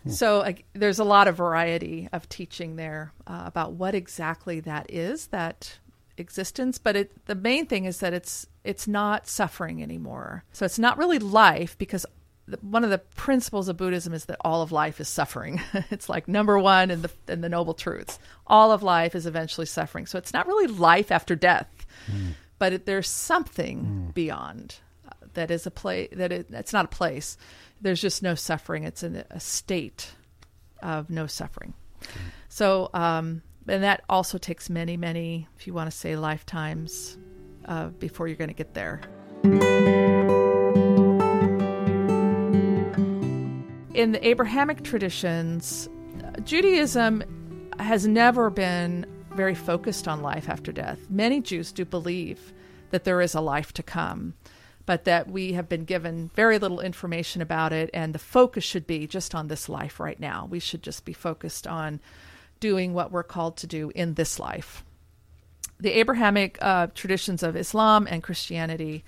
So 0.08 0.40
uh, 0.42 0.54
there's 0.74 1.00
a 1.00 1.04
lot 1.04 1.28
of 1.28 1.36
variety 1.36 2.08
of 2.14 2.30
teaching 2.30 2.78
there 2.78 3.12
uh, 3.28 3.44
about 3.46 3.74
what 3.74 3.94
exactly 3.96 4.62
that 4.62 4.90
is 4.90 5.28
that 5.28 5.78
existence 6.20 6.78
but 6.78 6.96
it 6.96 7.26
the 7.26 7.36
main 7.36 7.66
thing 7.66 7.86
is 7.86 8.00
that 8.00 8.14
it's 8.14 8.48
it's 8.64 8.88
not 8.88 9.28
suffering 9.28 9.82
anymore. 9.82 10.44
So 10.52 10.66
it's 10.66 10.80
not 10.80 10.98
really 10.98 11.20
life 11.20 11.78
because 11.78 12.06
one 12.62 12.84
of 12.84 12.90
the 12.90 12.98
principles 12.98 13.68
of 13.68 13.78
buddhism 13.78 14.14
is 14.14 14.26
that 14.26 14.38
all 14.42 14.64
of 14.64 14.72
life 14.72 15.00
is 15.00 15.08
suffering. 15.08 15.62
It's 15.92 16.10
like 16.10 16.28
number 16.28 16.58
one 16.58 16.92
in 16.92 17.02
the 17.02 17.12
in 17.28 17.42
the 17.42 17.50
noble 17.50 17.74
truths. 17.74 18.20
All 18.48 18.72
of 18.72 18.84
life 18.84 19.16
is 19.16 19.26
eventually 19.26 19.68
suffering. 19.68 20.06
So 20.06 20.18
it's 20.18 20.34
not 20.34 20.48
really 20.48 20.68
life 20.68 21.12
after 21.12 21.36
death 21.36 21.68
but 22.60 22.74
it, 22.74 22.86
there's 22.86 23.10
something 23.10 24.12
beyond 24.14 24.76
uh, 25.08 25.12
that 25.34 25.50
is 25.50 25.66
a 25.66 25.72
place 25.72 26.10
that 26.12 26.32
it, 26.32 26.48
it's 26.52 26.74
not 26.74 26.86
a 26.86 26.90
place. 26.90 27.38
There's 27.82 28.02
just 28.02 28.22
no 28.22 28.36
suffering. 28.36 28.84
It's 28.84 29.02
in 29.02 29.24
a 29.30 29.40
state 29.40 30.12
of 30.84 31.10
no 31.10 31.26
suffering. 31.26 31.74
So 32.50 32.90
um, 32.94 33.42
and 33.70 33.84
that 33.84 34.04
also 34.10 34.38
takes 34.38 34.70
many, 34.70 34.98
many, 34.98 35.48
if 35.58 35.68
you 35.68 35.74
want 35.74 35.90
to 35.90 35.96
say 35.96 36.16
lifetimes, 36.16 37.18
uh, 37.66 37.88
before 37.88 38.28
you're 38.28 38.38
going 38.38 38.50
to 38.50 38.54
get 38.54 38.74
there. 38.74 39.02
In 43.94 44.12
the 44.12 44.28
Abrahamic 44.28 44.84
traditions, 44.84 45.90
Judaism 46.44 47.24
has 47.80 48.08
never 48.08 48.50
been 48.50 49.06
very 49.36 49.56
focused 49.56 50.08
on 50.08 50.22
life 50.22 50.50
after 50.50 50.72
death. 50.72 51.00
Many 51.10 51.42
Jews 51.42 51.72
do 51.72 51.86
believe 51.86 52.54
that 52.92 53.04
there 53.04 53.22
is 53.22 53.36
a 53.36 53.42
life 53.42 53.72
to 53.74 53.84
come, 53.84 54.34
but 54.86 55.06
that 55.06 55.30
we 55.30 55.54
have 55.54 55.70
been 55.70 55.86
given 55.86 56.32
very 56.34 56.58
little 56.58 56.80
information 56.80 57.42
about 57.42 57.72
it, 57.72 57.90
and 57.94 58.14
the 58.14 58.20
focus 58.20 58.64
should 58.64 58.88
be 58.88 59.06
just 59.06 59.36
on 59.36 59.48
this 59.48 59.70
life 59.70 60.00
right 60.00 60.20
now. 60.20 60.48
We 60.50 60.60
should 60.60 60.82
just 60.82 61.06
be 61.06 61.14
focused 61.14 61.68
on 61.68 62.00
doing 62.60 62.94
what 62.94 63.12
we're 63.12 63.24
called 63.24 63.58
to 63.58 63.68
do 63.68 63.92
in 63.96 64.16
this 64.16 64.40
life. 64.40 64.84
The 65.80 65.98
Abrahamic 65.98 66.58
uh, 66.62 66.88
traditions 66.94 67.42
of 67.42 67.56
Islam 67.56 68.08
and 68.10 68.22
Christianity 68.22 69.04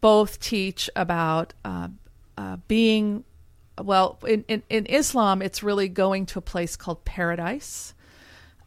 both 0.00 0.40
teach 0.40 0.90
about 0.94 1.54
uh, 1.64 1.88
uh, 2.36 2.56
being, 2.68 3.24
well, 3.80 4.18
in, 4.26 4.44
in, 4.48 4.62
in 4.68 4.86
Islam, 4.86 5.40
it's 5.40 5.62
really 5.62 5.88
going 5.88 6.26
to 6.26 6.38
a 6.38 6.42
place 6.42 6.76
called 6.76 7.04
paradise 7.04 7.94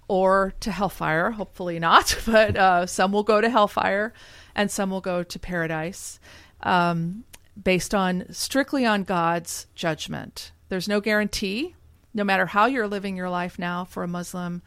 or 0.07 0.53
to 0.59 0.71
hellfire, 0.71 1.31
hopefully 1.31 1.79
not, 1.79 2.17
but 2.25 2.55
uh, 2.55 2.85
some 2.85 3.11
will 3.11 3.23
go 3.23 3.41
to 3.41 3.49
hellfire 3.49 4.13
and 4.55 4.71
some 4.71 4.89
will 4.89 5.01
go 5.01 5.23
to 5.23 5.39
paradise 5.39 6.19
um, 6.61 7.25
based 7.61 7.93
on 7.93 8.25
strictly 8.31 8.85
on 8.85 9.03
God's 9.03 9.67
judgment. 9.75 10.51
There's 10.69 10.87
no 10.87 10.99
guarantee 10.99 11.75
no 12.15 12.23
matter 12.23 12.47
how 12.47 12.65
you're 12.65 12.87
living 12.87 13.15
your 13.15 13.29
life 13.29 13.59
now 13.59 13.83
for 13.83 14.01
a 14.01 14.07
Muslim, 14.07 14.63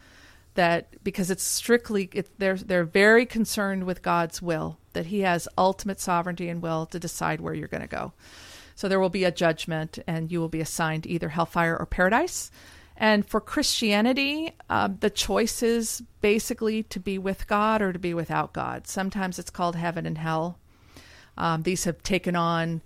that 0.53 1.03
because 1.03 1.31
it's 1.31 1.43
strictly 1.43 2.09
it, 2.13 2.29
they're 2.37 2.55
they're 2.55 2.85
very 2.85 3.25
concerned 3.25 3.83
with 3.85 4.03
God's 4.03 4.41
will, 4.41 4.77
that 4.93 5.07
He 5.07 5.21
has 5.21 5.47
ultimate 5.57 5.99
sovereignty 5.99 6.47
and 6.47 6.61
will 6.61 6.85
to 6.85 6.99
decide 6.99 7.41
where 7.41 7.53
you're 7.53 7.67
going 7.67 7.81
to 7.81 7.87
go. 7.87 8.13
So 8.75 8.87
there 8.87 8.99
will 8.99 9.09
be 9.09 9.25
a 9.25 9.31
judgment, 9.31 9.99
and 10.07 10.31
you 10.31 10.39
will 10.39 10.47
be 10.47 10.61
assigned 10.61 11.05
either 11.05 11.29
hellfire 11.29 11.75
or 11.75 11.85
paradise. 11.85 12.51
And 12.95 13.25
for 13.27 13.41
Christianity, 13.41 14.53
um, 14.69 14.97
the 14.99 15.09
choice 15.09 15.63
is 15.63 16.03
basically 16.21 16.83
to 16.83 16.99
be 16.99 17.17
with 17.17 17.47
God 17.47 17.81
or 17.81 17.91
to 17.91 17.99
be 17.99 18.13
without 18.13 18.53
God. 18.53 18.87
Sometimes 18.87 19.39
it's 19.39 19.49
called 19.49 19.75
heaven 19.75 20.05
and 20.05 20.17
hell. 20.17 20.59
Um, 21.37 21.63
these 21.63 21.85
have 21.85 22.03
taken 22.03 22.35
on 22.35 22.81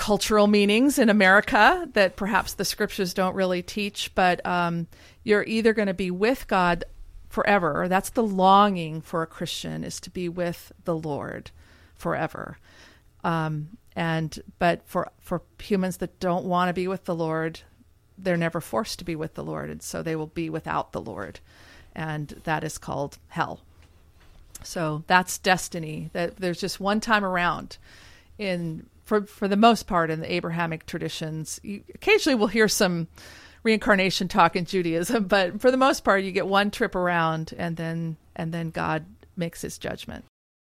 cultural 0.00 0.46
meanings 0.46 0.98
in 0.98 1.10
America 1.10 1.86
that 1.92 2.16
perhaps 2.16 2.54
the 2.54 2.64
scriptures 2.64 3.12
don't 3.12 3.34
really 3.34 3.62
teach, 3.62 4.10
but 4.14 4.44
um, 4.46 4.86
you're 5.24 5.44
either 5.44 5.74
going 5.74 5.88
to 5.88 5.94
be 5.94 6.10
with 6.10 6.48
God 6.48 6.84
forever. 7.28 7.86
That's 7.86 8.08
the 8.08 8.22
longing 8.22 9.02
for 9.02 9.20
a 9.20 9.26
Christian 9.26 9.84
is 9.84 10.00
to 10.00 10.08
be 10.08 10.26
with 10.26 10.72
the 10.84 10.96
Lord 10.96 11.50
forever. 11.96 12.56
Um, 13.24 13.76
and 13.94 14.38
but 14.58 14.80
for 14.86 15.10
for 15.20 15.42
humans 15.60 15.98
that 15.98 16.18
don't 16.18 16.46
want 16.46 16.70
to 16.70 16.72
be 16.72 16.88
with 16.88 17.04
the 17.04 17.14
Lord, 17.14 17.60
they're 18.16 18.38
never 18.38 18.62
forced 18.62 19.00
to 19.00 19.04
be 19.04 19.14
with 19.14 19.34
the 19.34 19.44
Lord, 19.44 19.68
and 19.68 19.82
so 19.82 20.02
they 20.02 20.16
will 20.16 20.28
be 20.28 20.48
without 20.48 20.92
the 20.92 21.02
Lord, 21.02 21.40
and 21.94 22.28
that 22.44 22.64
is 22.64 22.78
called 22.78 23.18
hell. 23.28 23.60
So 24.62 25.04
that's 25.06 25.36
destiny. 25.36 26.08
That 26.14 26.38
there's 26.38 26.60
just 26.60 26.80
one 26.80 27.00
time 27.00 27.24
around 27.24 27.76
in 28.38 28.86
for 29.10 29.22
for 29.22 29.48
the 29.48 29.56
most 29.56 29.88
part 29.88 30.08
in 30.08 30.20
the 30.20 30.32
Abrahamic 30.32 30.86
traditions. 30.86 31.58
You, 31.64 31.82
occasionally 31.96 32.36
we'll 32.36 32.46
hear 32.46 32.68
some 32.68 33.08
reincarnation 33.64 34.28
talk 34.28 34.54
in 34.54 34.64
Judaism, 34.64 35.24
but 35.24 35.60
for 35.60 35.72
the 35.72 35.76
most 35.76 36.04
part 36.04 36.22
you 36.22 36.30
get 36.30 36.46
one 36.46 36.70
trip 36.70 36.94
around 36.94 37.52
and 37.58 37.76
then 37.76 38.16
and 38.36 38.54
then 38.54 38.70
God 38.70 39.04
makes 39.36 39.62
his 39.62 39.78
judgment. 39.78 40.24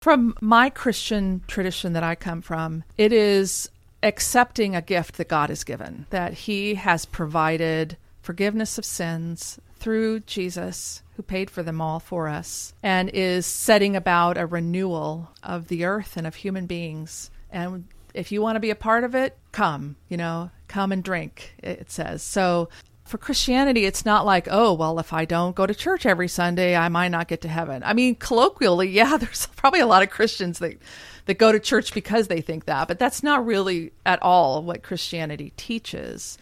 From 0.01 0.35
my 0.41 0.69
Christian 0.69 1.43
tradition 1.47 1.93
that 1.93 2.03
I 2.03 2.15
come 2.15 2.41
from, 2.41 2.83
it 2.97 3.13
is 3.13 3.69
accepting 4.03 4.75
a 4.75 4.81
gift 4.81 5.15
that 5.15 5.29
God 5.29 5.47
has 5.47 5.63
given, 5.63 6.05
that 6.09 6.33
he 6.33 6.75
has 6.75 7.05
provided 7.05 7.95
forgiveness 8.21 8.77
of 8.77 8.83
sins 8.83 9.61
through 9.77 10.19
Jesus 10.19 11.03
who 11.15 11.23
paid 11.23 11.49
for 11.49 11.63
them 11.63 11.79
all 11.79 12.01
for 12.01 12.27
us 12.27 12.73
and 12.83 13.09
is 13.09 13.45
setting 13.45 13.95
about 13.95 14.37
a 14.37 14.45
renewal 14.45 15.31
of 15.41 15.69
the 15.69 15.85
earth 15.85 16.17
and 16.17 16.27
of 16.27 16.35
human 16.35 16.65
beings 16.65 17.31
and 17.49 17.85
If 18.15 18.31
you 18.31 18.41
want 18.41 18.55
to 18.55 18.61
be 18.61 18.69
a 18.69 18.75
part 18.75 19.03
of 19.03 19.13
it, 19.13 19.37
come, 19.51 19.97
you 20.09 20.17
know, 20.17 20.49
come 20.67 20.91
and 20.91 21.03
drink, 21.03 21.55
it 21.61 21.91
says. 21.91 22.23
So 22.23 22.69
for 23.05 23.17
Christianity, 23.19 23.85
it's 23.85 24.05
not 24.05 24.25
like, 24.25 24.47
oh, 24.49 24.73
well, 24.73 24.99
if 24.99 25.13
I 25.13 25.25
don't 25.25 25.55
go 25.55 25.67
to 25.67 25.75
church 25.75 26.05
every 26.05 26.27
Sunday, 26.27 26.75
I 26.75 26.89
might 26.89 27.09
not 27.09 27.27
get 27.27 27.41
to 27.41 27.47
heaven. 27.47 27.83
I 27.85 27.93
mean, 27.93 28.15
colloquially, 28.15 28.89
yeah, 28.91 29.17
there's 29.17 29.47
probably 29.55 29.79
a 29.79 29.85
lot 29.85 30.03
of 30.03 30.09
Christians 30.09 30.59
that, 30.59 30.77
that 31.25 31.37
go 31.37 31.51
to 31.51 31.59
church 31.59 31.93
because 31.93 32.27
they 32.27 32.41
think 32.41 32.65
that, 32.65 32.87
but 32.87 32.99
that's 32.99 33.21
not 33.21 33.45
really 33.45 33.91
at 34.05 34.21
all 34.23 34.63
what 34.63 34.81
Christianity 34.81 35.53
teaches. 35.55 36.37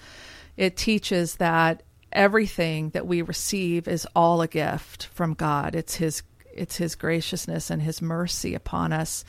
It 0.55 0.77
teaches 0.77 1.35
that 1.37 1.83
everything 2.11 2.91
that 2.91 3.07
we 3.07 3.21
receive 3.21 3.87
is 3.87 4.07
all 4.15 4.41
a 4.41 4.47
gift 4.47 5.07
from 5.07 5.33
God. 5.33 5.75
It's 5.75 5.95
his 5.95 6.23
it's 6.55 6.77
his 6.77 6.93
graciousness 6.93 7.71
and 7.71 7.81
his 7.81 7.99
mercy 7.99 8.53
upon 8.53 8.93
us. 8.93 9.25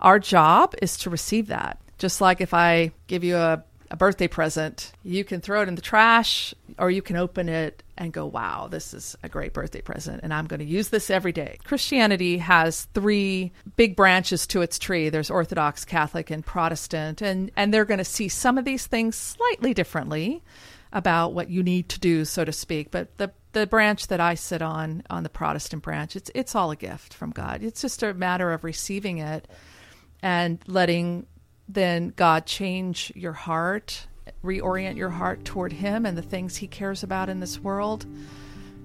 Our 0.00 0.18
job 0.18 0.74
is 0.82 0.96
to 0.98 1.10
receive 1.10 1.46
that. 1.46 1.78
Just 2.04 2.20
like 2.20 2.42
if 2.42 2.52
I 2.52 2.92
give 3.06 3.24
you 3.24 3.36
a, 3.36 3.64
a 3.90 3.96
birthday 3.96 4.28
present, 4.28 4.92
you 5.02 5.24
can 5.24 5.40
throw 5.40 5.62
it 5.62 5.68
in 5.68 5.74
the 5.74 5.80
trash 5.80 6.52
or 6.78 6.90
you 6.90 7.00
can 7.00 7.16
open 7.16 7.48
it 7.48 7.82
and 7.96 8.12
go, 8.12 8.26
wow, 8.26 8.68
this 8.68 8.92
is 8.92 9.16
a 9.22 9.28
great 9.30 9.54
birthday 9.54 9.80
present, 9.80 10.20
and 10.22 10.34
I'm 10.34 10.46
going 10.46 10.60
to 10.60 10.66
use 10.66 10.90
this 10.90 11.08
every 11.08 11.32
day. 11.32 11.56
Christianity 11.64 12.36
has 12.36 12.84
three 12.92 13.52
big 13.76 13.96
branches 13.96 14.46
to 14.48 14.60
its 14.60 14.78
tree 14.78 15.08
there's 15.08 15.30
Orthodox, 15.30 15.86
Catholic, 15.86 16.30
and 16.30 16.44
Protestant, 16.44 17.22
and, 17.22 17.50
and 17.56 17.72
they're 17.72 17.86
going 17.86 17.96
to 17.96 18.04
see 18.04 18.28
some 18.28 18.58
of 18.58 18.66
these 18.66 18.86
things 18.86 19.16
slightly 19.16 19.72
differently 19.72 20.42
about 20.92 21.32
what 21.32 21.48
you 21.48 21.62
need 21.62 21.88
to 21.88 21.98
do, 21.98 22.26
so 22.26 22.44
to 22.44 22.52
speak. 22.52 22.90
But 22.90 23.16
the 23.16 23.32
the 23.52 23.66
branch 23.66 24.08
that 24.08 24.20
I 24.20 24.34
sit 24.34 24.60
on, 24.60 25.04
on 25.08 25.22
the 25.22 25.30
Protestant 25.30 25.82
branch, 25.82 26.16
it's 26.16 26.30
it's 26.34 26.54
all 26.54 26.70
a 26.70 26.76
gift 26.76 27.14
from 27.14 27.30
God. 27.30 27.62
It's 27.62 27.80
just 27.80 28.02
a 28.02 28.12
matter 28.12 28.52
of 28.52 28.62
receiving 28.62 29.16
it 29.16 29.48
and 30.22 30.58
letting 30.66 31.26
then 31.68 32.12
God 32.16 32.46
change 32.46 33.12
your 33.14 33.32
heart, 33.32 34.06
reorient 34.44 34.96
your 34.96 35.10
heart 35.10 35.44
toward 35.44 35.72
Him 35.72 36.06
and 36.06 36.16
the 36.16 36.22
things 36.22 36.56
He 36.56 36.66
cares 36.66 37.02
about 37.02 37.28
in 37.28 37.40
this 37.40 37.58
world, 37.58 38.06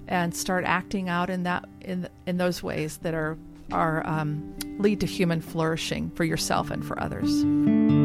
and 0.08 0.34
start 0.34 0.64
acting 0.64 1.08
out 1.08 1.30
in 1.30 1.44
that 1.44 1.68
in 1.80 2.08
in 2.26 2.36
those 2.36 2.62
ways 2.62 2.98
that 2.98 3.14
are 3.14 3.36
are 3.72 4.06
um, 4.06 4.54
lead 4.78 5.00
to 5.00 5.06
human 5.06 5.40
flourishing 5.40 6.10
for 6.10 6.24
yourself 6.24 6.70
and 6.70 6.84
for 6.84 7.00
others. 7.00 7.99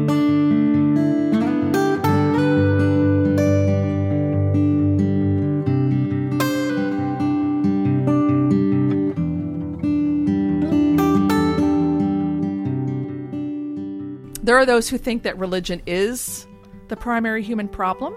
There 14.56 14.62
are 14.62 14.64
those 14.64 14.88
who 14.88 14.96
think 14.96 15.22
that 15.24 15.38
religion 15.38 15.82
is 15.86 16.46
the 16.88 16.96
primary 16.96 17.42
human 17.42 17.68
problem, 17.68 18.14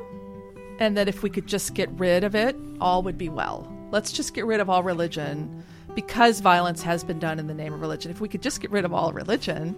and 0.79 0.95
that 0.95 1.09
if 1.09 1.21
we 1.21 1.29
could 1.29 1.47
just 1.47 1.73
get 1.73 1.89
rid 1.99 2.23
of 2.23 2.33
it, 2.33 2.55
all 2.79 3.03
would 3.03 3.17
be 3.17 3.27
well. 3.27 3.69
Let's 3.91 4.13
just 4.13 4.33
get 4.33 4.45
rid 4.45 4.61
of 4.61 4.69
all 4.69 4.81
religion 4.81 5.65
because 5.95 6.39
violence 6.39 6.81
has 6.81 7.03
been 7.03 7.19
done 7.19 7.39
in 7.39 7.47
the 7.47 7.53
name 7.53 7.73
of 7.73 7.81
religion. 7.81 8.09
If 8.09 8.21
we 8.21 8.29
could 8.29 8.41
just 8.41 8.61
get 8.61 8.71
rid 8.71 8.85
of 8.85 8.93
all 8.93 9.11
religion, 9.11 9.77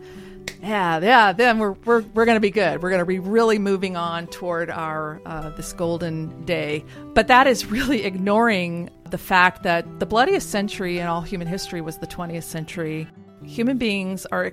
yeah, 0.61 0.99
yeah, 0.99 1.33
then 1.33 1.57
we're 1.57 1.71
we're, 1.83 2.01
we're 2.13 2.25
going 2.25 2.35
to 2.35 2.39
be 2.39 2.51
good. 2.51 2.83
We're 2.83 2.91
going 2.91 2.99
to 2.99 3.05
be 3.07 3.17
really 3.17 3.57
moving 3.57 3.97
on 3.97 4.27
toward 4.27 4.69
our 4.69 5.19
uh, 5.25 5.49
this 5.49 5.73
golden 5.73 6.45
day. 6.45 6.85
But 7.15 7.25
that 7.25 7.47
is 7.47 7.65
really 7.65 8.03
ignoring 8.05 8.91
the 9.09 9.17
fact 9.17 9.63
that 9.63 9.99
the 9.99 10.05
bloodiest 10.05 10.51
century 10.51 10.99
in 10.99 11.07
all 11.07 11.21
human 11.21 11.47
history 11.47 11.81
was 11.81 11.97
the 11.97 12.05
20th 12.05 12.43
century. 12.43 13.07
Human 13.43 13.79
beings 13.79 14.27
are 14.27 14.45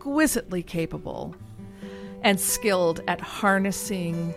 exquisitely 0.00 0.62
capable 0.62 1.36
and 2.22 2.40
skilled 2.40 3.02
at 3.06 3.20
harnessing 3.20 4.34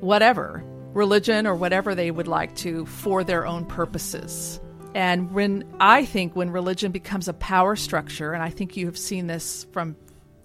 whatever 0.00 0.64
religion 0.92 1.46
or 1.46 1.54
whatever 1.54 1.94
they 1.94 2.10
would 2.10 2.26
like 2.26 2.52
to 2.56 2.84
for 2.86 3.22
their 3.22 3.46
own 3.46 3.64
purposes. 3.64 4.60
And 4.92 5.30
when 5.32 5.64
I 5.78 6.04
think 6.04 6.34
when 6.34 6.50
religion 6.50 6.90
becomes 6.90 7.28
a 7.28 7.32
power 7.32 7.76
structure, 7.76 8.32
and 8.32 8.42
I 8.42 8.50
think 8.50 8.76
you 8.76 8.86
have 8.86 8.98
seen 8.98 9.28
this 9.28 9.68
from 9.70 9.94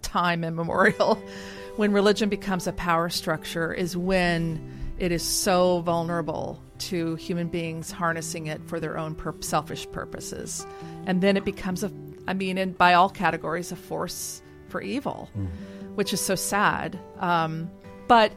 time 0.04 0.44
immemorial, 0.44 1.16
when 1.76 1.92
religion 1.92 2.30
becomes 2.30 2.68
a 2.68 2.74
power 2.74 3.10
structure 3.10 3.74
is 3.74 3.98
when 3.98 4.94
it 5.00 5.12
is 5.12 5.24
so 5.24 5.82
vulnerable 5.82 6.62
to 6.78 7.16
human 7.16 7.48
beings 7.48 7.90
harnessing 7.90 8.46
it 8.46 8.62
for 8.68 8.80
their 8.80 9.00
own 9.00 9.16
selfish 9.42 9.90
purposes. 9.92 10.64
And 11.08 11.22
then 11.22 11.38
it 11.38 11.46
becomes 11.46 11.84
a, 11.84 11.92
I 12.28 12.36
mean, 12.36 12.60
in, 12.60 12.74
by 12.74 12.94
all 12.94 13.10
categories, 13.10 13.72
a 13.72 13.76
force 13.76 14.44
for 14.70 14.82
evil, 14.82 15.30
mm. 15.38 15.48
which 15.96 16.14
is 16.14 16.22
so 16.22 16.36
sad. 16.36 17.00
Um, 17.20 17.70
but 18.08 18.34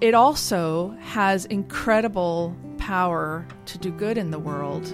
it 0.00 0.14
also 0.14 0.96
has 1.00 1.44
incredible 1.46 2.56
power 2.78 3.46
to 3.66 3.78
do 3.78 3.92
good 3.92 4.18
in 4.18 4.30
the 4.30 4.38
world. 4.38 4.86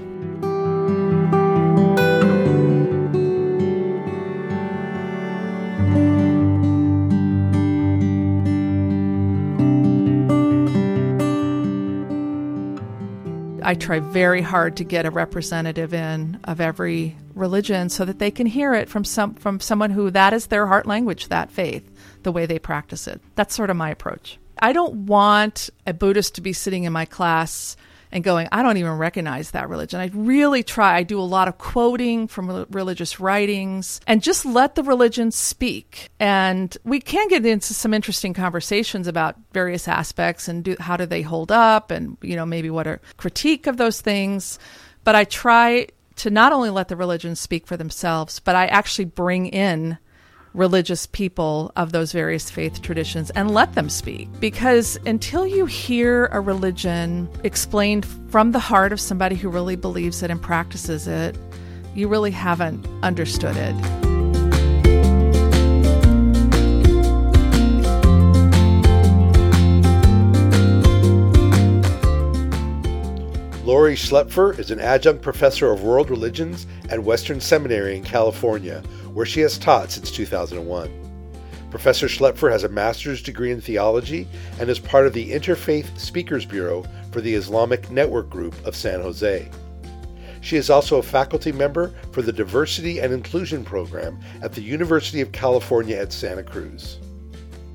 I 13.69 13.75
try 13.75 14.01
very 14.01 14.41
hard 14.41 14.79
to 14.79 14.85
get 14.85 15.05
a 15.05 15.11
representative 15.11 15.93
in 15.93 16.41
of 16.45 16.59
every 16.59 17.17
religion 17.39 17.89
so 17.89 18.05
that 18.05 18.19
they 18.19 18.31
can 18.31 18.47
hear 18.47 18.75
it 18.75 18.89
from 18.89 19.05
some 19.05 19.35
from 19.35 19.61
someone 19.61 19.91
who 19.91 20.11
that 20.11 20.33
is 20.33 20.47
their 20.47 20.67
heart 20.67 20.87
language, 20.87 21.29
that 21.29 21.51
faith, 21.51 21.91
the 22.23 22.33
way 22.33 22.47
they 22.47 22.59
practice 22.59 23.07
it. 23.07 23.21
That's 23.35 23.55
sort 23.55 23.71
of 23.71 23.77
my 23.77 23.91
approach. 23.91 24.39
I 24.61 24.73
don't 24.73 25.07
want 25.07 25.71
a 25.87 25.95
Buddhist 25.95 26.35
to 26.35 26.41
be 26.41 26.53
sitting 26.53 26.85
in 26.85 26.93
my 26.93 27.05
class 27.05 27.77
and 28.11 28.25
going, 28.25 28.49
I 28.51 28.63
don't 28.63 28.79
even 28.79 28.93
recognize 28.93 29.51
that 29.51 29.69
religion. 29.69 30.01
I 30.01 30.11
really 30.15 30.63
try. 30.63 30.97
I 30.97 31.03
do 31.03 31.21
a 31.21 31.23
lot 31.23 31.49
of 31.49 31.59
quoting 31.59 32.27
from 32.27 32.67
religious 32.71 33.21
writings 33.21 34.01
and 34.07 34.23
just 34.23 34.47
let 34.47 34.75
the 34.75 34.83
religion 34.83 35.31
speak. 35.31 36.09
And 36.19 36.75
we 36.85 37.01
can 37.01 37.29
get 37.29 37.45
into 37.45 37.75
some 37.75 37.93
interesting 37.93 38.35
conversations 38.35 39.07
about 39.07 39.37
various 39.53 39.89
aspects 39.89 40.49
and 40.49 40.65
do, 40.65 40.77
how 40.81 40.97
do 40.97 41.07
they 41.07 41.23
hold 41.23 41.53
up 41.53 41.91
and, 41.91 42.17
you 42.23 42.37
know, 42.37 42.47
maybe 42.47 42.71
what 42.71 42.87
are 42.87 43.01
critique 43.19 43.67
of 43.67 43.77
those 43.77 44.01
things. 44.01 44.59
But 45.05 45.15
I 45.15 45.25
try 45.25 45.89
to 46.19 46.31
not 46.31 46.53
only 46.53 46.71
let 46.71 46.89
the 46.89 46.97
religions 46.97 47.41
speak 47.41 47.67
for 47.67 47.77
themselves, 47.77 48.41
but 48.41 48.55
I 48.55 48.67
actually 48.67 49.07
bring 49.07 49.47
in 49.47 49.99
religious 50.55 51.07
people 51.07 51.73
of 51.77 51.93
those 51.93 52.13
various 52.13 52.51
faith 52.51 52.83
traditions 52.83 53.31
and 53.31 53.53
let 53.53 53.75
them 53.75 53.89
speak. 53.89 54.29
Because 54.41 54.99
until 55.07 55.47
you 55.47 55.67
hear 55.67 56.27
a 56.27 56.41
religion 56.41 57.29
explained 57.45 58.07
from 58.31 58.53
the 58.53 58.59
heart 58.59 58.93
of 58.93 59.01
somebody 59.01 59.37
who 59.37 59.49
really 59.49 59.77
believes 59.77 60.23
it 60.23 60.31
and 60.31 60.43
practices 60.43 61.07
it, 61.07 61.37
you 61.95 62.09
really 62.09 62.33
haven't 62.33 62.87
understood 63.03 63.57
it. 63.57 64.08
Laurie 73.69 73.97
Schlaepfer 73.97 74.59
is 74.59 74.71
an 74.71 74.81
adjunct 74.81 75.21
professor 75.21 75.71
of 75.71 75.83
world 75.83 76.09
religions 76.09 76.67
at 76.89 77.05
Western 77.05 77.39
Seminary 77.39 77.99
in 77.99 78.03
California, 78.03 78.81
where 79.13 79.27
she 79.27 79.41
has 79.41 79.59
taught 79.59 79.91
since 79.91 80.11
2001. 80.11 80.91
Professor 81.71 82.07
Schlaepfer 82.07 82.51
has 82.51 82.65
a 82.65 82.69
master's 82.71 83.21
degree 83.21 83.53
in 83.53 83.61
theology 83.61 84.27
and 84.59 84.71
is 84.71 84.79
part 84.79 85.07
of 85.07 85.13
the 85.13 85.33
Interfaith 85.33 85.99
Speakers 85.99 86.47
Bureau 86.47 86.83
for 87.13 87.21
the 87.21 87.35
Islamic 87.35 87.91
Network 87.91 88.31
Group 88.31 88.55
of 88.65 88.75
San 88.75 89.03
Jose. 89.03 89.51
She 90.41 90.57
is 90.57 90.71
also 90.71 90.97
a 90.97 91.03
faculty 91.03 91.53
member 91.53 91.93
for 92.13 92.23
the 92.23 92.33
Diversity 92.33 93.01
and 93.01 93.13
Inclusion 93.13 93.67
Program 93.67 94.19
at 94.41 94.55
the 94.55 94.63
University 94.63 95.21
of 95.21 95.31
California 95.33 95.99
at 95.99 96.11
Santa 96.11 96.43
Cruz. 96.43 97.01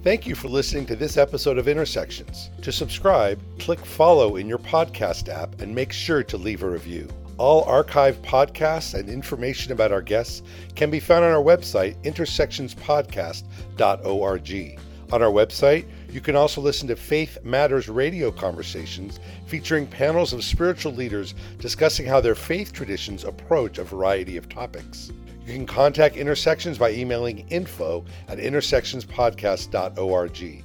Thank 0.04 0.28
you 0.28 0.36
for 0.36 0.49
listening 0.49 0.86
to 0.88 0.97
this 0.97 1.16
episode 1.16 1.58
of 1.58 1.70
Intersections. 1.70 2.49
To 2.62 2.74
subscribe, 2.74 3.39
click 3.58 3.80
follow 3.80 4.36
in 4.36 4.49
your 4.49 4.58
podcast 4.58 5.30
app 5.30 5.62
and 5.62 5.74
make 5.74 5.93
sure 5.93 6.24
to 6.24 6.36
leave 6.36 6.62
a 6.62 6.70
review. 6.70 7.08
All 7.38 7.66
archived 7.68 8.22
podcasts 8.22 8.99
and 8.99 9.08
information 9.08 9.72
about 9.72 9.93
our 9.93 10.01
guests 10.01 10.43
can 10.76 10.91
be 10.91 10.99
found 10.99 11.24
on 11.24 11.32
our 11.32 11.41
website, 11.41 11.95
intersectionspodcast.org. 12.04 14.80
On 15.14 15.24
our 15.24 15.32
website, 15.32 15.86
you 16.12 16.20
can 16.20 16.36
also 16.36 16.60
listen 16.60 16.89
to 16.89 16.97
Faith 16.97 17.38
Matters 17.45 17.88
radio 17.88 18.30
conversations 18.30 19.22
featuring 19.45 19.88
panels 19.88 20.34
of 20.34 20.43
spiritual 20.43 20.91
leaders 20.91 21.34
discussing 21.60 22.06
how 22.06 22.20
their 22.20 22.36
faith 22.36 22.74
traditions 22.74 23.24
approach 23.24 23.78
a 23.78 23.86
variety 23.86 24.36
of 24.36 24.49
topics. 24.49 25.14
You 25.45 25.53
can 25.53 25.65
contact 25.65 26.15
Intersections 26.15 26.77
by 26.77 26.91
emailing 26.91 27.45
info 27.49 28.05
at 28.29 28.37
intersectionspodcast.org. 28.37 30.63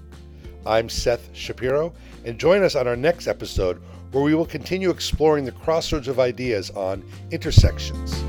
I'm 0.65 0.89
Seth 0.89 1.35
Shapiro, 1.35 1.93
and 2.25 2.39
join 2.39 2.63
us 2.63 2.77
on 2.77 2.87
our 2.87 2.95
next 2.95 3.27
episode 3.27 3.83
where 4.13 4.23
we 4.23 4.37
will 4.37 4.47
continue 4.47 4.91
exploring 4.91 5.45
the 5.45 5.51
crossroads 5.51 6.07
of 6.07 6.21
ideas 6.21 6.71
on 6.71 7.03
intersections. 7.33 8.23